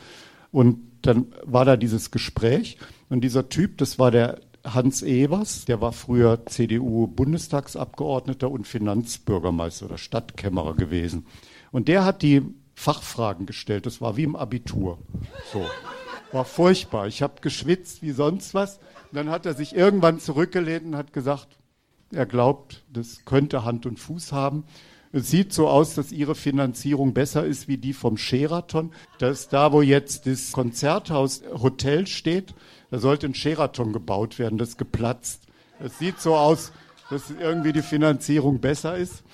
Und 0.53 0.86
dann 1.07 1.27
war 1.45 1.65
da 1.65 1.77
dieses 1.77 2.11
Gespräch 2.11 2.79
und 3.09 3.23
dieser 3.23 3.49
Typ, 3.49 3.79
das 3.79 3.99
war 3.99 4.11
der 4.11 4.41
Hans 4.65 5.03
Evers, 5.03 5.65
der 5.65 5.81
war 5.81 5.93
früher 5.93 6.45
CDU-Bundestagsabgeordneter 6.47 8.51
und 8.51 8.67
Finanzbürgermeister 8.67 9.87
oder 9.87 9.99
Stadtkämmerer 9.99 10.75
gewesen. 10.75 11.27
Und 11.71 11.89
der 11.89 12.05
hat 12.05 12.23
die 12.23 12.43
Fachfragen 12.75 13.47
gestellt. 13.47 13.87
Das 13.87 14.01
war 14.01 14.17
wie 14.17 14.25
im 14.25 14.37
Abitur. 14.37 14.99
So. 15.53 15.65
War 16.33 16.45
furchtbar. 16.45 17.07
Ich 17.07 17.23
habe 17.23 17.41
geschwitzt 17.41 18.03
wie 18.03 18.11
sonst 18.11 18.55
was. 18.55 18.79
Und 19.11 19.17
dann 19.17 19.31
hat 19.31 19.47
er 19.47 19.55
sich 19.55 19.75
irgendwann 19.75 20.21
zurückgelehnt 20.21 20.85
und 20.85 20.97
hat 20.97 21.13
gesagt, 21.13 21.49
er 22.13 22.27
glaubt, 22.27 22.85
das 22.93 23.25
könnte 23.25 23.65
Hand 23.65 23.87
und 23.87 23.99
Fuß 23.99 24.33
haben. 24.33 24.65
Es 25.17 25.31
sieht 25.31 25.51
so 25.55 25.67
aus, 25.67 25.95
dass 25.95 26.13
ihre 26.13 26.35
Finanzierung 26.35 27.15
besser 27.15 27.47
ist 27.47 27.69
wie 27.69 27.79
die 27.79 27.95
vom 27.95 28.19
Sheraton. 28.19 28.93
Das 29.19 29.41
ist 29.41 29.53
da, 29.55 29.73
wo 29.73 29.81
jetzt 29.81 30.27
das 30.27 30.53
Konzerthaus 30.53 31.43
Hotel 31.55 32.07
steht. 32.07 32.55
Da 32.91 32.99
sollte 32.99 33.25
ein 33.25 33.35
Sheraton 33.35 33.95
gebaut 33.95 34.39
werden, 34.39 34.59
das 34.59 34.71
ist 34.71 34.77
geplatzt. 34.77 35.45
Es 35.81 35.99
sieht 35.99 36.21
so 36.21 36.37
aus, 36.37 36.71
dass 37.09 37.31
irgendwie 37.31 37.73
die 37.73 37.81
Finanzierung 37.81 38.61
besser 38.61 38.99
ist. 38.99 39.25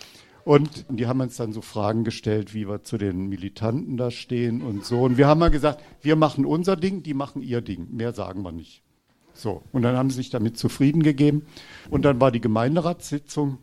Und 0.45 0.87
die 0.89 1.09
haben 1.09 1.21
uns 1.21 1.37
dann 1.37 1.53
so 1.53 1.63
Fragen 1.63 2.05
gestellt, 2.05 2.55
wie 2.55 2.69
wir 2.69 2.85
zu 2.85 2.97
den 2.97 3.27
Militanten 3.27 3.97
da 3.97 4.13
stehen 4.13 4.63
und 4.63 4.85
so. 4.85 5.03
Und 5.03 5.17
wir 5.17 5.27
haben 5.27 5.41
mal 5.41 5.51
gesagt, 5.51 5.83
wir 6.01 6.15
machen 6.15 6.47
unser 6.47 6.77
Ding, 6.77 7.03
die 7.03 7.15
machen 7.15 7.43
ihr 7.43 7.61
Ding. 7.61 7.89
Mehr 7.91 8.13
sagen 8.13 8.43
wir 8.43 8.53
nicht. 8.53 8.85
So. 9.35 9.65
Und 9.73 9.83
dann 9.83 9.97
haben 9.97 10.11
sie 10.11 10.17
sich 10.19 10.31
damit 10.31 10.57
zufrieden 10.59 11.03
gegeben. 11.03 11.45
Und 11.91 12.05
dann 12.05 12.21
war 12.21 12.31
die 12.31 12.41
Gemeinderatssitzung 12.41 13.59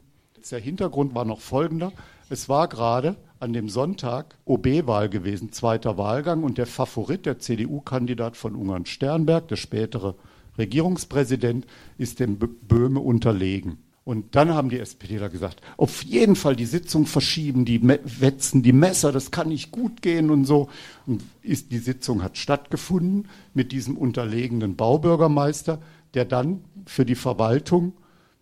der 0.47 0.59
Hintergrund 0.59 1.15
war 1.15 1.25
noch 1.25 1.41
folgender. 1.41 1.91
Es 2.29 2.47
war 2.47 2.67
gerade 2.67 3.15
an 3.39 3.53
dem 3.53 3.69
Sonntag 3.69 4.37
OB-Wahl 4.45 5.09
gewesen, 5.09 5.51
zweiter 5.51 5.97
Wahlgang, 5.97 6.43
und 6.43 6.57
der 6.57 6.67
Favorit, 6.67 7.25
der 7.25 7.39
CDU-Kandidat 7.39 8.37
von 8.37 8.55
Ungarn 8.55 8.85
Sternberg, 8.85 9.47
der 9.47 9.55
spätere 9.55 10.15
Regierungspräsident, 10.57 11.65
ist 11.97 12.19
dem 12.19 12.37
Böhme 12.37 12.99
unterlegen. 12.99 13.79
Und 14.03 14.35
dann 14.35 14.55
haben 14.55 14.69
die 14.69 14.79
SPDler 14.79 15.29
gesagt, 15.29 15.61
auf 15.77 16.03
jeden 16.03 16.35
Fall 16.35 16.55
die 16.55 16.65
Sitzung 16.65 17.05
verschieben, 17.05 17.63
die 17.63 17.79
wetzen 17.83 18.63
die 18.63 18.73
Messer, 18.73 19.11
das 19.11 19.29
kann 19.29 19.49
nicht 19.49 19.71
gut 19.71 20.01
gehen 20.01 20.31
und 20.31 20.45
so. 20.45 20.69
Und 21.05 21.21
ist, 21.43 21.71
die 21.71 21.77
Sitzung 21.77 22.23
hat 22.23 22.37
stattgefunden 22.37 23.27
mit 23.53 23.71
diesem 23.71 23.97
unterlegenen 23.97 24.75
Baubürgermeister, 24.75 25.79
der 26.15 26.25
dann 26.25 26.63
für 26.87 27.05
die 27.05 27.15
Verwaltung 27.15 27.93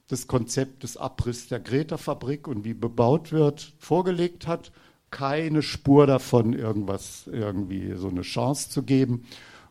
das 0.08 0.28
Konzept 0.28 0.84
des 0.84 0.98
Abriss 0.98 1.48
der 1.48 1.60
Greta-Fabrik 1.60 2.48
und 2.48 2.64
wie 2.64 2.74
bebaut 2.74 3.32
wird, 3.32 3.74
vorgelegt 3.78 4.48
hat. 4.48 4.72
Keine 5.12 5.62
Spur 5.62 6.08
davon, 6.08 6.54
irgendwas, 6.54 7.28
irgendwie 7.28 7.94
so 7.96 8.10
eine 8.10 8.22
Chance 8.22 8.70
zu 8.70 8.84
geben. 8.84 9.26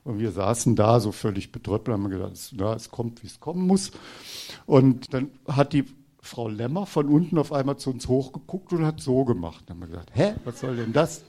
Und 0.05 0.19
wir 0.19 0.31
saßen 0.31 0.77
da 0.77 1.01
so 1.01 1.11
völlig 1.11 1.53
betröppelt, 1.53 1.97
haben 1.97 2.09
gedacht, 2.09 2.53
ja, 2.53 2.75
es 2.75 2.91
kommt, 2.91 3.23
wie 3.23 3.27
es 3.27 3.41
kommen 3.41 3.67
muss. 3.67 3.91
Und 4.65 5.13
dann 5.13 5.31
hat 5.49 5.73
die 5.73 5.85
Frau 6.21 6.49
Lemmer 6.49 6.87
von 6.87 7.09
unten 7.09 7.39
auf 7.39 7.53
einmal 7.53 7.77
zu 7.77 7.91
uns 7.91 8.09
hochgeguckt 8.09 8.73
und 8.73 8.85
hat 8.85 9.01
so 9.01 9.25
gemacht. 9.25 9.65
Dann 9.67 9.77
haben 9.77 9.81
wir 9.83 9.89
gesagt, 9.89 10.11
hä, 10.15 10.35
was 10.45 10.61
soll 10.61 10.77
denn 10.77 10.93
das? 10.93 11.25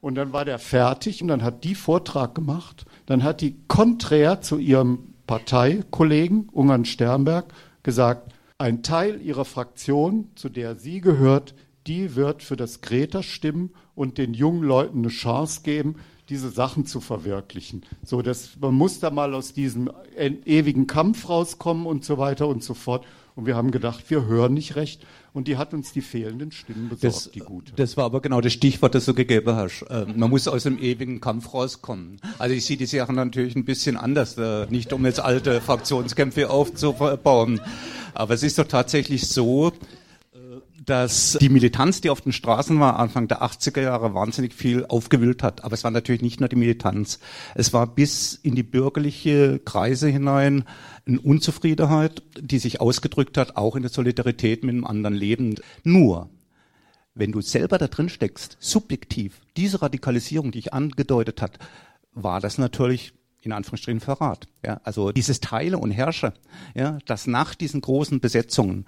Und 0.00 0.14
dann 0.14 0.32
war 0.32 0.44
der 0.44 0.58
fertig 0.58 1.20
und 1.20 1.28
dann 1.28 1.42
hat 1.42 1.64
die 1.64 1.74
Vortrag 1.74 2.34
gemacht. 2.34 2.86
Dann 3.06 3.22
hat 3.22 3.42
die 3.42 3.56
konträr 3.68 4.40
zu 4.40 4.56
ihrem 4.56 5.09
Parteikollegen 5.30 6.48
Ungarn 6.50 6.84
Sternberg 6.84 7.54
gesagt, 7.84 8.32
ein 8.58 8.82
Teil 8.82 9.22
ihrer 9.22 9.44
Fraktion, 9.44 10.26
zu 10.34 10.48
der 10.48 10.74
sie 10.74 11.00
gehört, 11.00 11.54
die 11.86 12.16
wird 12.16 12.42
für 12.42 12.56
das 12.56 12.80
Greta 12.80 13.22
stimmen 13.22 13.70
und 13.94 14.18
den 14.18 14.34
jungen 14.34 14.64
Leuten 14.64 14.98
eine 14.98 15.08
Chance 15.08 15.60
geben, 15.62 15.94
diese 16.30 16.50
Sachen 16.50 16.84
zu 16.84 17.00
verwirklichen. 17.00 17.84
So, 18.02 18.22
dass 18.22 18.56
man 18.60 18.74
muss 18.74 18.98
da 18.98 19.12
mal 19.12 19.32
aus 19.34 19.52
diesem 19.52 19.88
ewigen 20.16 20.88
Kampf 20.88 21.28
rauskommen 21.28 21.86
und 21.86 22.04
so 22.04 22.18
weiter 22.18 22.48
und 22.48 22.64
so 22.64 22.74
fort. 22.74 23.06
Und 23.34 23.46
wir 23.46 23.56
haben 23.56 23.70
gedacht, 23.70 24.04
wir 24.08 24.26
hören 24.26 24.54
nicht 24.54 24.76
recht. 24.76 25.06
Und 25.32 25.46
die 25.46 25.56
hat 25.56 25.72
uns 25.72 25.92
die 25.92 26.00
fehlenden 26.00 26.50
Stimmen 26.50 26.88
besorgt, 26.88 27.04
das, 27.04 27.30
die 27.30 27.38
gute. 27.40 27.72
Das 27.76 27.96
war 27.96 28.04
aber 28.04 28.20
genau 28.20 28.40
das 28.40 28.52
Stichwort, 28.52 28.94
das 28.94 29.04
du 29.04 29.14
gegeben 29.14 29.54
hast. 29.54 29.82
Äh, 29.82 30.06
man 30.14 30.28
muss 30.30 30.48
aus 30.48 30.64
dem 30.64 30.78
ewigen 30.78 31.20
Kampf 31.20 31.54
rauskommen. 31.54 32.20
Also 32.38 32.54
ich 32.54 32.64
sehe 32.64 32.76
die 32.76 32.86
Sachen 32.86 33.14
natürlich 33.14 33.54
ein 33.54 33.64
bisschen 33.64 33.96
anders, 33.96 34.36
äh, 34.38 34.66
nicht 34.66 34.92
um 34.92 35.04
jetzt 35.06 35.20
alte 35.20 35.60
Fraktionskämpfe 35.60 36.50
aufzubauen. 36.50 37.60
Aber 38.14 38.34
es 38.34 38.42
ist 38.42 38.58
doch 38.58 38.66
tatsächlich 38.66 39.28
so, 39.28 39.72
dass 40.82 41.36
die 41.38 41.50
Militanz, 41.50 42.00
die 42.00 42.08
auf 42.08 42.22
den 42.22 42.32
Straßen 42.32 42.80
war, 42.80 42.98
Anfang 42.98 43.28
der 43.28 43.42
80er 43.42 43.82
Jahre 43.82 44.14
wahnsinnig 44.14 44.54
viel 44.54 44.86
aufgewühlt 44.86 45.42
hat. 45.42 45.62
Aber 45.62 45.74
es 45.74 45.84
war 45.84 45.90
natürlich 45.90 46.22
nicht 46.22 46.40
nur 46.40 46.48
die 46.48 46.56
Militanz. 46.56 47.20
Es 47.54 47.74
war 47.74 47.86
bis 47.86 48.32
in 48.34 48.54
die 48.54 48.62
bürgerliche 48.62 49.58
Kreise 49.58 50.08
hinein 50.08 50.64
eine 51.06 51.20
Unzufriedenheit, 51.20 52.22
die 52.40 52.58
sich 52.58 52.80
ausgedrückt 52.80 53.36
hat, 53.36 53.56
auch 53.56 53.76
in 53.76 53.82
der 53.82 53.90
Solidarität 53.90 54.64
mit 54.64 54.72
einem 54.72 54.86
anderen 54.86 55.14
Leben. 55.14 55.56
Nur, 55.84 56.30
wenn 57.14 57.32
du 57.32 57.42
selber 57.42 57.76
da 57.76 57.86
drin 57.86 58.08
steckst, 58.08 58.56
subjektiv, 58.58 59.38
diese 59.58 59.82
Radikalisierung, 59.82 60.50
die 60.50 60.60
ich 60.60 60.72
angedeutet 60.72 61.42
hat, 61.42 61.58
war 62.12 62.40
das 62.40 62.56
natürlich 62.56 63.12
in 63.42 63.52
Anführungsstrichen 63.52 64.00
Verrat. 64.00 64.48
Ja, 64.64 64.80
also 64.84 65.12
dieses 65.12 65.40
Teile 65.40 65.78
und 65.78 65.90
Herrsche, 65.90 66.34
ja, 66.74 66.98
das 67.06 67.26
nach 67.26 67.54
diesen 67.54 67.80
großen 67.80 68.20
Besetzungen 68.20 68.84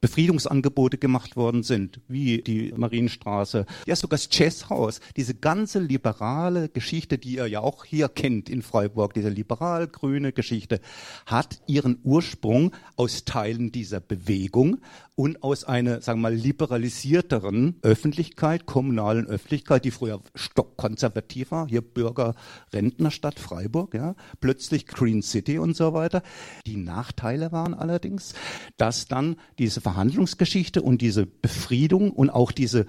Befriedungsangebote 0.00 0.96
gemacht 0.96 1.36
worden 1.36 1.62
sind, 1.62 2.00
wie 2.08 2.40
die 2.40 2.72
Marienstraße, 2.74 3.66
ja 3.86 3.96
sogar 3.96 4.18
das 4.18 4.28
Jazzhaus, 4.30 5.00
diese 5.16 5.34
ganze 5.34 5.78
liberale 5.78 6.68
Geschichte, 6.70 7.18
die 7.18 7.36
ihr 7.36 7.46
ja 7.46 7.60
auch 7.60 7.84
hier 7.84 8.08
kennt 8.08 8.48
in 8.48 8.62
Freiburg, 8.62 9.12
diese 9.12 9.28
liberal-grüne 9.28 10.32
Geschichte, 10.32 10.80
hat 11.26 11.60
ihren 11.66 11.98
Ursprung 12.02 12.72
aus 12.96 13.24
Teilen 13.24 13.72
dieser 13.72 14.00
Bewegung 14.00 14.78
und 15.20 15.42
aus 15.42 15.64
einer, 15.64 16.00
sagen 16.00 16.20
wir 16.20 16.30
mal, 16.30 16.34
liberalisierteren 16.34 17.76
Öffentlichkeit, 17.82 18.64
kommunalen 18.64 19.26
Öffentlichkeit, 19.26 19.84
die 19.84 19.90
früher 19.90 20.22
stockkonservativ 20.34 21.50
war, 21.50 21.68
hier 21.68 21.82
Bürger, 21.82 22.34
Rentnerstadt 22.72 23.38
Freiburg, 23.38 23.92
ja, 23.92 24.14
plötzlich 24.40 24.86
Green 24.86 25.20
City 25.20 25.58
und 25.58 25.76
so 25.76 25.92
weiter. 25.92 26.22
Die 26.66 26.78
Nachteile 26.78 27.52
waren 27.52 27.74
allerdings, 27.74 28.32
dass 28.78 29.08
dann 29.08 29.36
diese 29.58 29.82
Verhandlungsgeschichte 29.82 30.80
und 30.80 31.02
diese 31.02 31.26
Befriedung 31.26 32.12
und 32.12 32.30
auch 32.30 32.50
diese 32.50 32.86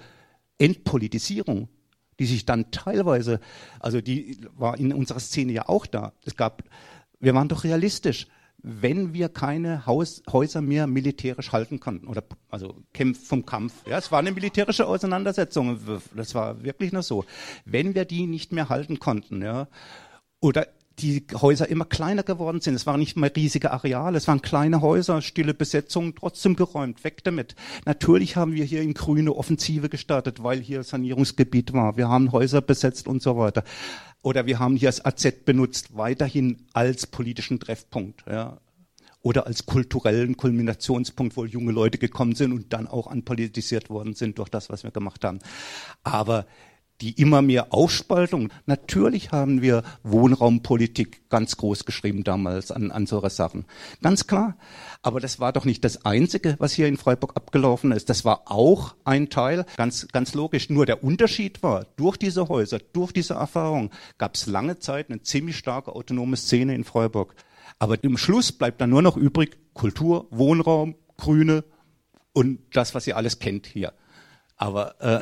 Entpolitisierung, 0.56 1.68
die 2.18 2.24
sich 2.24 2.46
dann 2.46 2.70
teilweise, 2.70 3.40
also 3.78 4.00
die 4.00 4.38
war 4.56 4.78
in 4.78 4.94
unserer 4.94 5.20
Szene 5.20 5.52
ja 5.52 5.68
auch 5.68 5.84
da. 5.84 6.14
Es 6.24 6.34
gab, 6.36 6.62
wir 7.20 7.34
waren 7.34 7.50
doch 7.50 7.64
realistisch 7.64 8.26
wenn 8.62 9.12
wir 9.12 9.28
keine 9.28 9.86
Haus, 9.86 10.22
Häuser 10.30 10.60
mehr 10.60 10.86
militärisch 10.86 11.52
halten 11.52 11.80
konnten 11.80 12.06
oder 12.06 12.22
also 12.48 12.76
Kämpf 12.92 13.26
vom 13.26 13.44
Kampf. 13.44 13.74
Ja, 13.86 13.98
es 13.98 14.12
war 14.12 14.20
eine 14.20 14.32
militärische 14.32 14.86
Auseinandersetzung. 14.86 15.80
Das 16.14 16.34
war 16.34 16.62
wirklich 16.62 16.92
nur 16.92 17.02
so. 17.02 17.24
Wenn 17.64 17.94
wir 17.94 18.04
die 18.04 18.26
nicht 18.26 18.52
mehr 18.52 18.68
halten 18.68 18.98
konnten, 18.98 19.42
ja, 19.42 19.68
oder 20.40 20.66
die 20.98 21.26
Häuser 21.34 21.68
immer 21.68 21.84
kleiner 21.84 22.22
geworden 22.22 22.60
sind. 22.60 22.74
Es 22.74 22.86
waren 22.86 23.00
nicht 23.00 23.16
mehr 23.16 23.34
riesige 23.34 23.70
Areale, 23.70 24.18
es 24.18 24.28
waren 24.28 24.42
kleine 24.42 24.80
Häuser, 24.80 25.22
stille 25.22 25.54
Besetzungen, 25.54 26.14
trotzdem 26.14 26.56
geräumt, 26.56 27.02
weg 27.04 27.24
damit. 27.24 27.54
Natürlich 27.84 28.36
haben 28.36 28.52
wir 28.52 28.64
hier 28.64 28.82
in 28.82 28.94
grüne 28.94 29.34
Offensive 29.34 29.88
gestartet, 29.88 30.42
weil 30.42 30.60
hier 30.60 30.82
Sanierungsgebiet 30.82 31.72
war. 31.72 31.96
Wir 31.96 32.08
haben 32.08 32.32
Häuser 32.32 32.60
besetzt 32.60 33.08
und 33.08 33.22
so 33.22 33.36
weiter. 33.36 33.64
Oder 34.22 34.46
wir 34.46 34.58
haben 34.58 34.76
hier 34.76 34.88
das 34.88 35.04
AZ 35.04 35.44
benutzt, 35.44 35.96
weiterhin 35.96 36.66
als 36.72 37.06
politischen 37.06 37.58
Treffpunkt. 37.58 38.24
Ja 38.28 38.58
oder 39.22 39.46
als 39.46 39.66
kulturellen 39.66 40.36
Kulminationspunkt, 40.36 41.36
wo 41.36 41.44
junge 41.44 41.72
Leute 41.72 41.98
gekommen 41.98 42.34
sind 42.34 42.52
und 42.52 42.72
dann 42.72 42.88
auch 42.88 43.06
anpolitisiert 43.06 43.88
worden 43.88 44.14
sind 44.14 44.38
durch 44.38 44.48
das, 44.48 44.68
was 44.68 44.82
wir 44.82 44.90
gemacht 44.90 45.24
haben. 45.24 45.38
Aber 46.02 46.46
die 47.02 47.20
immer 47.20 47.42
mehr 47.42 47.74
Aufspaltung. 47.74 48.50
Natürlich 48.66 49.32
haben 49.32 49.60
wir 49.60 49.82
Wohnraumpolitik 50.04 51.28
ganz 51.28 51.56
groß 51.56 51.84
geschrieben 51.84 52.22
damals 52.22 52.70
an, 52.70 52.92
an 52.92 53.06
solche 53.06 53.30
Sachen. 53.30 53.64
Ganz 54.02 54.28
klar. 54.28 54.56
Aber 55.02 55.18
das 55.18 55.40
war 55.40 55.52
doch 55.52 55.64
nicht 55.64 55.84
das 55.84 56.04
Einzige, 56.04 56.54
was 56.60 56.72
hier 56.72 56.86
in 56.86 56.96
Freiburg 56.96 57.36
abgelaufen 57.36 57.90
ist. 57.90 58.08
Das 58.08 58.24
war 58.24 58.42
auch 58.46 58.94
ein 59.04 59.30
Teil, 59.30 59.66
ganz, 59.76 60.06
ganz 60.12 60.32
logisch. 60.34 60.70
Nur 60.70 60.86
der 60.86 61.02
Unterschied 61.02 61.64
war, 61.64 61.86
durch 61.96 62.16
diese 62.16 62.48
Häuser, 62.48 62.78
durch 62.78 63.10
diese 63.10 63.34
Erfahrung 63.34 63.90
gab 64.18 64.36
es 64.36 64.46
lange 64.46 64.78
Zeit 64.78 65.10
eine 65.10 65.22
ziemlich 65.22 65.56
starke 65.56 65.92
autonome 65.96 66.36
Szene 66.36 66.72
in 66.74 66.84
Freiburg. 66.84 67.34
Aber 67.80 68.02
im 68.04 68.16
Schluss 68.16 68.52
bleibt 68.52 68.80
dann 68.80 68.90
nur 68.90 69.02
noch 69.02 69.16
übrig 69.16 69.58
Kultur, 69.74 70.28
Wohnraum, 70.30 70.94
Grüne 71.16 71.64
und 72.32 72.60
das, 72.72 72.94
was 72.94 73.08
ihr 73.08 73.16
alles 73.16 73.40
kennt 73.40 73.66
hier. 73.66 73.92
Aber 74.62 74.94
äh, 75.00 75.18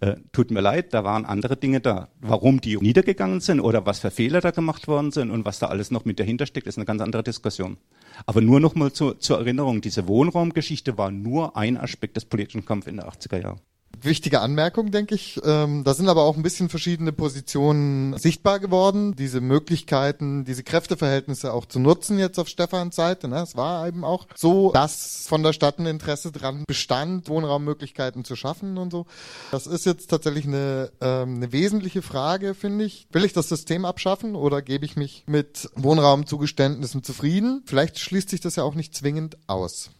äh, 0.12 0.16
tut 0.32 0.50
mir 0.50 0.62
leid, 0.62 0.94
da 0.94 1.04
waren 1.04 1.26
andere 1.26 1.58
Dinge 1.58 1.80
da. 1.80 2.08
Warum 2.22 2.62
die 2.62 2.78
niedergegangen 2.78 3.40
sind 3.40 3.60
oder 3.60 3.84
was 3.84 3.98
für 3.98 4.10
Fehler 4.10 4.40
da 4.40 4.50
gemacht 4.50 4.88
worden 4.88 5.10
sind 5.12 5.30
und 5.30 5.44
was 5.44 5.58
da 5.58 5.66
alles 5.66 5.90
noch 5.90 6.06
mit 6.06 6.18
dahinter 6.18 6.46
steckt, 6.46 6.66
ist 6.66 6.78
eine 6.78 6.86
ganz 6.86 7.02
andere 7.02 7.22
Diskussion. 7.22 7.76
Aber 8.24 8.40
nur 8.40 8.58
noch 8.58 8.74
mal 8.74 8.90
zu, 8.90 9.12
zur 9.12 9.40
Erinnerung, 9.40 9.82
diese 9.82 10.08
Wohnraumgeschichte 10.08 10.96
war 10.96 11.10
nur 11.10 11.54
ein 11.54 11.76
Aspekt 11.76 12.16
des 12.16 12.24
politischen 12.24 12.64
Kampfes 12.64 12.92
in 12.92 12.96
den 12.96 13.04
80er 13.04 13.42
Jahren 13.42 13.60
wichtige 14.02 14.40
Anmerkung, 14.40 14.90
denke 14.90 15.14
ich. 15.14 15.40
Ähm, 15.44 15.84
da 15.84 15.94
sind 15.94 16.08
aber 16.08 16.22
auch 16.22 16.36
ein 16.36 16.42
bisschen 16.42 16.68
verschiedene 16.68 17.12
Positionen 17.12 18.16
sichtbar 18.18 18.60
geworden. 18.60 19.14
Diese 19.16 19.40
Möglichkeiten, 19.40 20.44
diese 20.44 20.62
Kräfteverhältnisse 20.62 21.52
auch 21.52 21.66
zu 21.66 21.78
nutzen 21.78 22.18
jetzt 22.18 22.38
auf 22.38 22.48
Stefans 22.48 22.96
Seite. 22.96 23.28
Ne? 23.28 23.40
Es 23.40 23.56
war 23.56 23.86
eben 23.86 24.04
auch 24.04 24.26
so, 24.34 24.72
dass 24.72 25.26
von 25.28 25.42
der 25.42 25.52
Stadt 25.52 25.78
ein 25.78 25.86
Interesse 25.86 26.32
dran 26.32 26.64
bestand, 26.66 27.28
Wohnraummöglichkeiten 27.28 28.24
zu 28.24 28.36
schaffen 28.36 28.78
und 28.78 28.90
so. 28.90 29.06
Das 29.50 29.66
ist 29.66 29.86
jetzt 29.86 30.10
tatsächlich 30.10 30.46
eine, 30.46 30.90
ähm, 31.00 31.36
eine 31.36 31.52
wesentliche 31.52 32.02
Frage, 32.02 32.54
finde 32.54 32.84
ich. 32.84 33.06
Will 33.12 33.24
ich 33.24 33.32
das 33.32 33.48
System 33.48 33.84
abschaffen 33.84 34.34
oder 34.34 34.62
gebe 34.62 34.84
ich 34.84 34.96
mich 34.96 35.24
mit 35.26 35.70
Wohnraumzugeständnissen 35.74 37.02
zufrieden? 37.02 37.62
Vielleicht 37.66 37.98
schließt 37.98 38.30
sich 38.30 38.40
das 38.40 38.56
ja 38.56 38.62
auch 38.62 38.74
nicht 38.74 38.94
zwingend 38.94 39.36
aus 39.46 39.90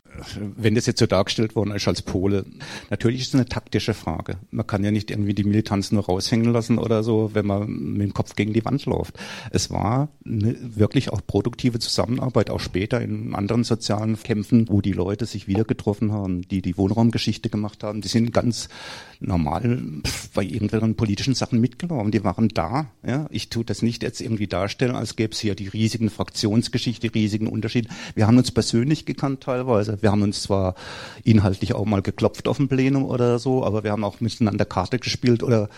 wenn 0.56 0.74
das 0.74 0.86
jetzt 0.86 0.98
so 0.98 1.06
dargestellt 1.06 1.56
worden 1.56 1.72
ist 1.72 1.88
als 1.88 2.02
Pole, 2.02 2.44
natürlich 2.90 3.22
ist 3.22 3.28
es 3.28 3.34
eine 3.34 3.46
taktische 3.46 3.94
Frage. 3.94 4.36
Man 4.50 4.66
kann 4.66 4.84
ja 4.84 4.90
nicht 4.90 5.10
irgendwie 5.10 5.34
die 5.34 5.44
Militanz 5.44 5.92
nur 5.92 6.04
raushängen 6.04 6.52
lassen 6.52 6.78
oder 6.78 7.02
so, 7.02 7.30
wenn 7.34 7.46
man 7.46 7.68
mit 7.68 8.02
dem 8.02 8.14
Kopf 8.14 8.36
gegen 8.36 8.52
die 8.52 8.64
Wand 8.64 8.86
läuft. 8.86 9.18
Es 9.50 9.70
war 9.70 10.08
eine 10.24 10.56
wirklich 10.60 11.10
auch 11.10 11.20
produktive 11.26 11.78
Zusammenarbeit, 11.78 12.50
auch 12.50 12.60
später 12.60 13.00
in 13.00 13.34
anderen 13.34 13.64
sozialen 13.64 14.20
Kämpfen, 14.22 14.68
wo 14.68 14.80
die 14.80 14.92
Leute 14.92 15.26
sich 15.26 15.48
wieder 15.48 15.64
getroffen 15.64 16.12
haben, 16.12 16.42
die 16.42 16.62
die 16.62 16.76
Wohnraumgeschichte 16.76 17.48
gemacht 17.48 17.82
haben. 17.82 18.00
Die 18.00 18.08
sind 18.08 18.32
ganz 18.32 18.68
normal 19.20 19.80
bei 20.34 20.42
irgendwelchen 20.42 20.94
politischen 20.94 21.34
Sachen 21.34 21.60
mitgelaufen. 21.60 22.10
Die 22.10 22.24
waren 22.24 22.48
da. 22.48 22.86
Ja. 23.06 23.26
Ich 23.30 23.48
tue 23.48 23.64
das 23.64 23.82
nicht 23.82 24.02
jetzt 24.02 24.20
irgendwie 24.20 24.46
darstellen, 24.46 24.96
als 24.96 25.16
gäbe 25.16 25.32
es 25.32 25.40
hier 25.40 25.54
die 25.54 25.68
riesigen 25.68 26.10
Fraktionsgeschichte, 26.10 27.14
riesigen 27.14 27.46
Unterschiede. 27.46 27.88
Wir 28.14 28.26
haben 28.26 28.38
uns 28.38 28.50
persönlich 28.50 29.06
gekannt 29.06 29.42
teilweise. 29.42 30.00
Wir 30.02 30.10
haben 30.10 30.22
uns 30.22 30.42
zwar 30.42 30.74
inhaltlich 31.24 31.74
auch 31.74 31.84
mal 31.84 32.02
geklopft 32.02 32.48
auf 32.48 32.58
dem 32.58 32.68
Plenum 32.68 33.04
oder 33.04 33.38
so, 33.38 33.64
aber 33.64 33.84
wir 33.84 33.92
haben 33.92 34.04
auch 34.04 34.20
miteinander 34.20 34.64
Karte 34.64 34.98
gespielt 34.98 35.42
oder 35.42 35.68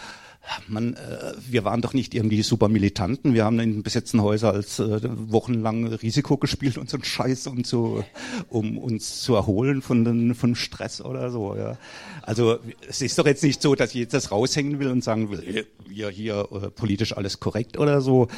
man, 0.67 0.95
äh, 0.95 1.35
wir 1.49 1.65
waren 1.65 1.83
doch 1.83 1.95
nicht 1.95 2.15
irgendwie 2.15 2.43
super 2.43 2.69
Militanten. 2.69 3.35
Wir 3.35 3.45
haben 3.45 3.59
in 3.61 3.83
besetzten 3.83 4.23
Häusern 4.23 4.55
als 4.55 4.79
äh, 4.79 5.01
wochenlang 5.03 5.87
Risiko 5.87 6.37
gespielt 6.37 6.79
und 6.79 6.89
so 6.89 6.97
ein 6.97 7.05
Scheiß, 7.05 7.47
um 7.47 7.65
zu, 7.65 8.05
um 8.49 8.79
uns 8.79 9.23
zu 9.23 9.35
erholen 9.35 9.83
von 9.83 10.05
den, 10.05 10.35
von 10.35 10.55
Stress 10.55 11.01
oder 11.01 11.31
so. 11.31 11.55
Ja. 11.57 11.79
Also 12.23 12.59
es 12.89 13.03
ist 13.03 13.19
doch 13.19 13.27
jetzt 13.27 13.43
nicht 13.43 13.63
so, 13.63 13.75
dass 13.75 13.91
ich 13.91 14.01
jetzt 14.01 14.15
das 14.15 14.31
raushängen 14.31 14.79
will 14.79 14.89
und 14.89 15.05
sagen 15.05 15.31
will, 15.31 15.67
hier, 15.89 16.11
hier 16.11 16.49
äh, 16.53 16.71
politisch 16.71 17.17
alles 17.17 17.41
korrekt 17.41 17.79
oder 17.79 18.01
so. 18.01 18.29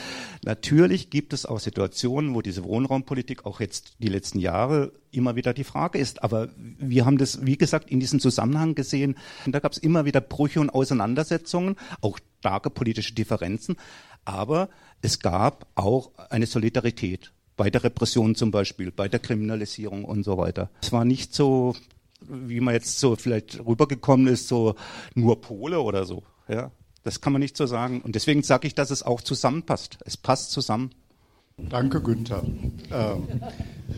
Natürlich 0.45 1.11
gibt 1.11 1.33
es 1.33 1.47
auch 1.47 1.61
Situationen, 1.61 2.35
wo 2.35 2.43
diese 2.43 2.65
Wohnraumpolitik 2.65 3.47
auch 3.47 3.61
jetzt 3.61 3.95
die 3.99 4.09
letzten 4.09 4.39
Jahre 4.39 4.93
immer 5.13 5.37
wieder 5.37 5.55
die 5.55 5.65
Frage 5.65 5.99
ist. 5.99 6.23
Aber 6.23 6.49
wir 6.57 7.07
haben 7.07 7.19
das, 7.19 7.45
wie 7.45 7.57
gesagt, 7.57 7.91
in 7.91 8.01
diesem 8.01 8.21
Zusammenhang 8.21 8.75
gesehen. 8.75 9.17
Und 9.47 9.55
da 9.55 9.61
gab 9.61 9.73
es 9.73 9.79
immer 9.79 10.05
wieder 10.05 10.21
Brüche 10.21 10.61
und 10.61 10.71
Auseinandersetzungen, 10.71 11.77
auch 12.01 12.19
starke 12.39 12.71
politische 12.71 13.15
Differenzen. 13.15 13.77
Aber 14.25 14.69
es 15.03 15.21
gab 15.21 15.67
auch 15.75 16.13
eine 16.29 16.47
Solidarität 16.47 17.33
bei 17.57 17.71
der 17.71 17.85
Repression 17.85 18.35
zum 18.35 18.51
Beispiel, 18.51 18.91
bei 18.91 19.09
der 19.09 19.21
Kriminalisierung 19.21 20.05
und 20.05 20.25
so 20.25 20.39
weiter. 20.39 20.71
Es 20.83 20.93
war 20.93 21.05
nicht 21.05 21.35
so, 21.35 21.75
wie 22.21 22.61
man 22.61 22.75
jetzt 22.75 22.99
so 22.99 23.17
vielleicht 23.17 23.65
rübergekommen 23.67 24.29
ist, 24.29 24.49
so 24.49 24.77
nur 25.15 25.41
Pole 25.41 25.81
oder 25.81 26.05
so. 26.05 26.23
Ja, 26.49 26.71
das 27.03 27.21
kann 27.21 27.33
man 27.33 27.41
nicht 27.41 27.57
so 27.57 27.67
sagen. 27.67 28.01
Und 28.03 28.15
deswegen 28.15 28.43
sage 28.43 28.67
ich, 28.67 28.75
dass 28.75 28.91
es 28.91 29.03
auch 29.03 29.21
zusammenpasst. 29.21 29.99
Es 30.05 30.17
passt 30.17 30.53
zusammen. 30.53 30.91
Danke, 31.69 32.01
Günther. 32.01 32.43
Ähm, 32.93 33.29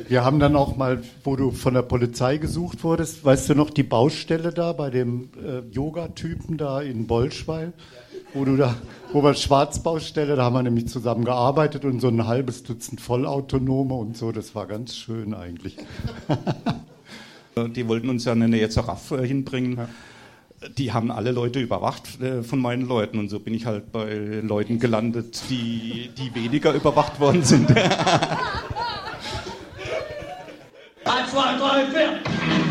wir 0.09 0.25
haben 0.25 0.41
dann 0.41 0.57
auch 0.57 0.77
mal, 0.77 1.03
wo 1.25 1.37
du 1.37 1.51
von 1.51 1.75
der 1.75 1.83
Polizei 1.83 2.39
gesucht 2.39 2.83
wurdest, 2.85 3.25
weißt 3.25 3.51
du 3.51 3.55
noch 3.55 3.71
die 3.71 3.83
Baustelle 3.83 4.53
da 4.53 4.73
bei 4.73 4.91
dem 4.91 5.31
äh, 5.43 5.61
Yoga-Typen 5.71 6.57
da 6.57 6.81
in 6.81 7.07
Bolschweil, 7.07 7.73
wo 8.35 8.45
du 8.45 8.57
da, 8.57 8.75
wo 9.13 9.23
wir 9.23 9.35
Schwarzbaustelle, 9.35 10.37
da 10.37 10.45
haben 10.45 10.55
wir 10.55 10.63
nämlich 10.63 10.89
zusammen 10.89 11.25
gearbeitet 11.25 11.85
und 11.85 12.01
so 12.01 12.09
ein 12.09 12.27
halbes 12.27 12.63
Dutzend 12.63 13.01
Vollautonome 13.01 13.95
und 13.95 14.17
so, 14.17 14.33
das 14.33 14.55
war 14.55 14.67
ganz 14.67 14.97
schön 14.97 15.35
eigentlich. 15.35 15.77
die 17.77 17.87
wollten 17.89 18.09
uns 18.09 18.25
ja 18.25 18.33
eine 18.33 18.59
jetzt 18.59 18.79
äh, 18.79 19.27
hinbringen. 19.27 19.77
Ja 19.77 19.89
die 20.77 20.93
haben 20.93 21.11
alle 21.11 21.33
Leute 21.33 21.61
überwacht 21.61 22.21
äh, 22.21 22.43
von 22.43 22.59
meinen 22.59 22.87
Leuten 22.87 23.19
und 23.19 23.29
so 23.29 23.41
bin 23.41 23.55
ich 23.55 23.67
halt 23.67 23.93
bei 23.93 24.41
Leuten 24.43 24.79
gelandet, 24.79 25.43
die, 25.51 26.11
die 26.17 26.35
weniger 26.35 26.73
überwacht 26.73 27.21
worden 27.21 27.43
sind. 27.43 27.71
Eins, 31.05 31.31
zwei, 31.31 31.57
drei, 31.59 31.87
vier. 31.87 32.62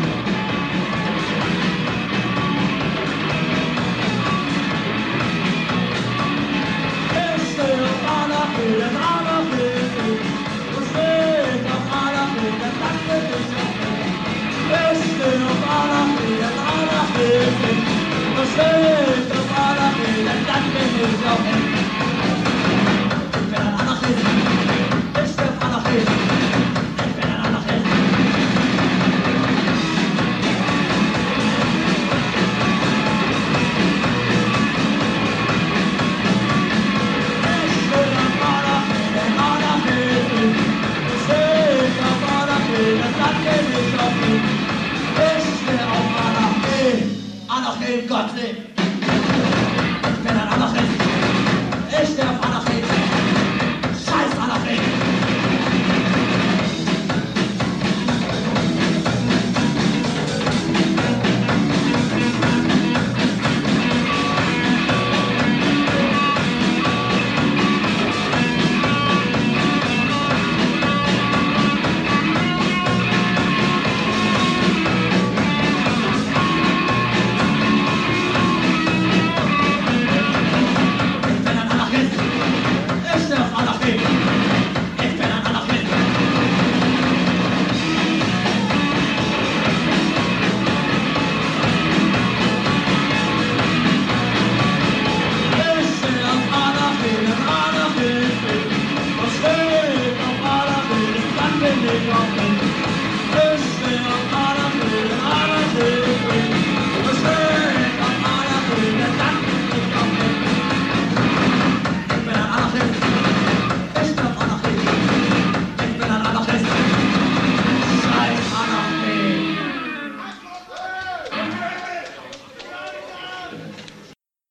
Schön, 18.54 19.21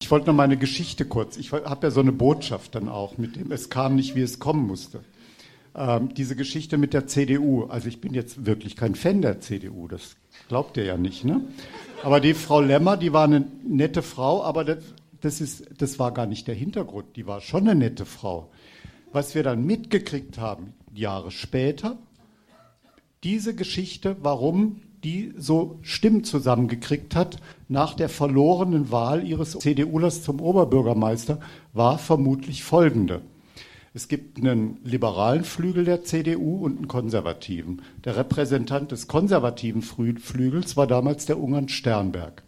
Ich 0.02 0.12
wollte 0.12 0.28
noch 0.28 0.36
meine 0.36 0.58
Geschichte 0.58 1.06
kurz. 1.06 1.38
Ich 1.38 1.52
habe 1.52 1.88
ja 1.88 1.92
so 1.92 2.02
eine 2.02 2.12
Botschaft 2.12 2.76
dann 2.76 2.90
auch 2.90 3.18
mit 3.18 3.36
dem, 3.36 3.52
es 3.52 3.70
kam 3.70 3.96
nicht, 3.96 4.16
wie 4.16 4.22
es 4.22 4.40
kommen 4.40 4.68
musste. 4.68 5.04
Ähm, 5.74 6.14
diese 6.14 6.36
Geschichte 6.36 6.78
mit 6.78 6.94
der 6.94 7.08
CDU. 7.08 7.64
Also 7.66 7.88
ich 7.88 8.02
bin 8.02 8.14
jetzt 8.14 8.46
wirklich 8.46 8.76
kein 8.76 8.96
Fan 8.96 9.22
der 9.22 9.40
CDU, 9.40 9.88
das 9.88 10.18
glaubt 10.50 10.76
ihr 10.76 10.84
ja 10.84 10.98
nicht, 10.98 11.24
ne? 11.24 11.42
Aber 12.04 12.20
die 12.20 12.34
Frau 12.34 12.60
Lemmer, 12.60 12.98
die 12.98 13.14
war 13.14 13.24
eine 13.24 13.46
nette 13.64 14.02
Frau, 14.02 14.44
aber 14.44 14.66
das, 14.66 14.84
das, 15.22 15.40
ist, 15.40 15.66
das 15.78 16.00
war 16.00 16.12
gar 16.14 16.26
nicht 16.26 16.48
der 16.48 16.56
Hintergrund. 16.56 17.16
Die 17.16 17.28
war 17.28 17.40
schon 17.40 17.70
eine 17.70 17.76
nette 17.76 18.06
Frau. 18.06 18.52
Was 19.14 19.36
wir 19.36 19.44
dann 19.44 19.66
mitgekriegt 19.66 20.40
haben, 20.40 20.74
Jahre 20.94 21.32
später, 21.32 21.98
diese 23.24 23.56
Geschichte, 23.56 24.18
warum 24.22 24.82
die 25.04 25.34
so 25.38 25.80
Stimmen 25.82 26.24
zusammengekriegt 26.24 27.16
hat 27.16 27.38
nach 27.68 27.94
der 27.94 28.10
verlorenen 28.10 28.92
Wahl 28.92 29.26
ihres 29.26 29.58
CDUlers 29.58 30.24
zum 30.24 30.40
Oberbürgermeister, 30.40 31.40
war 31.74 31.98
vermutlich 31.98 32.64
folgende. 32.64 33.22
Es 33.94 34.08
gibt 34.08 34.38
einen 34.38 34.78
liberalen 34.84 35.44
Flügel 35.44 35.84
der 35.84 36.04
CDU 36.04 36.64
und 36.64 36.78
einen 36.78 36.88
konservativen. 36.88 37.82
Der 38.06 38.16
Repräsentant 38.16 38.92
des 38.92 39.08
konservativen 39.08 39.82
Flügels 39.82 40.78
war 40.78 40.88
damals 40.88 41.26
der 41.26 41.40
Ungarn 41.40 41.68
Sternberg. 41.68 42.44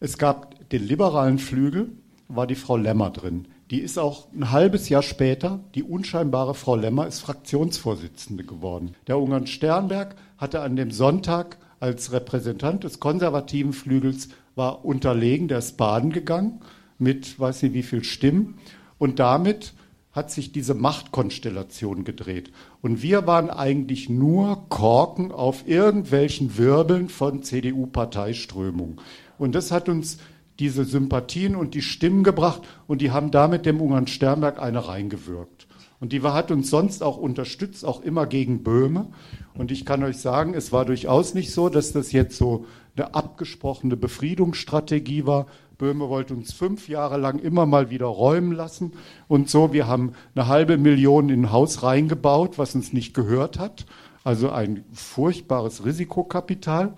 Es 0.00 0.16
gab 0.16 0.68
den 0.70 0.82
liberalen 0.82 1.38
Flügel, 1.38 1.90
war 2.28 2.46
die 2.46 2.54
Frau 2.54 2.76
Lemmer 2.76 3.10
drin. 3.10 3.46
Die 3.70 3.80
ist 3.80 3.98
auch 3.98 4.28
ein 4.32 4.52
halbes 4.52 4.88
Jahr 4.88 5.02
später, 5.02 5.60
die 5.74 5.82
unscheinbare 5.82 6.54
Frau 6.54 6.76
Lemmer 6.76 7.06
ist 7.06 7.20
Fraktionsvorsitzende 7.20 8.44
geworden. 8.44 8.94
Der 9.08 9.18
Ungarn 9.18 9.46
Sternberg 9.46 10.14
hatte 10.38 10.60
an 10.60 10.76
dem 10.76 10.92
Sonntag 10.92 11.58
als 11.80 12.12
Repräsentant 12.12 12.84
des 12.84 13.00
konservativen 13.00 13.72
Flügels 13.72 14.28
war 14.54 14.84
unterlegen, 14.84 15.48
der 15.48 15.58
ist 15.58 15.76
baden 15.76 16.10
gegangen 16.12 16.60
mit 16.98 17.38
weiß 17.38 17.62
nicht 17.62 17.74
wie 17.74 17.82
viel 17.82 18.04
Stimmen 18.04 18.58
und 18.98 19.18
damit 19.18 19.74
hat 20.12 20.30
sich 20.30 20.50
diese 20.50 20.72
Machtkonstellation 20.72 22.04
gedreht. 22.04 22.50
Und 22.80 23.02
wir 23.02 23.26
waren 23.26 23.50
eigentlich 23.50 24.08
nur 24.08 24.66
Korken 24.70 25.30
auf 25.30 25.68
irgendwelchen 25.68 26.56
Wirbeln 26.56 27.10
von 27.10 27.42
CDU-Parteiströmungen. 27.42 28.98
Und 29.36 29.54
das 29.54 29.70
hat 29.70 29.90
uns 29.90 30.16
diese 30.58 30.84
Sympathien 30.84 31.56
und 31.56 31.74
die 31.74 31.82
Stimmen 31.82 32.24
gebracht 32.24 32.62
und 32.86 33.00
die 33.00 33.10
haben 33.10 33.30
damit 33.30 33.66
dem 33.66 33.80
Ungarn 33.80 34.06
Sternberg 34.06 34.60
eine 34.60 34.88
reingewirkt. 34.88 35.66
Und 35.98 36.12
die 36.12 36.22
hat 36.22 36.50
uns 36.50 36.68
sonst 36.68 37.02
auch 37.02 37.16
unterstützt, 37.16 37.84
auch 37.84 38.02
immer 38.02 38.26
gegen 38.26 38.62
Böhme. 38.62 39.08
Und 39.54 39.70
ich 39.70 39.86
kann 39.86 40.02
euch 40.02 40.18
sagen, 40.18 40.52
es 40.54 40.70
war 40.70 40.84
durchaus 40.84 41.32
nicht 41.32 41.52
so, 41.52 41.70
dass 41.70 41.92
das 41.92 42.12
jetzt 42.12 42.36
so 42.36 42.66
eine 42.96 43.14
abgesprochene 43.14 43.96
Befriedungsstrategie 43.96 45.26
war. 45.26 45.46
Böhme 45.78 46.08
wollte 46.08 46.34
uns 46.34 46.52
fünf 46.52 46.88
Jahre 46.88 47.18
lang 47.18 47.38
immer 47.38 47.66
mal 47.66 47.90
wieder 47.90 48.06
räumen 48.06 48.52
lassen 48.52 48.92
und 49.28 49.48
so. 49.48 49.72
Wir 49.72 49.86
haben 49.86 50.12
eine 50.34 50.48
halbe 50.48 50.76
Million 50.76 51.28
in 51.28 51.44
ein 51.44 51.52
Haus 51.52 51.82
reingebaut, 51.82 52.58
was 52.58 52.74
uns 52.74 52.92
nicht 52.92 53.14
gehört 53.14 53.58
hat. 53.58 53.86
Also 54.22 54.50
ein 54.50 54.84
furchtbares 54.92 55.84
Risikokapital. 55.84 56.94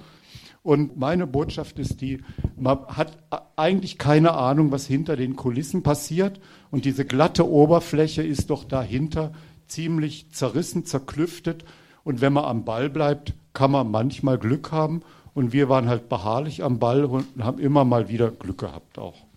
Und 0.69 0.99
meine 0.99 1.27
Botschaft 1.27 1.79
ist 1.79 2.03
die, 2.03 2.21
man 2.59 2.81
hat 2.89 3.17
eigentlich 3.57 3.97
keine 3.97 4.35
Ahnung, 4.35 4.71
was 4.71 4.87
hinter 4.87 5.17
den 5.17 5.35
Kulissen 5.35 5.83
passiert. 5.83 6.41
Und 6.71 6.85
diese 6.85 7.07
glatte 7.07 7.49
Oberfläche 7.49 8.23
ist 8.23 8.51
doch 8.51 8.65
dahinter 8.65 9.33
ziemlich 9.67 10.31
zerrissen, 10.31 10.85
zerklüftet. 10.85 11.65
Und 12.05 12.21
wenn 12.21 12.35
man 12.35 12.45
am 12.45 12.67
Ball 12.67 12.91
bleibt, 12.91 13.33
kann 13.55 13.71
man 13.71 13.91
manchmal 13.91 14.37
Glück 14.37 14.71
haben. 14.71 15.01
Und 15.33 15.55
wir 15.55 15.71
waren 15.71 15.89
halt 15.89 16.11
beharrlich 16.11 16.63
am 16.63 16.79
Ball 16.79 17.07
und 17.07 17.25
haben 17.43 17.61
immer 17.61 17.87
mal 17.87 18.11
wieder 18.11 18.31
Glück 18.31 18.59
gehabt 18.59 18.99
auch. 18.99 19.28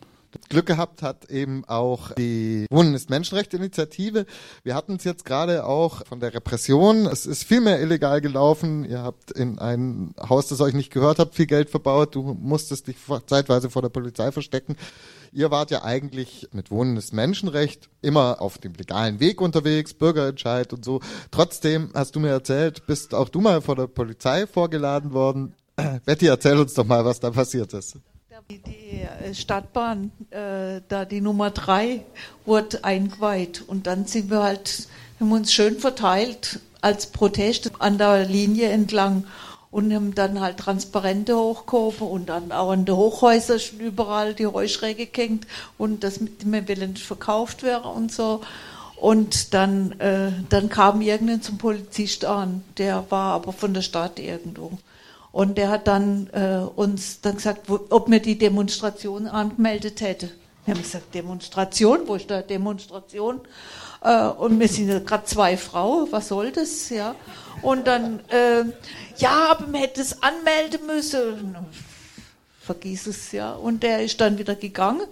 Glück 0.51 0.65
gehabt 0.65 1.01
hat 1.01 1.31
eben 1.31 1.63
auch 1.65 2.11
die 2.11 2.65
Wohnen 2.69 2.93
ist 2.93 3.09
Menschenrechtsinitiative. 3.09 4.25
Wir 4.63 4.75
hatten 4.75 4.95
es 4.95 5.05
jetzt 5.05 5.23
gerade 5.23 5.65
auch 5.65 6.05
von 6.05 6.19
der 6.19 6.33
Repression. 6.33 7.05
Es 7.05 7.25
ist 7.25 7.45
viel 7.45 7.61
mehr 7.61 7.79
illegal 7.79 8.19
gelaufen. 8.19 8.83
Ihr 8.83 9.01
habt 9.01 9.31
in 9.31 9.59
ein 9.59 10.13
Haus, 10.19 10.47
das 10.47 10.59
euch 10.59 10.73
nicht 10.73 10.91
gehört 10.91 11.19
habt, 11.19 11.35
viel 11.35 11.45
Geld 11.45 11.69
verbaut. 11.69 12.15
Du 12.15 12.37
musstest 12.37 12.87
dich 12.87 12.97
zeitweise 13.27 13.69
vor 13.69 13.81
der 13.81 13.87
Polizei 13.87 14.33
verstecken. 14.33 14.75
Ihr 15.31 15.51
wart 15.51 15.71
ja 15.71 15.85
eigentlich 15.85 16.49
mit 16.51 16.69
Wohnen 16.69 16.97
ist 16.97 17.13
Menschenrecht 17.13 17.89
immer 18.01 18.41
auf 18.41 18.57
dem 18.57 18.73
legalen 18.73 19.21
Weg 19.21 19.39
unterwegs, 19.39 19.93
Bürgerentscheid 19.93 20.73
und 20.73 20.83
so. 20.83 20.99
Trotzdem 21.31 21.91
hast 21.93 22.17
du 22.17 22.19
mir 22.19 22.31
erzählt, 22.31 22.85
bist 22.87 23.13
auch 23.15 23.29
du 23.29 23.39
mal 23.39 23.61
vor 23.61 23.77
der 23.77 23.87
Polizei 23.87 24.45
vorgeladen 24.47 25.13
worden. 25.13 25.55
Betty, 26.05 26.27
erzähl 26.27 26.57
uns 26.57 26.73
doch 26.73 26.85
mal, 26.85 27.05
was 27.05 27.21
da 27.21 27.31
passiert 27.31 27.73
ist. 27.73 27.99
Die 28.59 29.01
äh, 29.01 29.33
Stadtbahn, 29.33 30.11
äh, 30.29 30.81
da 30.87 31.05
die 31.05 31.21
Nummer 31.21 31.51
drei, 31.51 32.03
wurde 32.45 32.83
eingeweiht. 32.83 33.63
Und 33.67 33.87
dann 33.87 34.05
sind 34.05 34.29
wir 34.29 34.43
halt, 34.43 34.87
haben 35.19 35.31
uns 35.31 35.53
schön 35.53 35.79
verteilt 35.79 36.59
als 36.81 37.07
Protest 37.07 37.71
an 37.79 37.97
der 37.97 38.25
Linie 38.25 38.69
entlang 38.69 39.25
und 39.71 39.93
haben 39.93 40.13
dann 40.13 40.41
halt 40.41 40.57
Transparente 40.57 41.37
hochgehoben 41.37 42.07
und 42.07 42.29
dann 42.29 42.51
auch 42.51 42.71
an 42.71 42.85
den 42.85 42.95
Hochhäusern 42.95 43.59
schon 43.59 43.79
überall 43.79 44.33
die 44.33 44.47
Heuschräge 44.47 45.05
gehängt 45.05 45.47
und 45.77 46.03
das 46.03 46.19
mit 46.19 46.43
dem 46.43 46.67
Willen 46.67 46.97
verkauft 46.97 47.63
wäre 47.63 47.87
und 47.87 48.11
so. 48.11 48.41
Und 48.97 49.53
dann, 49.55 49.99
äh, 49.99 50.31
dann 50.49 50.69
kam 50.69 51.01
irgendein 51.01 51.41
zum 51.41 51.57
Polizist 51.57 52.25
an, 52.25 52.63
der 52.77 53.05
war 53.09 53.33
aber 53.33 53.53
von 53.53 53.73
der 53.73 53.81
Stadt 53.81 54.19
irgendwo. 54.19 54.77
Und 55.31 55.57
der 55.57 55.69
hat 55.69 55.87
dann 55.87 56.29
äh, 56.33 56.65
uns 56.75 57.21
dann 57.21 57.35
gesagt, 57.35 57.69
wo, 57.69 57.79
ob 57.89 58.09
wir 58.09 58.21
die 58.21 58.37
Demonstration 58.37 59.27
angemeldet 59.27 60.01
hätte. 60.01 60.29
Wir 60.65 60.75
haben 60.75 60.81
gesagt, 60.81 61.15
Demonstration, 61.15 62.01
wo 62.05 62.15
ist 62.15 62.29
da 62.29 62.41
Demonstration? 62.41 63.41
Äh, 64.03 64.27
und 64.27 64.59
wir 64.59 64.67
sind 64.67 64.89
ja 64.89 64.99
gerade 64.99 65.25
zwei 65.25 65.57
Frauen, 65.57 66.11
was 66.11 66.27
soll 66.27 66.51
das? 66.51 66.89
Ja. 66.89 67.15
Und 67.61 67.87
dann, 67.87 68.19
äh, 68.29 68.65
ja, 69.17 69.47
aber 69.51 69.67
man 69.67 69.81
hätte 69.81 70.01
es 70.01 70.21
anmelden 70.21 70.85
müssen. 70.85 71.55
Vergiss 72.59 73.07
es, 73.07 73.31
ja. 73.31 73.53
Und 73.53 73.83
der 73.83 74.03
ist 74.03 74.19
dann 74.21 74.37
wieder 74.37 74.55
gegangen. 74.55 75.07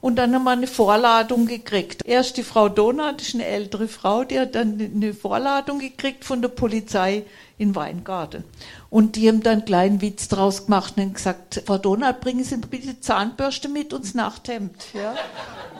Und 0.00 0.16
dann 0.16 0.34
haben 0.34 0.44
wir 0.44 0.52
eine 0.52 0.66
Vorladung 0.66 1.46
gekriegt. 1.46 2.02
Erst 2.04 2.36
die 2.36 2.42
Frau 2.42 2.68
Donat, 2.68 3.20
ist 3.20 3.34
eine 3.34 3.46
ältere 3.46 3.88
Frau, 3.88 4.24
die 4.24 4.38
hat 4.38 4.54
dann 4.54 4.78
eine 4.78 5.12
Vorladung 5.14 5.78
gekriegt 5.78 6.24
von 6.24 6.42
der 6.42 6.48
Polizei 6.48 7.24
in 7.58 7.74
Weingarten. 7.74 8.44
Und 8.90 9.16
die 9.16 9.28
haben 9.28 9.42
dann 9.42 9.54
einen 9.54 9.64
kleinen 9.64 10.00
Witz 10.02 10.28
draus 10.28 10.66
gemacht 10.66 10.94
und 10.96 11.14
gesagt, 11.14 11.62
Frau 11.66 11.78
Donat, 11.78 12.20
bringen 12.20 12.44
Sie 12.44 12.56
bitte 12.58 13.00
Zahnbürste 13.00 13.68
mit 13.68 13.92
uns 13.92 14.14
Nachthemd. 14.14 14.74
Ja? 14.92 15.14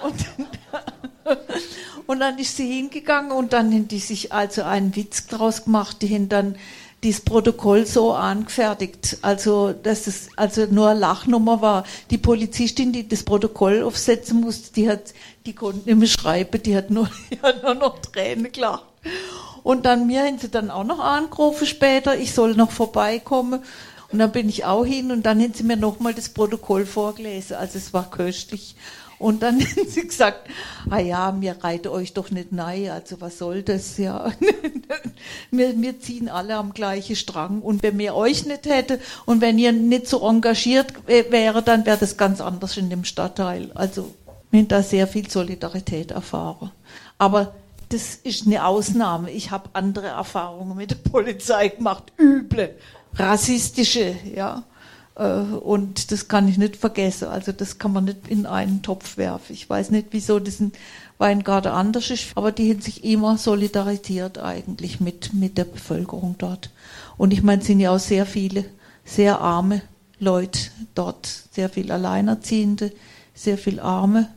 Und, 0.02 0.14
und 2.06 2.20
dann 2.20 2.38
ist 2.38 2.56
sie 2.56 2.66
hingegangen 2.66 3.32
und 3.32 3.52
dann 3.52 3.72
haben 3.72 3.88
die 3.88 3.98
sich 3.98 4.32
also 4.32 4.62
einen 4.62 4.96
Witz 4.96 5.26
draus 5.26 5.64
gemacht, 5.64 6.00
die 6.00 6.14
haben 6.14 6.28
dann 6.28 6.56
dieses 7.02 7.20
Protokoll 7.20 7.86
so 7.86 8.14
angefertigt, 8.14 9.18
also 9.22 9.72
dass 9.72 10.06
es 10.06 10.30
also 10.36 10.66
nur 10.66 10.88
eine 10.88 11.00
Lachnummer 11.00 11.60
war. 11.60 11.84
Die 12.10 12.18
Polizistin, 12.18 12.92
die 12.92 13.06
das 13.06 13.22
Protokoll 13.22 13.82
aufsetzen 13.82 14.40
musste, 14.40 14.72
die 14.72 14.88
hat, 14.88 15.12
die 15.44 15.54
konnte 15.54 15.86
nicht 15.86 15.98
mehr 15.98 16.08
schreiben, 16.08 16.62
die 16.62 16.74
hat 16.74 16.90
nur, 16.90 17.08
die 17.30 17.40
hat 17.40 17.62
nur 17.62 17.74
noch 17.74 17.98
Tränen 18.00 18.50
gelacht. 18.50 18.86
Und 19.66 19.84
dann 19.84 20.06
mir 20.06 20.22
haben 20.22 20.38
sie 20.38 20.48
dann 20.48 20.70
auch 20.70 20.84
noch 20.84 21.00
angerufen 21.00 21.66
später, 21.66 22.16
ich 22.16 22.32
soll 22.32 22.54
noch 22.54 22.70
vorbeikommen. 22.70 23.64
Und 24.12 24.20
dann 24.20 24.30
bin 24.30 24.48
ich 24.48 24.64
auch 24.64 24.86
hin 24.86 25.10
und 25.10 25.26
dann 25.26 25.42
haben 25.42 25.54
sie 25.54 25.64
mir 25.64 25.76
nochmal 25.76 26.14
das 26.14 26.28
Protokoll 26.28 26.86
vorgelesen. 26.86 27.56
Also 27.56 27.76
es 27.76 27.92
war 27.92 28.08
köstlich. 28.08 28.76
Und 29.18 29.42
dann 29.42 29.58
haben 29.60 29.88
sie 29.88 30.06
gesagt, 30.06 30.48
ah 30.88 31.00
ja, 31.00 31.32
mir 31.32 31.56
reite 31.64 31.90
euch 31.90 32.12
doch 32.12 32.30
nicht 32.30 32.52
nein, 32.52 32.90
also 32.90 33.20
was 33.20 33.38
soll 33.38 33.64
das, 33.64 33.98
ja. 33.98 34.30
wir, 35.50 35.82
wir 35.82 35.98
ziehen 35.98 36.28
alle 36.28 36.54
am 36.54 36.72
gleichen 36.72 37.16
Strang. 37.16 37.60
Und 37.60 37.82
wenn 37.82 37.98
wir 37.98 38.14
euch 38.14 38.46
nicht 38.46 38.66
hätte 38.66 39.00
und 39.24 39.40
wenn 39.40 39.58
ihr 39.58 39.72
nicht 39.72 40.06
so 40.06 40.24
engagiert 40.28 40.92
wäre, 41.08 41.60
dann 41.64 41.84
wäre 41.84 41.98
das 41.98 42.16
ganz 42.16 42.40
anders 42.40 42.76
in 42.76 42.88
dem 42.88 43.02
Stadtteil. 43.02 43.72
Also 43.74 44.14
wir 44.52 44.60
haben 44.60 44.68
da 44.68 44.84
sehr 44.84 45.08
viel 45.08 45.28
Solidarität 45.28 46.12
erfahren. 46.12 46.70
Aber 47.18 47.52
das 47.88 48.16
ist 48.16 48.46
eine 48.46 48.64
Ausnahme. 48.64 49.30
Ich 49.30 49.50
habe 49.50 49.70
andere 49.72 50.08
Erfahrungen 50.08 50.76
mit 50.76 50.90
der 50.90 50.96
Polizei 50.96 51.68
gemacht, 51.68 52.12
üble, 52.18 52.74
rassistische, 53.14 54.16
ja. 54.34 54.64
Äh, 55.16 55.40
und 55.40 56.12
das 56.12 56.28
kann 56.28 56.48
ich 56.48 56.58
nicht 56.58 56.76
vergessen. 56.76 57.28
Also 57.28 57.52
das 57.52 57.78
kann 57.78 57.92
man 57.92 58.04
nicht 58.04 58.28
in 58.28 58.46
einen 58.46 58.82
Topf 58.82 59.16
werfen. 59.16 59.52
Ich 59.52 59.68
weiß 59.68 59.90
nicht, 59.90 60.08
wieso 60.10 60.38
das 60.38 60.60
in 60.60 60.72
Weingarten 61.18 61.72
anders 61.72 62.10
ist, 62.10 62.32
aber 62.34 62.52
die 62.52 62.70
haben 62.70 62.82
sich 62.82 63.02
immer 63.04 63.38
solidarisiert 63.38 64.38
eigentlich 64.38 65.00
mit, 65.00 65.32
mit 65.32 65.56
der 65.56 65.64
Bevölkerung 65.64 66.34
dort. 66.38 66.70
Und 67.16 67.32
ich 67.32 67.42
meine, 67.42 67.62
es 67.62 67.66
sind 67.66 67.80
ja 67.80 67.92
auch 67.92 67.98
sehr 67.98 68.26
viele, 68.26 68.66
sehr 69.04 69.40
arme 69.40 69.80
Leute 70.18 70.58
dort, 70.94 71.26
sehr 71.50 71.70
viel 71.70 71.90
Alleinerziehende, 71.90 72.92
sehr 73.34 73.56
viel 73.56 73.80
Arme, 73.80 74.28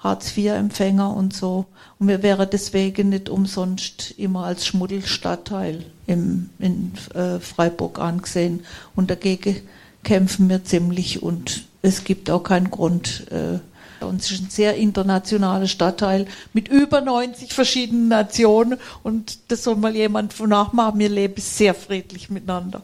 Hartz-IV-Empfänger 0.00 1.14
und 1.14 1.34
so. 1.34 1.66
Und 1.98 2.08
wir 2.08 2.22
wären 2.22 2.48
deswegen 2.50 3.10
nicht 3.10 3.28
umsonst 3.28 4.14
immer 4.16 4.44
als 4.44 4.66
Schmuddelstadtteil 4.66 5.84
im, 6.06 6.50
in 6.58 6.92
äh, 7.14 7.38
Freiburg 7.38 7.98
angesehen. 7.98 8.64
Und 8.96 9.10
dagegen 9.10 9.60
kämpfen 10.02 10.48
wir 10.48 10.64
ziemlich 10.64 11.22
und 11.22 11.64
es 11.82 12.04
gibt 12.04 12.30
auch 12.30 12.42
keinen 12.42 12.70
Grund. 12.70 13.26
Äh, 13.30 13.58
uns 14.04 14.30
ist 14.30 14.42
ein 14.42 14.50
sehr 14.50 14.76
internationaler 14.76 15.66
Stadtteil 15.66 16.26
mit 16.54 16.68
über 16.68 17.02
90 17.02 17.52
verschiedenen 17.52 18.08
Nationen 18.08 18.78
und 19.02 19.38
das 19.48 19.64
soll 19.64 19.76
mal 19.76 19.94
jemand 19.94 20.32
von 20.32 20.48
nachmachen. 20.48 20.98
Wir 20.98 21.10
leben 21.10 21.40
sehr 21.40 21.74
friedlich 21.74 22.30
miteinander. 22.30 22.82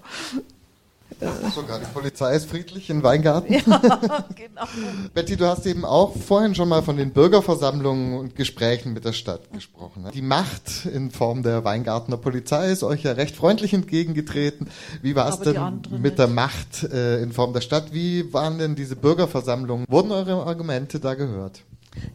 Sogar 1.55 1.79
die 1.79 1.87
Polizei 1.87 2.35
ist 2.35 2.51
friedlich 2.51 2.91
in 2.91 3.03
Weingarten. 3.03 3.53
Ja, 3.53 3.61
genau. 4.35 4.67
Betty, 5.15 5.37
du 5.37 5.47
hast 5.47 5.65
eben 5.67 5.85
auch 5.85 6.15
vorhin 6.15 6.55
schon 6.55 6.69
mal 6.69 6.83
von 6.83 6.97
den 6.97 7.13
Bürgerversammlungen 7.13 8.19
und 8.19 8.37
Gesprächen 8.37 8.93
mit 8.93 9.05
der 9.07 9.15
Stadt 9.15 9.51
gesprochen. 9.53 10.03
Ne? 10.03 10.11
Die 10.13 10.21
Macht 10.21 10.85
in 10.85 11.11
Form 11.11 11.43
der 11.43 11.65
Weingartner 11.65 12.19
Polizei 12.19 12.71
ist 12.71 12.83
euch 12.83 13.03
ja 13.03 13.13
recht 13.13 13.35
freundlich 13.35 13.73
entgegengetreten. 13.73 14.69
Wie 15.01 15.17
war 15.17 15.29
es 15.29 15.41
denn 15.41 15.81
mit 15.91 16.03
nicht. 16.03 16.19
der 16.19 16.29
Macht 16.29 16.85
äh, 16.85 17.23
in 17.23 17.33
Form 17.33 17.55
der 17.55 17.63
Stadt? 17.63 17.95
Wie 17.95 18.33
waren 18.35 18.59
denn 18.59 18.75
diese 18.75 18.97
Bürgerversammlungen? 18.97 19.87
Wurden 19.89 20.13
eure 20.13 20.45
Argumente 20.45 21.01
da 21.01 21.15
gehört? 21.15 21.63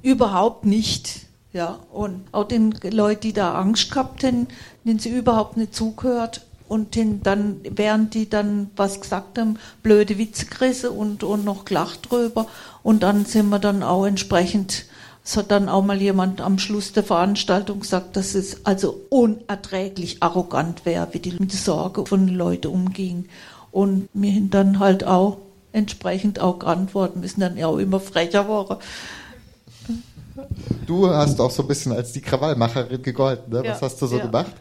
Überhaupt 0.04 0.66
nicht. 0.66 1.22
Ja, 1.54 1.80
und 1.92 2.24
auch 2.32 2.48
den 2.48 2.72
Leuten, 2.84 3.22
die 3.22 3.34
da 3.34 3.56
Angst 3.56 3.92
gehabt 3.92 4.24
haben, 4.24 4.48
denen 4.86 5.00
sie 5.00 5.10
überhaupt 5.10 5.58
nicht 5.58 5.76
zugehört 5.76 6.46
und 6.72 6.96
dann, 7.24 7.60
während 7.70 8.14
die 8.14 8.30
dann 8.30 8.70
was 8.78 9.02
gesagt 9.02 9.38
haben, 9.38 9.60
blöde 9.84 10.18
Witze 10.18 10.46
gerissen 10.46 10.92
und, 10.92 11.22
und 11.22 11.44
noch 11.44 11.66
gelacht 11.66 12.10
drüber. 12.10 12.48
Und 12.82 13.04
dann 13.04 13.26
sind 13.26 13.50
wir 13.50 13.60
dann 13.60 13.84
auch 13.84 14.06
entsprechend, 14.06 14.86
es 15.22 15.36
hat 15.36 15.52
dann 15.52 15.68
auch 15.68 15.84
mal 15.84 16.02
jemand 16.02 16.40
am 16.40 16.60
Schluss 16.60 16.94
der 16.94 17.04
Veranstaltung 17.04 17.82
gesagt, 17.82 18.16
dass 18.16 18.36
es 18.36 18.66
also 18.66 19.02
unerträglich 19.10 20.24
arrogant 20.24 20.86
wäre, 20.86 21.10
wie 21.12 21.20
die 21.20 21.32
mit 21.32 21.52
der 21.52 21.60
Sorge 21.60 22.06
von 22.06 22.26
den 22.26 22.38
Leuten 22.38 22.68
umging. 22.68 23.26
Und 23.72 24.08
wir 24.14 24.32
haben 24.32 24.50
dann 24.50 24.80
halt 24.80 25.04
auch 25.04 25.40
entsprechend 25.74 26.40
auch 26.40 26.60
geantwortet, 26.60 27.18
müssen 27.18 27.42
dann 27.42 27.58
ja 27.58 27.68
auch 27.68 27.80
immer 27.80 28.00
frecher 28.00 28.48
waren. 28.48 28.78
Du 30.88 31.10
hast 31.10 31.42
auch 31.42 31.52
so 31.52 31.64
ein 31.64 31.68
bisschen 31.68 31.92
als 31.92 32.14
die 32.14 32.22
Krawallmacherin 32.22 33.02
gegolten, 33.02 33.52
ne? 33.52 33.60
Was 33.60 33.82
ja, 33.82 33.82
hast 33.82 34.02
du 34.02 34.08
so 34.08 34.18
ja. 34.18 34.26
gemacht? 34.26 34.54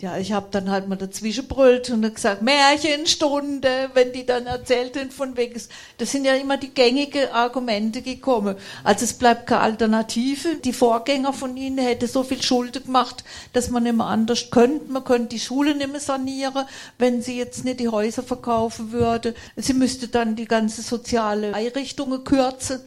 Ja, 0.00 0.16
ich 0.16 0.32
habe 0.32 0.46
dann 0.52 0.70
halt 0.70 0.86
mal 0.86 0.96
dazwischen 0.96 1.48
brüllt 1.48 1.90
und 1.90 2.02
gesagt, 2.14 2.40
Märchenstunde, 2.40 3.90
wenn 3.94 4.12
die 4.12 4.24
dann 4.24 4.46
erzählten 4.46 5.10
von 5.10 5.36
wegen, 5.36 5.60
das 5.98 6.12
sind 6.12 6.24
ja 6.24 6.34
immer 6.34 6.56
die 6.56 6.72
gängigen 6.72 7.28
Argumente 7.32 8.02
gekommen. 8.02 8.54
Also 8.84 9.04
es 9.04 9.14
bleibt 9.14 9.48
keine 9.48 9.62
Alternative. 9.62 10.56
Die 10.56 10.72
Vorgänger 10.72 11.32
von 11.32 11.56
ihnen 11.56 11.78
hätten 11.78 12.06
so 12.06 12.22
viel 12.22 12.40
Schulden 12.40 12.84
gemacht, 12.84 13.24
dass 13.52 13.70
man 13.70 13.82
nicht 13.82 13.96
mehr 13.96 14.06
anders 14.06 14.50
könnte. 14.50 14.90
Man 14.92 15.02
könnte 15.02 15.30
die 15.30 15.40
Schule 15.40 15.74
nicht 15.74 15.90
mehr 15.90 16.00
sanieren, 16.00 16.66
wenn 16.98 17.20
sie 17.20 17.36
jetzt 17.36 17.64
nicht 17.64 17.80
die 17.80 17.88
Häuser 17.88 18.22
verkaufen 18.22 18.92
würde. 18.92 19.34
Sie 19.56 19.74
müsste 19.74 20.06
dann 20.06 20.36
die 20.36 20.46
ganze 20.46 20.82
soziale 20.82 21.54
Einrichtungen 21.54 22.22
kürzen. 22.22 22.80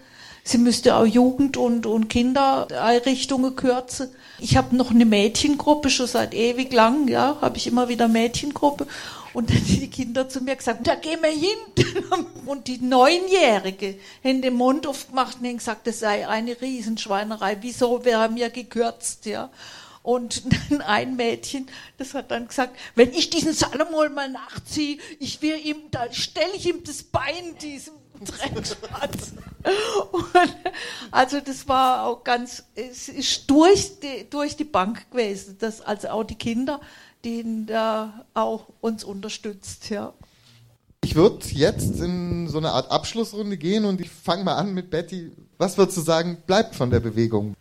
Sie 0.43 0.57
müsste 0.57 0.95
auch 0.95 1.05
Jugend- 1.05 1.57
und, 1.57 1.85
und 1.85 2.09
Kindereinrichtungen 2.09 3.55
kürzen. 3.55 4.09
Ich 4.39 4.57
habe 4.57 4.75
noch 4.75 4.89
eine 4.89 5.05
Mädchengruppe, 5.05 5.89
schon 5.89 6.07
seit 6.07 6.33
ewig 6.33 6.73
lang, 6.73 7.07
ja, 7.07 7.37
habe 7.41 7.57
ich 7.57 7.67
immer 7.67 7.89
wieder 7.89 8.07
Mädchengruppe. 8.07 8.87
Und 9.33 9.49
dann 9.49 9.63
die 9.63 9.89
Kinder 9.89 10.27
zu 10.27 10.41
mir 10.41 10.55
gesagt, 10.55 10.85
da 10.87 10.95
gehen 10.95 11.21
wir 11.21 11.29
hin. 11.29 12.25
Und 12.45 12.67
die 12.67 12.79
Neunjährige 12.79 13.97
haben 14.23 14.41
den 14.41 14.55
Mund 14.55 14.87
aufgemacht 14.87 15.37
und 15.39 15.47
haben 15.47 15.57
gesagt, 15.57 15.87
das 15.87 15.99
sei 15.99 16.27
eine 16.27 16.59
Riesenschweinerei. 16.59 17.57
Wieso 17.61 18.03
wäre 18.03 18.27
mir 18.27 18.49
gekürzt, 18.49 19.25
ja? 19.25 19.49
Und 20.03 20.43
dann 20.71 20.81
ein 20.81 21.15
Mädchen, 21.15 21.67
das 21.97 22.13
hat 22.13 22.31
dann 22.31 22.47
gesagt, 22.47 22.77
wenn 22.95 23.13
ich 23.13 23.29
diesen 23.29 23.53
Salomon 23.53 24.13
mal 24.13 24.29
nachziehe, 24.29 24.97
ich 25.19 25.41
will 25.41 25.59
ihm, 25.63 25.77
da 25.91 26.11
stelle 26.11 26.55
ich 26.55 26.67
ihm 26.67 26.83
das 26.83 27.03
Bein 27.03 27.55
diesem 27.61 27.93
Dreckschatz. 28.25 29.33
also 31.11 31.39
das 31.39 31.67
war 31.67 32.05
auch 32.05 32.23
ganz, 32.23 32.63
es 32.75 33.09
ist 33.09 33.49
durch 33.49 33.99
die, 33.99 34.29
durch 34.29 34.55
die 34.55 34.63
Bank 34.63 35.09
gewesen, 35.11 35.57
dass 35.59 35.81
also 35.81 36.09
auch 36.09 36.23
die 36.23 36.35
Kinder, 36.35 36.79
die 37.23 37.65
da 37.65 38.25
auch 38.33 38.67
uns 38.81 39.03
unterstützt, 39.03 39.89
ja. 39.89 40.13
Ich 41.03 41.15
würde 41.15 41.45
jetzt 41.49 41.99
in 41.99 42.47
so 42.47 42.59
eine 42.59 42.71
Art 42.71 42.91
Abschlussrunde 42.91 43.57
gehen 43.57 43.85
und 43.85 43.99
ich 43.99 44.09
fange 44.09 44.43
mal 44.43 44.55
an 44.55 44.73
mit 44.73 44.91
Betty. 44.91 45.31
Was 45.57 45.77
würdest 45.77 45.97
du 45.97 46.01
sagen, 46.01 46.37
bleibt 46.45 46.75
von 46.75 46.91
der 46.91 46.99
Bewegung? 46.99 47.55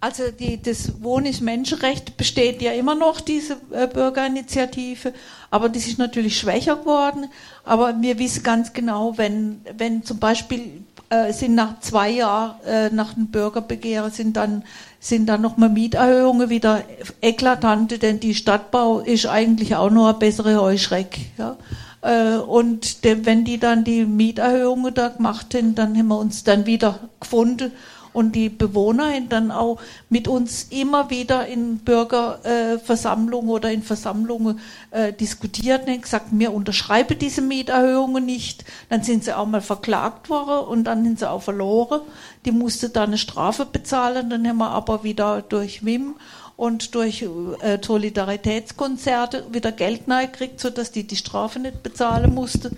Also 0.00 0.30
die, 0.30 0.60
das 0.60 1.02
Wohnen 1.02 1.26
ist 1.26 1.40
Menschenrecht 1.40 2.16
besteht 2.16 2.60
ja 2.60 2.72
immer 2.72 2.94
noch, 2.94 3.20
diese 3.20 3.56
äh, 3.70 3.86
Bürgerinitiative, 3.86 5.14
aber 5.50 5.68
das 5.68 5.86
ist 5.86 5.98
natürlich 5.98 6.38
schwächer 6.38 6.76
geworden. 6.76 7.26
Aber 7.64 7.94
wir 8.00 8.18
wissen 8.18 8.42
ganz 8.42 8.72
genau, 8.72 9.16
wenn, 9.16 9.62
wenn 9.76 10.04
zum 10.04 10.18
Beispiel 10.18 10.84
äh, 11.08 11.32
sind 11.32 11.54
nach 11.54 11.80
zwei 11.80 12.10
Jahren 12.10 12.60
äh, 12.66 12.90
nach 12.90 13.14
dem 13.14 13.28
Bürgerbegehren 13.28 14.10
sind 14.10 14.36
dann 14.36 14.64
sind 14.98 15.26
dann 15.26 15.40
nochmal 15.40 15.68
Mieterhöhungen 15.68 16.50
wieder 16.50 16.82
eklatante, 17.20 17.98
denn 17.98 18.18
die 18.18 18.34
Stadtbau 18.34 19.00
ist 19.00 19.26
eigentlich 19.26 19.76
auch 19.76 19.90
nur 19.90 20.08
eine 20.08 20.18
bessere 20.18 20.60
Heuschreck. 20.60 21.18
Ja? 21.38 21.56
Äh, 22.02 22.38
und 22.38 23.04
de, 23.04 23.24
wenn 23.24 23.44
die 23.44 23.58
dann 23.58 23.84
die 23.84 24.04
Mieterhöhungen 24.04 24.92
da 24.92 25.08
gemacht 25.08 25.54
haben, 25.54 25.74
dann 25.74 25.96
haben 25.96 26.08
wir 26.08 26.18
uns 26.18 26.42
dann 26.44 26.66
wieder 26.66 26.98
gefunden 27.20 27.72
und 28.16 28.32
die 28.32 28.48
Bewohner 28.48 29.12
dann 29.28 29.50
auch 29.50 29.78
mit 30.08 30.26
uns 30.26 30.68
immer 30.70 31.10
wieder 31.10 31.46
in 31.46 31.76
Bürgerversammlungen 31.80 33.50
oder 33.50 33.70
in 33.70 33.82
Versammlungen 33.82 34.58
äh, 34.90 35.12
diskutiert 35.12 35.86
und 35.86 36.00
gesagt, 36.00 36.28
wir 36.30 36.54
unterschreiben 36.54 37.18
diese 37.18 37.42
Mieterhöhungen 37.42 38.24
nicht. 38.24 38.64
Dann 38.88 39.02
sind 39.02 39.24
sie 39.24 39.36
auch 39.36 39.44
mal 39.44 39.60
verklagt 39.60 40.30
worden 40.30 40.66
und 40.66 40.84
dann 40.84 41.04
sind 41.04 41.18
sie 41.18 41.30
auch 41.30 41.42
verloren. 41.42 42.00
Die 42.46 42.52
musste 42.52 42.88
dann 42.88 43.10
eine 43.10 43.18
Strafe 43.18 43.66
bezahlen, 43.66 44.30
dann 44.30 44.48
haben 44.48 44.58
wir 44.58 44.70
aber 44.70 45.04
wieder 45.04 45.42
durch 45.42 45.84
WIM 45.84 46.14
und 46.56 46.94
durch 46.94 47.20
äh, 47.20 47.78
Solidaritätskonzerte 47.84 49.44
wieder 49.52 49.72
Geld 49.72 50.06
gekriegt, 50.06 50.58
sodass 50.58 50.90
die 50.90 51.06
die 51.06 51.16
Strafe 51.16 51.58
nicht 51.58 51.82
bezahlen 51.82 52.34
musste 52.34 52.70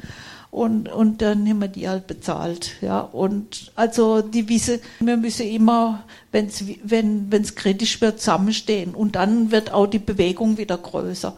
und, 0.50 0.88
und 0.88 1.20
dann 1.20 1.46
haben 1.46 1.60
wir 1.60 1.68
die 1.68 1.88
halt 1.88 2.06
bezahlt. 2.06 2.76
Ja. 2.80 3.00
Und 3.00 3.70
also 3.74 4.22
die 4.22 4.48
wissen, 4.48 4.80
wir 5.00 5.16
müssen 5.16 5.46
immer, 5.46 6.04
wenn's, 6.32 6.64
wenn 6.82 7.28
es 7.30 7.54
kritisch 7.54 8.00
wird, 8.00 8.20
zusammenstehen. 8.20 8.94
Und 8.94 9.16
dann 9.16 9.50
wird 9.50 9.72
auch 9.72 9.86
die 9.86 9.98
Bewegung 9.98 10.56
wieder 10.56 10.78
größer. 10.78 11.36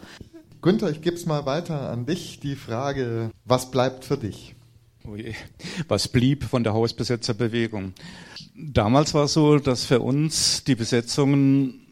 Günther, 0.62 0.90
ich 0.90 1.00
gebe 1.00 1.16
es 1.16 1.26
mal 1.26 1.46
weiter 1.46 1.90
an 1.90 2.06
dich. 2.06 2.38
Die 2.40 2.54
Frage, 2.54 3.30
was 3.44 3.70
bleibt 3.70 4.04
für 4.04 4.16
dich? 4.16 4.54
Oh 5.06 5.16
was 5.88 6.08
blieb 6.08 6.44
von 6.44 6.62
der 6.62 6.74
Hausbesetzerbewegung? 6.74 7.94
Damals 8.54 9.14
war 9.14 9.24
es 9.24 9.32
so, 9.32 9.58
dass 9.58 9.86
für 9.86 10.00
uns 10.00 10.62
die 10.64 10.74
Besetzungen 10.74 11.86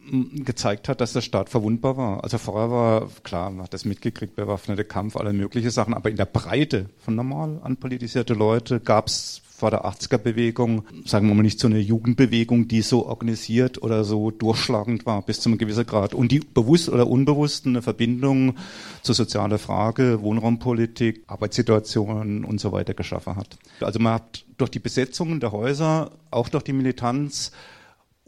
gezeigt 0.45 0.89
hat, 0.89 1.01
dass 1.01 1.13
der 1.13 1.21
Staat 1.21 1.49
verwundbar 1.49 1.97
war. 1.97 2.23
Also 2.23 2.37
vorher 2.37 2.71
war, 2.71 3.09
klar, 3.23 3.49
man 3.49 3.63
hat 3.63 3.73
das 3.73 3.85
mitgekriegt, 3.85 4.35
bewaffnete 4.35 4.83
Kampf, 4.83 5.15
alle 5.15 5.33
mögliche 5.33 5.71
Sachen, 5.71 5.93
aber 5.93 6.09
in 6.09 6.17
der 6.17 6.25
Breite 6.25 6.89
von 6.97 7.15
normal 7.15 7.59
anpolitisierte 7.63 8.33
Leute 8.33 8.79
gab 8.79 9.07
es 9.07 9.41
vor 9.59 9.71
der 9.71 9.83
80er-Bewegung, 9.83 10.85
sagen 11.05 11.27
wir 11.27 11.35
mal 11.35 11.43
nicht 11.43 11.59
so 11.59 11.67
eine 11.67 11.79
Jugendbewegung, 11.79 12.69
die 12.69 12.81
so 12.81 13.05
organisiert 13.05 13.83
oder 13.83 14.05
so 14.05 14.31
durchschlagend 14.31 15.05
war 15.05 15.21
bis 15.21 15.41
zu 15.41 15.49
einem 15.49 15.57
gewissen 15.57 15.85
Grad 15.85 16.13
und 16.13 16.31
die 16.31 16.39
bewusst 16.39 16.87
oder 16.87 17.07
unbewusst 17.07 17.67
eine 17.67 17.81
Verbindung 17.81 18.55
zur 19.01 19.15
sozialen 19.15 19.59
Frage, 19.59 20.21
Wohnraumpolitik, 20.21 21.23
Arbeitssituationen 21.27 22.45
und 22.45 22.61
so 22.61 22.71
weiter 22.71 22.93
geschaffen 22.93 23.35
hat. 23.35 23.57
Also 23.81 23.99
man 23.99 24.13
hat 24.13 24.45
durch 24.57 24.71
die 24.71 24.79
Besetzungen 24.79 25.41
der 25.41 25.51
Häuser, 25.51 26.11
auch 26.31 26.47
durch 26.47 26.63
die 26.63 26.73
Militanz, 26.73 27.51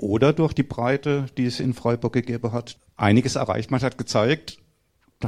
oder 0.01 0.33
durch 0.33 0.53
die 0.53 0.63
Breite, 0.63 1.25
die 1.37 1.45
es 1.45 1.59
in 1.59 1.73
Freiburg 1.73 2.13
gegeben 2.13 2.51
hat, 2.51 2.77
einiges 2.97 3.35
erreicht. 3.35 3.71
Man 3.71 3.81
hat 3.81 3.97
gezeigt, 3.97 4.61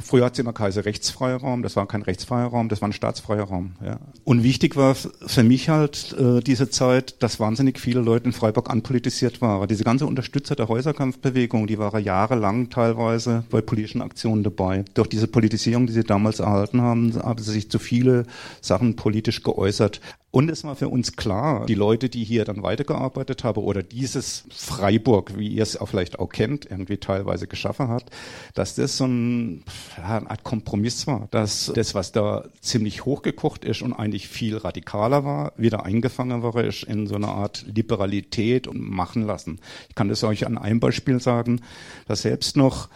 Früher 0.02 0.26
hat 0.26 0.34
es 0.34 0.40
immer 0.40 0.54
keinen 0.54 0.74
rechtsfreier 0.74 1.38
Raum, 1.38 1.62
das 1.62 1.76
war 1.76 1.88
kein 1.88 2.02
rechtsfreier 2.02 2.48
Raum, 2.48 2.70
das 2.70 2.82
war 2.82 2.90
ein 2.90 2.94
staatsfreier 2.94 3.44
Raum. 3.44 3.74
Ja. 3.86 4.00
Und 4.24 4.44
wichtig 4.44 4.76
war 4.76 4.96
für 4.96 5.44
mich 5.44 5.70
halt 5.70 6.16
äh, 6.18 6.40
diese 6.40 6.70
Zeit, 6.70 7.22
dass 7.22 7.40
wahnsinnig 7.40 7.80
viele 7.80 8.02
Leute 8.02 8.26
in 8.26 8.34
Freiburg 8.34 8.70
anpolitisiert 8.70 9.42
waren. 9.42 9.68
Diese 9.68 9.84
ganze 9.84 10.06
Unterstützer 10.06 10.56
der 10.56 10.68
Häuserkampfbewegung, 10.68 11.68
die 11.68 11.78
waren 11.78 12.04
jahrelang 12.04 12.70
teilweise 12.70 13.44
bei 13.50 13.62
politischen 13.62 14.02
Aktionen 14.02 14.44
dabei. 14.44 14.84
Durch 14.94 15.10
diese 15.10 15.28
Politisierung, 15.28 15.86
die 15.86 15.94
sie 15.94 16.04
damals 16.04 16.40
erhalten 16.40 16.82
haben, 16.82 17.14
haben 17.16 17.42
sie 17.42 17.52
sich 17.52 17.70
zu 17.70 17.80
viele 17.80 18.26
Sachen 18.62 18.96
politisch 18.96 19.44
geäußert. 19.44 20.02
Und 20.36 20.50
es 20.50 20.64
war 20.64 20.76
für 20.76 20.90
uns 20.90 21.16
klar, 21.16 21.68
die 21.68 21.76
Leute, 21.76 22.10
die 22.10 22.24
hier 22.24 22.44
dann 22.44 22.64
weitergearbeitet 22.64 23.44
haben 23.44 23.62
oder 23.62 23.84
dieses 23.84 24.46
Freiburg, 24.50 25.38
wie 25.38 25.48
ihr 25.48 25.62
es 25.62 25.78
auch 25.78 25.86
vielleicht 25.86 26.18
auch 26.18 26.30
kennt, 26.30 26.66
irgendwie 26.66 26.98
teilweise 26.98 27.46
geschaffen 27.46 27.90
hat, 27.90 28.10
dass 28.56 28.74
das 28.74 28.98
so 28.98 29.06
ein, 29.06 29.64
ja, 29.96 30.18
eine 30.18 30.32
Art 30.32 30.44
Kompromiss 30.44 31.06
war, 31.06 31.28
dass 31.30 31.72
das, 31.76 31.94
was 31.94 32.14
da 32.14 32.46
ziemlich 32.62 33.06
hochgekocht 33.06 33.64
ist 33.64 33.84
und 33.84 33.94
eigentlich 33.94 34.28
viel 34.28 34.58
radikaler 34.58 35.24
war, 35.24 35.54
wieder 35.56 35.86
eingefangen 35.86 36.42
war 36.42 36.64
ist 36.64 36.82
in 36.82 37.06
so 37.06 37.14
eine 37.14 37.28
Art 37.28 37.64
Liberalität 37.68 38.68
und 38.68 38.82
machen 38.82 39.28
lassen. 39.28 39.60
Ich 39.90 39.94
kann 39.94 40.10
das 40.10 40.24
euch 40.24 40.48
an 40.48 40.58
einem 40.58 40.80
Beispiel 40.80 41.20
sagen, 41.20 41.62
dass 42.08 42.24
selbst 42.24 42.58
noch 42.58 42.90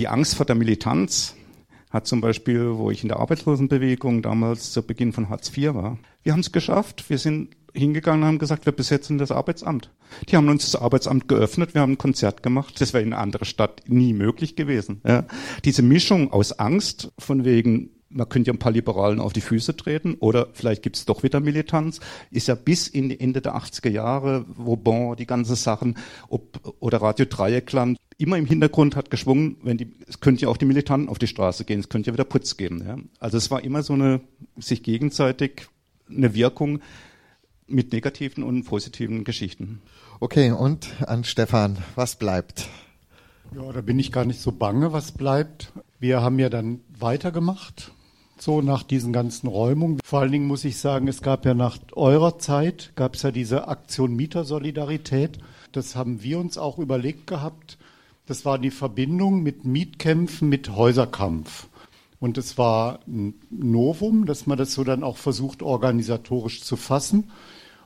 die 0.00 0.08
Angst 0.08 0.34
vor 0.34 0.44
der 0.44 0.56
Militanz 0.56 1.36
hat 1.90 2.08
zum 2.08 2.20
Beispiel, 2.20 2.76
wo 2.78 2.90
ich 2.90 3.04
in 3.04 3.08
der 3.10 3.20
Arbeitslosenbewegung 3.20 4.22
damals 4.22 4.72
zu 4.72 4.82
Beginn 4.82 5.12
von 5.12 5.28
Hartz 5.28 5.56
IV 5.56 5.74
war, 5.74 5.98
wir 6.24 6.32
haben 6.32 6.40
es 6.40 6.52
geschafft. 6.52 7.08
Wir 7.08 7.18
sind 7.18 7.50
hingegangen 7.74 8.22
und 8.22 8.28
haben 8.28 8.38
gesagt, 8.38 8.66
wir 8.66 8.72
besetzen 8.72 9.18
das 9.18 9.30
Arbeitsamt. 9.30 9.90
Die 10.28 10.36
haben 10.36 10.48
uns 10.48 10.70
das 10.70 10.80
Arbeitsamt 10.80 11.28
geöffnet, 11.28 11.74
wir 11.74 11.80
haben 11.80 11.92
ein 11.92 11.98
Konzert 11.98 12.42
gemacht. 12.42 12.80
Das 12.80 12.92
wäre 12.92 13.02
in 13.02 13.12
einer 13.12 13.22
anderen 13.22 13.46
Stadt 13.46 13.82
nie 13.88 14.12
möglich 14.12 14.56
gewesen. 14.56 15.00
Ja. 15.06 15.24
Diese 15.64 15.82
Mischung 15.82 16.32
aus 16.32 16.52
Angst, 16.52 17.12
von 17.18 17.44
wegen, 17.44 17.90
man 18.10 18.28
könnte 18.28 18.48
ja 18.48 18.54
ein 18.54 18.60
paar 18.60 18.70
Liberalen 18.70 19.18
auf 19.18 19.32
die 19.32 19.40
Füße 19.40 19.76
treten 19.76 20.14
oder 20.14 20.48
vielleicht 20.52 20.82
gibt 20.82 20.96
es 20.96 21.04
doch 21.04 21.24
wieder 21.24 21.40
Militanz, 21.40 21.98
ist 22.30 22.46
ja 22.46 22.54
bis 22.54 22.86
in 22.86 23.08
die 23.08 23.18
Ende 23.18 23.40
der 23.42 23.56
80er 23.56 23.90
Jahre, 23.90 24.44
wo 24.48 24.76
bon, 24.76 25.16
die 25.16 25.26
ganzen 25.26 25.56
Sachen, 25.56 25.96
ob, 26.28 26.76
oder 26.78 27.02
Radio 27.02 27.26
Dreieckland, 27.28 27.98
immer 28.18 28.38
im 28.38 28.46
Hintergrund 28.46 28.94
hat 28.94 29.10
geschwungen, 29.10 29.56
wenn 29.64 29.78
die, 29.78 29.90
es 30.06 30.20
könnte 30.20 30.42
ja 30.42 30.48
auch 30.48 30.56
die 30.56 30.66
Militanten 30.66 31.08
auf 31.08 31.18
die 31.18 31.26
Straße 31.26 31.64
gehen, 31.64 31.80
es 31.80 31.88
könnte 31.88 32.10
ja 32.10 32.14
wieder 32.14 32.24
Putz 32.24 32.56
geben. 32.56 32.84
Ja. 32.86 32.96
Also 33.18 33.36
es 33.36 33.50
war 33.50 33.64
immer 33.64 33.82
so 33.82 33.94
eine, 33.94 34.20
sich 34.56 34.84
gegenseitig 34.84 35.66
eine 36.08 36.34
Wirkung 36.34 36.80
mit 37.66 37.92
negativen 37.92 38.44
und 38.44 38.64
positiven 38.64 39.24
Geschichten. 39.24 39.80
Okay, 40.20 40.50
und 40.52 40.88
an 41.06 41.24
Stefan, 41.24 41.78
was 41.94 42.16
bleibt? 42.16 42.68
Ja, 43.54 43.72
da 43.72 43.80
bin 43.80 43.98
ich 43.98 44.12
gar 44.12 44.24
nicht 44.24 44.40
so 44.40 44.52
bange, 44.52 44.92
was 44.92 45.12
bleibt. 45.12 45.72
Wir 45.98 46.22
haben 46.22 46.38
ja 46.38 46.48
dann 46.48 46.80
weitergemacht, 46.98 47.92
so 48.38 48.60
nach 48.60 48.82
diesen 48.82 49.12
ganzen 49.12 49.46
Räumungen. 49.46 50.00
Vor 50.04 50.20
allen 50.20 50.32
Dingen 50.32 50.46
muss 50.46 50.64
ich 50.64 50.78
sagen, 50.78 51.08
es 51.08 51.22
gab 51.22 51.46
ja 51.46 51.54
nach 51.54 51.78
eurer 51.92 52.38
Zeit, 52.38 52.92
gab 52.96 53.14
es 53.14 53.22
ja 53.22 53.30
diese 53.30 53.68
Aktion 53.68 54.14
Mietersolidarität. 54.14 55.38
Das 55.72 55.96
haben 55.96 56.22
wir 56.22 56.38
uns 56.38 56.58
auch 56.58 56.78
überlegt 56.78 57.26
gehabt. 57.26 57.78
Das 58.26 58.44
war 58.44 58.58
die 58.58 58.70
Verbindung 58.70 59.42
mit 59.42 59.64
Mietkämpfen, 59.64 60.48
mit 60.48 60.70
Häuserkampf. 60.70 61.68
Und 62.24 62.38
es 62.38 62.56
war 62.56 63.00
ein 63.06 63.34
Novum, 63.50 64.24
dass 64.24 64.46
man 64.46 64.56
das 64.56 64.72
so 64.72 64.82
dann 64.82 65.04
auch 65.04 65.18
versucht, 65.18 65.62
organisatorisch 65.62 66.62
zu 66.62 66.76
fassen. 66.76 67.30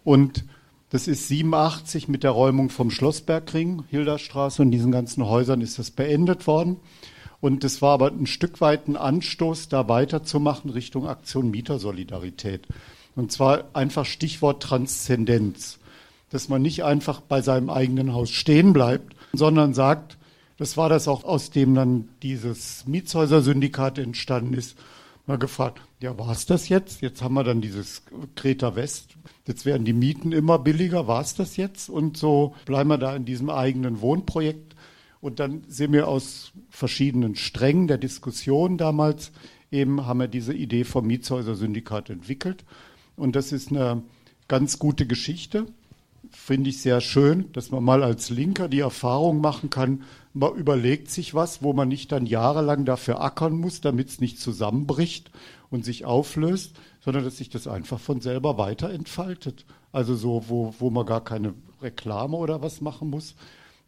Und 0.05 0.45
das 0.91 1.09
ist 1.09 1.27
87 1.27 2.07
mit 2.07 2.23
der 2.23 2.31
Räumung 2.31 2.71
vom 2.71 2.93
Schlossbergring, 2.93 3.83
Hilderstraße 3.91 4.63
und 4.63 4.71
diesen 4.71 4.93
ganzen 4.93 5.27
Häusern 5.27 5.61
ist 5.61 5.81
das 5.81 5.91
beendet 5.91 6.47
worden. 6.47 6.77
Und 7.41 7.65
es 7.65 7.83
war 7.83 7.95
aber 7.95 8.13
ein 8.13 8.29
Stück 8.29 8.61
weit 8.61 8.87
ein 8.87 8.97
Anstoß, 8.97 9.71
da 9.71 9.89
weiterzumachen 9.89 10.71
Richtung 10.71 11.09
Aktion 11.09 11.51
Mietersolidarität. 11.51 12.69
Und 13.17 13.33
zwar 13.33 13.65
einfach 13.73 14.07
Stichwort 14.07 14.63
Transzendenz. 14.63 15.81
Dass 16.31 16.49
man 16.49 16.63
nicht 16.63 16.85
einfach 16.85 17.23
bei 17.23 17.43
seinem 17.43 17.71
eigenen 17.71 18.13
Haus 18.13 18.31
stehen 18.31 18.73
bleibt, 18.73 19.17
sondern 19.33 19.75
sagt, 19.75 20.17
das 20.59 20.77
war 20.77 20.89
das 20.89 21.09
auch, 21.09 21.25
aus 21.25 21.51
dem 21.51 21.75
dann 21.75 22.09
dieses 22.23 22.87
Mietshäuser-Syndikat 22.87 23.99
entstanden 23.99 24.55
ist. 24.55 24.77
Mal 25.27 25.39
gefragt, 25.39 25.81
ja, 26.01 26.19
war 26.19 26.31
es 26.31 26.47
das 26.47 26.69
jetzt? 26.69 27.01
Jetzt 27.01 27.23
haben 27.23 27.35
wir 27.35 27.45
dann 27.45 27.61
dieses 27.61 28.03
Kreta 28.35 28.77
West. 28.77 29.17
Jetzt 29.47 29.67
werden 29.67 29.85
die 29.85 29.93
Mieten 29.93 30.33
immer 30.33 30.59
billiger. 30.59 31.07
War 31.07 31.21
es 31.21 31.35
das 31.35 31.57
jetzt? 31.57 31.91
Und 31.91 32.17
so 32.17 32.55
bleiben 32.65 32.89
wir 32.89 32.99
da 32.99 33.15
in 33.15 33.25
diesem 33.25 33.51
eigenen 33.51 34.01
Wohnprojekt. 34.01 34.75
Und 35.21 35.41
dann 35.41 35.65
sind 35.69 35.93
wir 35.93 36.09
aus 36.09 36.53
verschiedenen 36.71 37.35
Strängen 37.35 37.89
der 37.89 37.99
Diskussion 37.99 38.79
damals 38.79 39.33
eben 39.71 40.07
haben 40.07 40.21
wir 40.21 40.29
diese 40.29 40.55
Idee 40.55 40.85
vom 40.85 41.07
Mietshäuser-Syndikat 41.07 42.11
entwickelt. 42.11 42.65
Und 43.17 43.37
das 43.37 43.53
ist 43.53 43.71
eine 43.71 44.03
ganz 44.47 44.79
gute 44.79 45.07
Geschichte. 45.07 45.67
Finde 46.31 46.71
ich 46.71 46.81
sehr 46.81 47.01
schön, 47.01 47.51
dass 47.53 47.71
man 47.71 47.85
mal 47.85 48.03
als 48.03 48.31
Linker 48.31 48.69
die 48.69 48.81
Erfahrung 48.81 49.41
machen 49.41 49.71
kann, 49.71 50.05
man 50.39 50.55
überlegt 50.55 51.11
sich 51.11 51.35
was, 51.35 51.63
wo 51.63 51.73
man 51.73 51.89
nicht 51.89 52.13
dann 52.13 52.25
jahrelang 52.25 52.85
dafür 52.85 53.21
ackern 53.21 53.55
muss, 53.55 53.81
damit 53.81 54.09
es 54.09 54.21
nicht 54.21 54.39
zusammenbricht 54.39 55.31
und 55.69 55.85
sich 55.85 56.05
auflöst, 56.05 56.77
sondern 57.01 57.25
dass 57.25 57.39
sich 57.39 57.51
das 57.51 57.67
einfach 57.67 57.99
von 57.99 58.21
selber 58.21 58.57
weiter 58.57 58.91
entfaltet. 58.91 59.67
Also 59.91 60.15
so, 60.15 60.45
wo, 60.49 60.75
wo 60.79 60.91
man 60.91 61.07
gar 61.07 61.25
keine 61.25 61.55
Reklame 61.83 62.37
oder 62.37 62.63
was 62.63 62.81
machen 62.81 63.11
muss. 63.11 63.35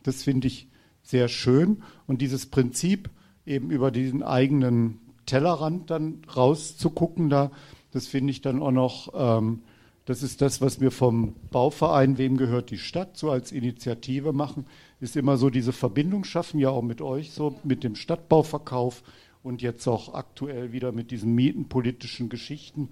Das 0.02 0.24
finde 0.24 0.48
ich 0.48 0.68
sehr 1.02 1.28
schön. 1.28 1.82
Und 2.06 2.20
dieses 2.20 2.46
Prinzip, 2.46 3.10
eben 3.46 3.70
über 3.70 3.90
diesen 3.90 4.22
eigenen 4.22 4.98
Tellerrand 5.26 5.90
dann 5.90 6.22
rauszugucken, 6.34 7.30
da, 7.30 7.52
das 7.92 8.08
finde 8.08 8.32
ich 8.32 8.40
dann 8.40 8.60
auch 8.60 8.72
noch 8.72 9.12
ähm, 9.14 9.62
das 10.06 10.22
ist 10.22 10.40
das, 10.40 10.60
was 10.60 10.80
wir 10.80 10.90
vom 10.90 11.34
Bauverein 11.50 12.18
Wem 12.18 12.36
gehört 12.36 12.70
die 12.70 12.78
Stadt 12.78 13.16
so 13.16 13.30
als 13.30 13.52
Initiative 13.52 14.32
machen, 14.32 14.66
ist 15.00 15.16
immer 15.16 15.36
so 15.36 15.50
diese 15.50 15.72
Verbindung 15.72 16.24
schaffen, 16.24 16.58
ja 16.58 16.70
auch 16.70 16.82
mit 16.82 17.00
euch 17.00 17.32
so, 17.32 17.56
mit 17.64 17.84
dem 17.84 17.94
Stadtbauverkauf 17.94 19.02
und 19.42 19.62
jetzt 19.62 19.86
auch 19.86 20.14
aktuell 20.14 20.72
wieder 20.72 20.92
mit 20.92 21.10
diesen 21.10 21.34
mietenpolitischen 21.34 22.28
Geschichten, 22.28 22.90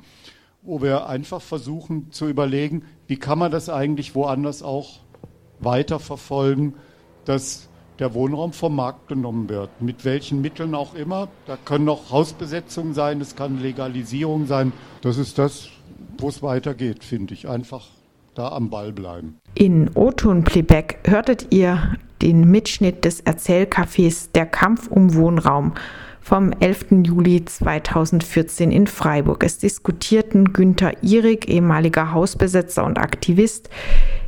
wo 0.62 0.82
wir 0.82 1.06
einfach 1.06 1.40
versuchen 1.40 2.10
zu 2.10 2.28
überlegen, 2.28 2.84
wie 3.06 3.16
kann 3.16 3.38
man 3.38 3.50
das 3.50 3.68
eigentlich 3.68 4.14
woanders 4.14 4.62
auch 4.62 5.00
weiterverfolgen, 5.60 6.74
dass 7.24 7.68
der 7.98 8.14
Wohnraum 8.14 8.52
vom 8.52 8.76
Markt 8.76 9.08
genommen 9.08 9.48
wird. 9.48 9.82
Mit 9.82 10.04
welchen 10.04 10.40
Mitteln 10.40 10.74
auch 10.74 10.94
immer. 10.94 11.28
Da 11.46 11.56
können 11.56 11.88
auch 11.88 12.10
Hausbesetzungen 12.10 12.94
sein, 12.94 13.20
es 13.20 13.34
kann 13.34 13.60
Legalisierung 13.60 14.46
sein. 14.46 14.72
Das 15.00 15.18
ist 15.18 15.38
das, 15.38 15.68
wo 16.18 16.28
es 16.28 16.42
weitergeht, 16.42 17.04
finde 17.04 17.34
ich. 17.34 17.48
Einfach 17.48 17.86
da 18.34 18.48
am 18.52 18.70
Ball 18.70 18.92
bleiben. 18.92 19.38
In 19.54 19.90
Oton 19.94 20.44
Playback 20.44 20.98
hörtet 21.04 21.48
ihr 21.50 21.96
den 22.22 22.50
Mitschnitt 22.50 23.04
des 23.04 23.24
Erzählcafés 23.24 24.30
Der 24.32 24.46
Kampf 24.46 24.88
um 24.88 25.14
Wohnraum 25.14 25.74
vom 26.20 26.52
11. 26.52 27.04
Juli 27.04 27.44
2014 27.44 28.70
in 28.70 28.86
Freiburg. 28.86 29.42
Es 29.44 29.58
diskutierten 29.58 30.52
Günther 30.52 31.02
Ihrig, 31.02 31.48
ehemaliger 31.48 32.12
Hausbesetzer 32.12 32.84
und 32.84 32.98
Aktivist, 32.98 33.70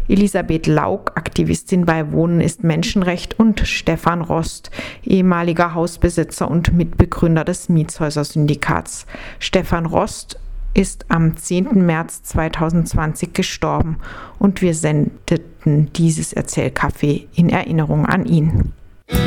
Elisabeth 0.09 0.66
Laug, 0.66 1.12
Aktivistin 1.14 1.85
bei 1.85 2.11
Wohnen 2.11 2.41
ist 2.41 2.64
Menschenrecht 2.64 3.39
und 3.39 3.61
Stefan 3.61 4.23
Rost, 4.23 4.71
ehemaliger 5.05 5.75
Hausbesitzer 5.75 6.51
und 6.51 6.73
Mitbegründer 6.73 7.45
des 7.45 7.68
Mietshäuser-Syndikats. 7.68 9.07
Stefan 9.39 9.87
Rost 9.87 10.41
ist 10.75 11.07
am 11.09 11.37
10. 11.37 11.85
März 11.85 12.23
2020 12.23 13.33
gestorben 13.33 13.99
und 14.39 14.62
wir 14.62 14.75
sendeten 14.75 15.93
dieses 15.95 16.35
Erzählcafé 16.35 17.27
in 17.35 17.49
Erinnerung 17.51 18.07
an 18.07 18.25
ihn. 18.27 18.73
Ein 19.09 19.18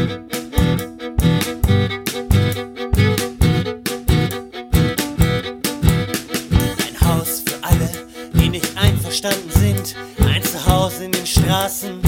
Haus 7.02 7.44
für 7.46 7.64
alle, 7.64 7.90
die 8.34 8.50
nicht 8.50 8.78
einverstanden 8.78 9.50
sind. 9.52 9.96
Ein 10.26 10.44
Zuhause 10.44 11.06
in 11.06 11.12
den 11.12 11.26
Straßen, 11.26 12.00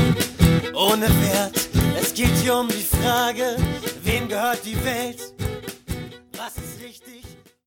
ohne 0.76 1.08
Wert. 1.08 1.70
Es 2.00 2.14
geht 2.14 2.36
hier 2.44 2.56
um 2.56 2.68
die 2.68 2.86
Frage, 3.02 3.56
wem 4.04 4.28
gehört 4.28 4.60
die 4.66 4.78
Welt? 4.84 5.39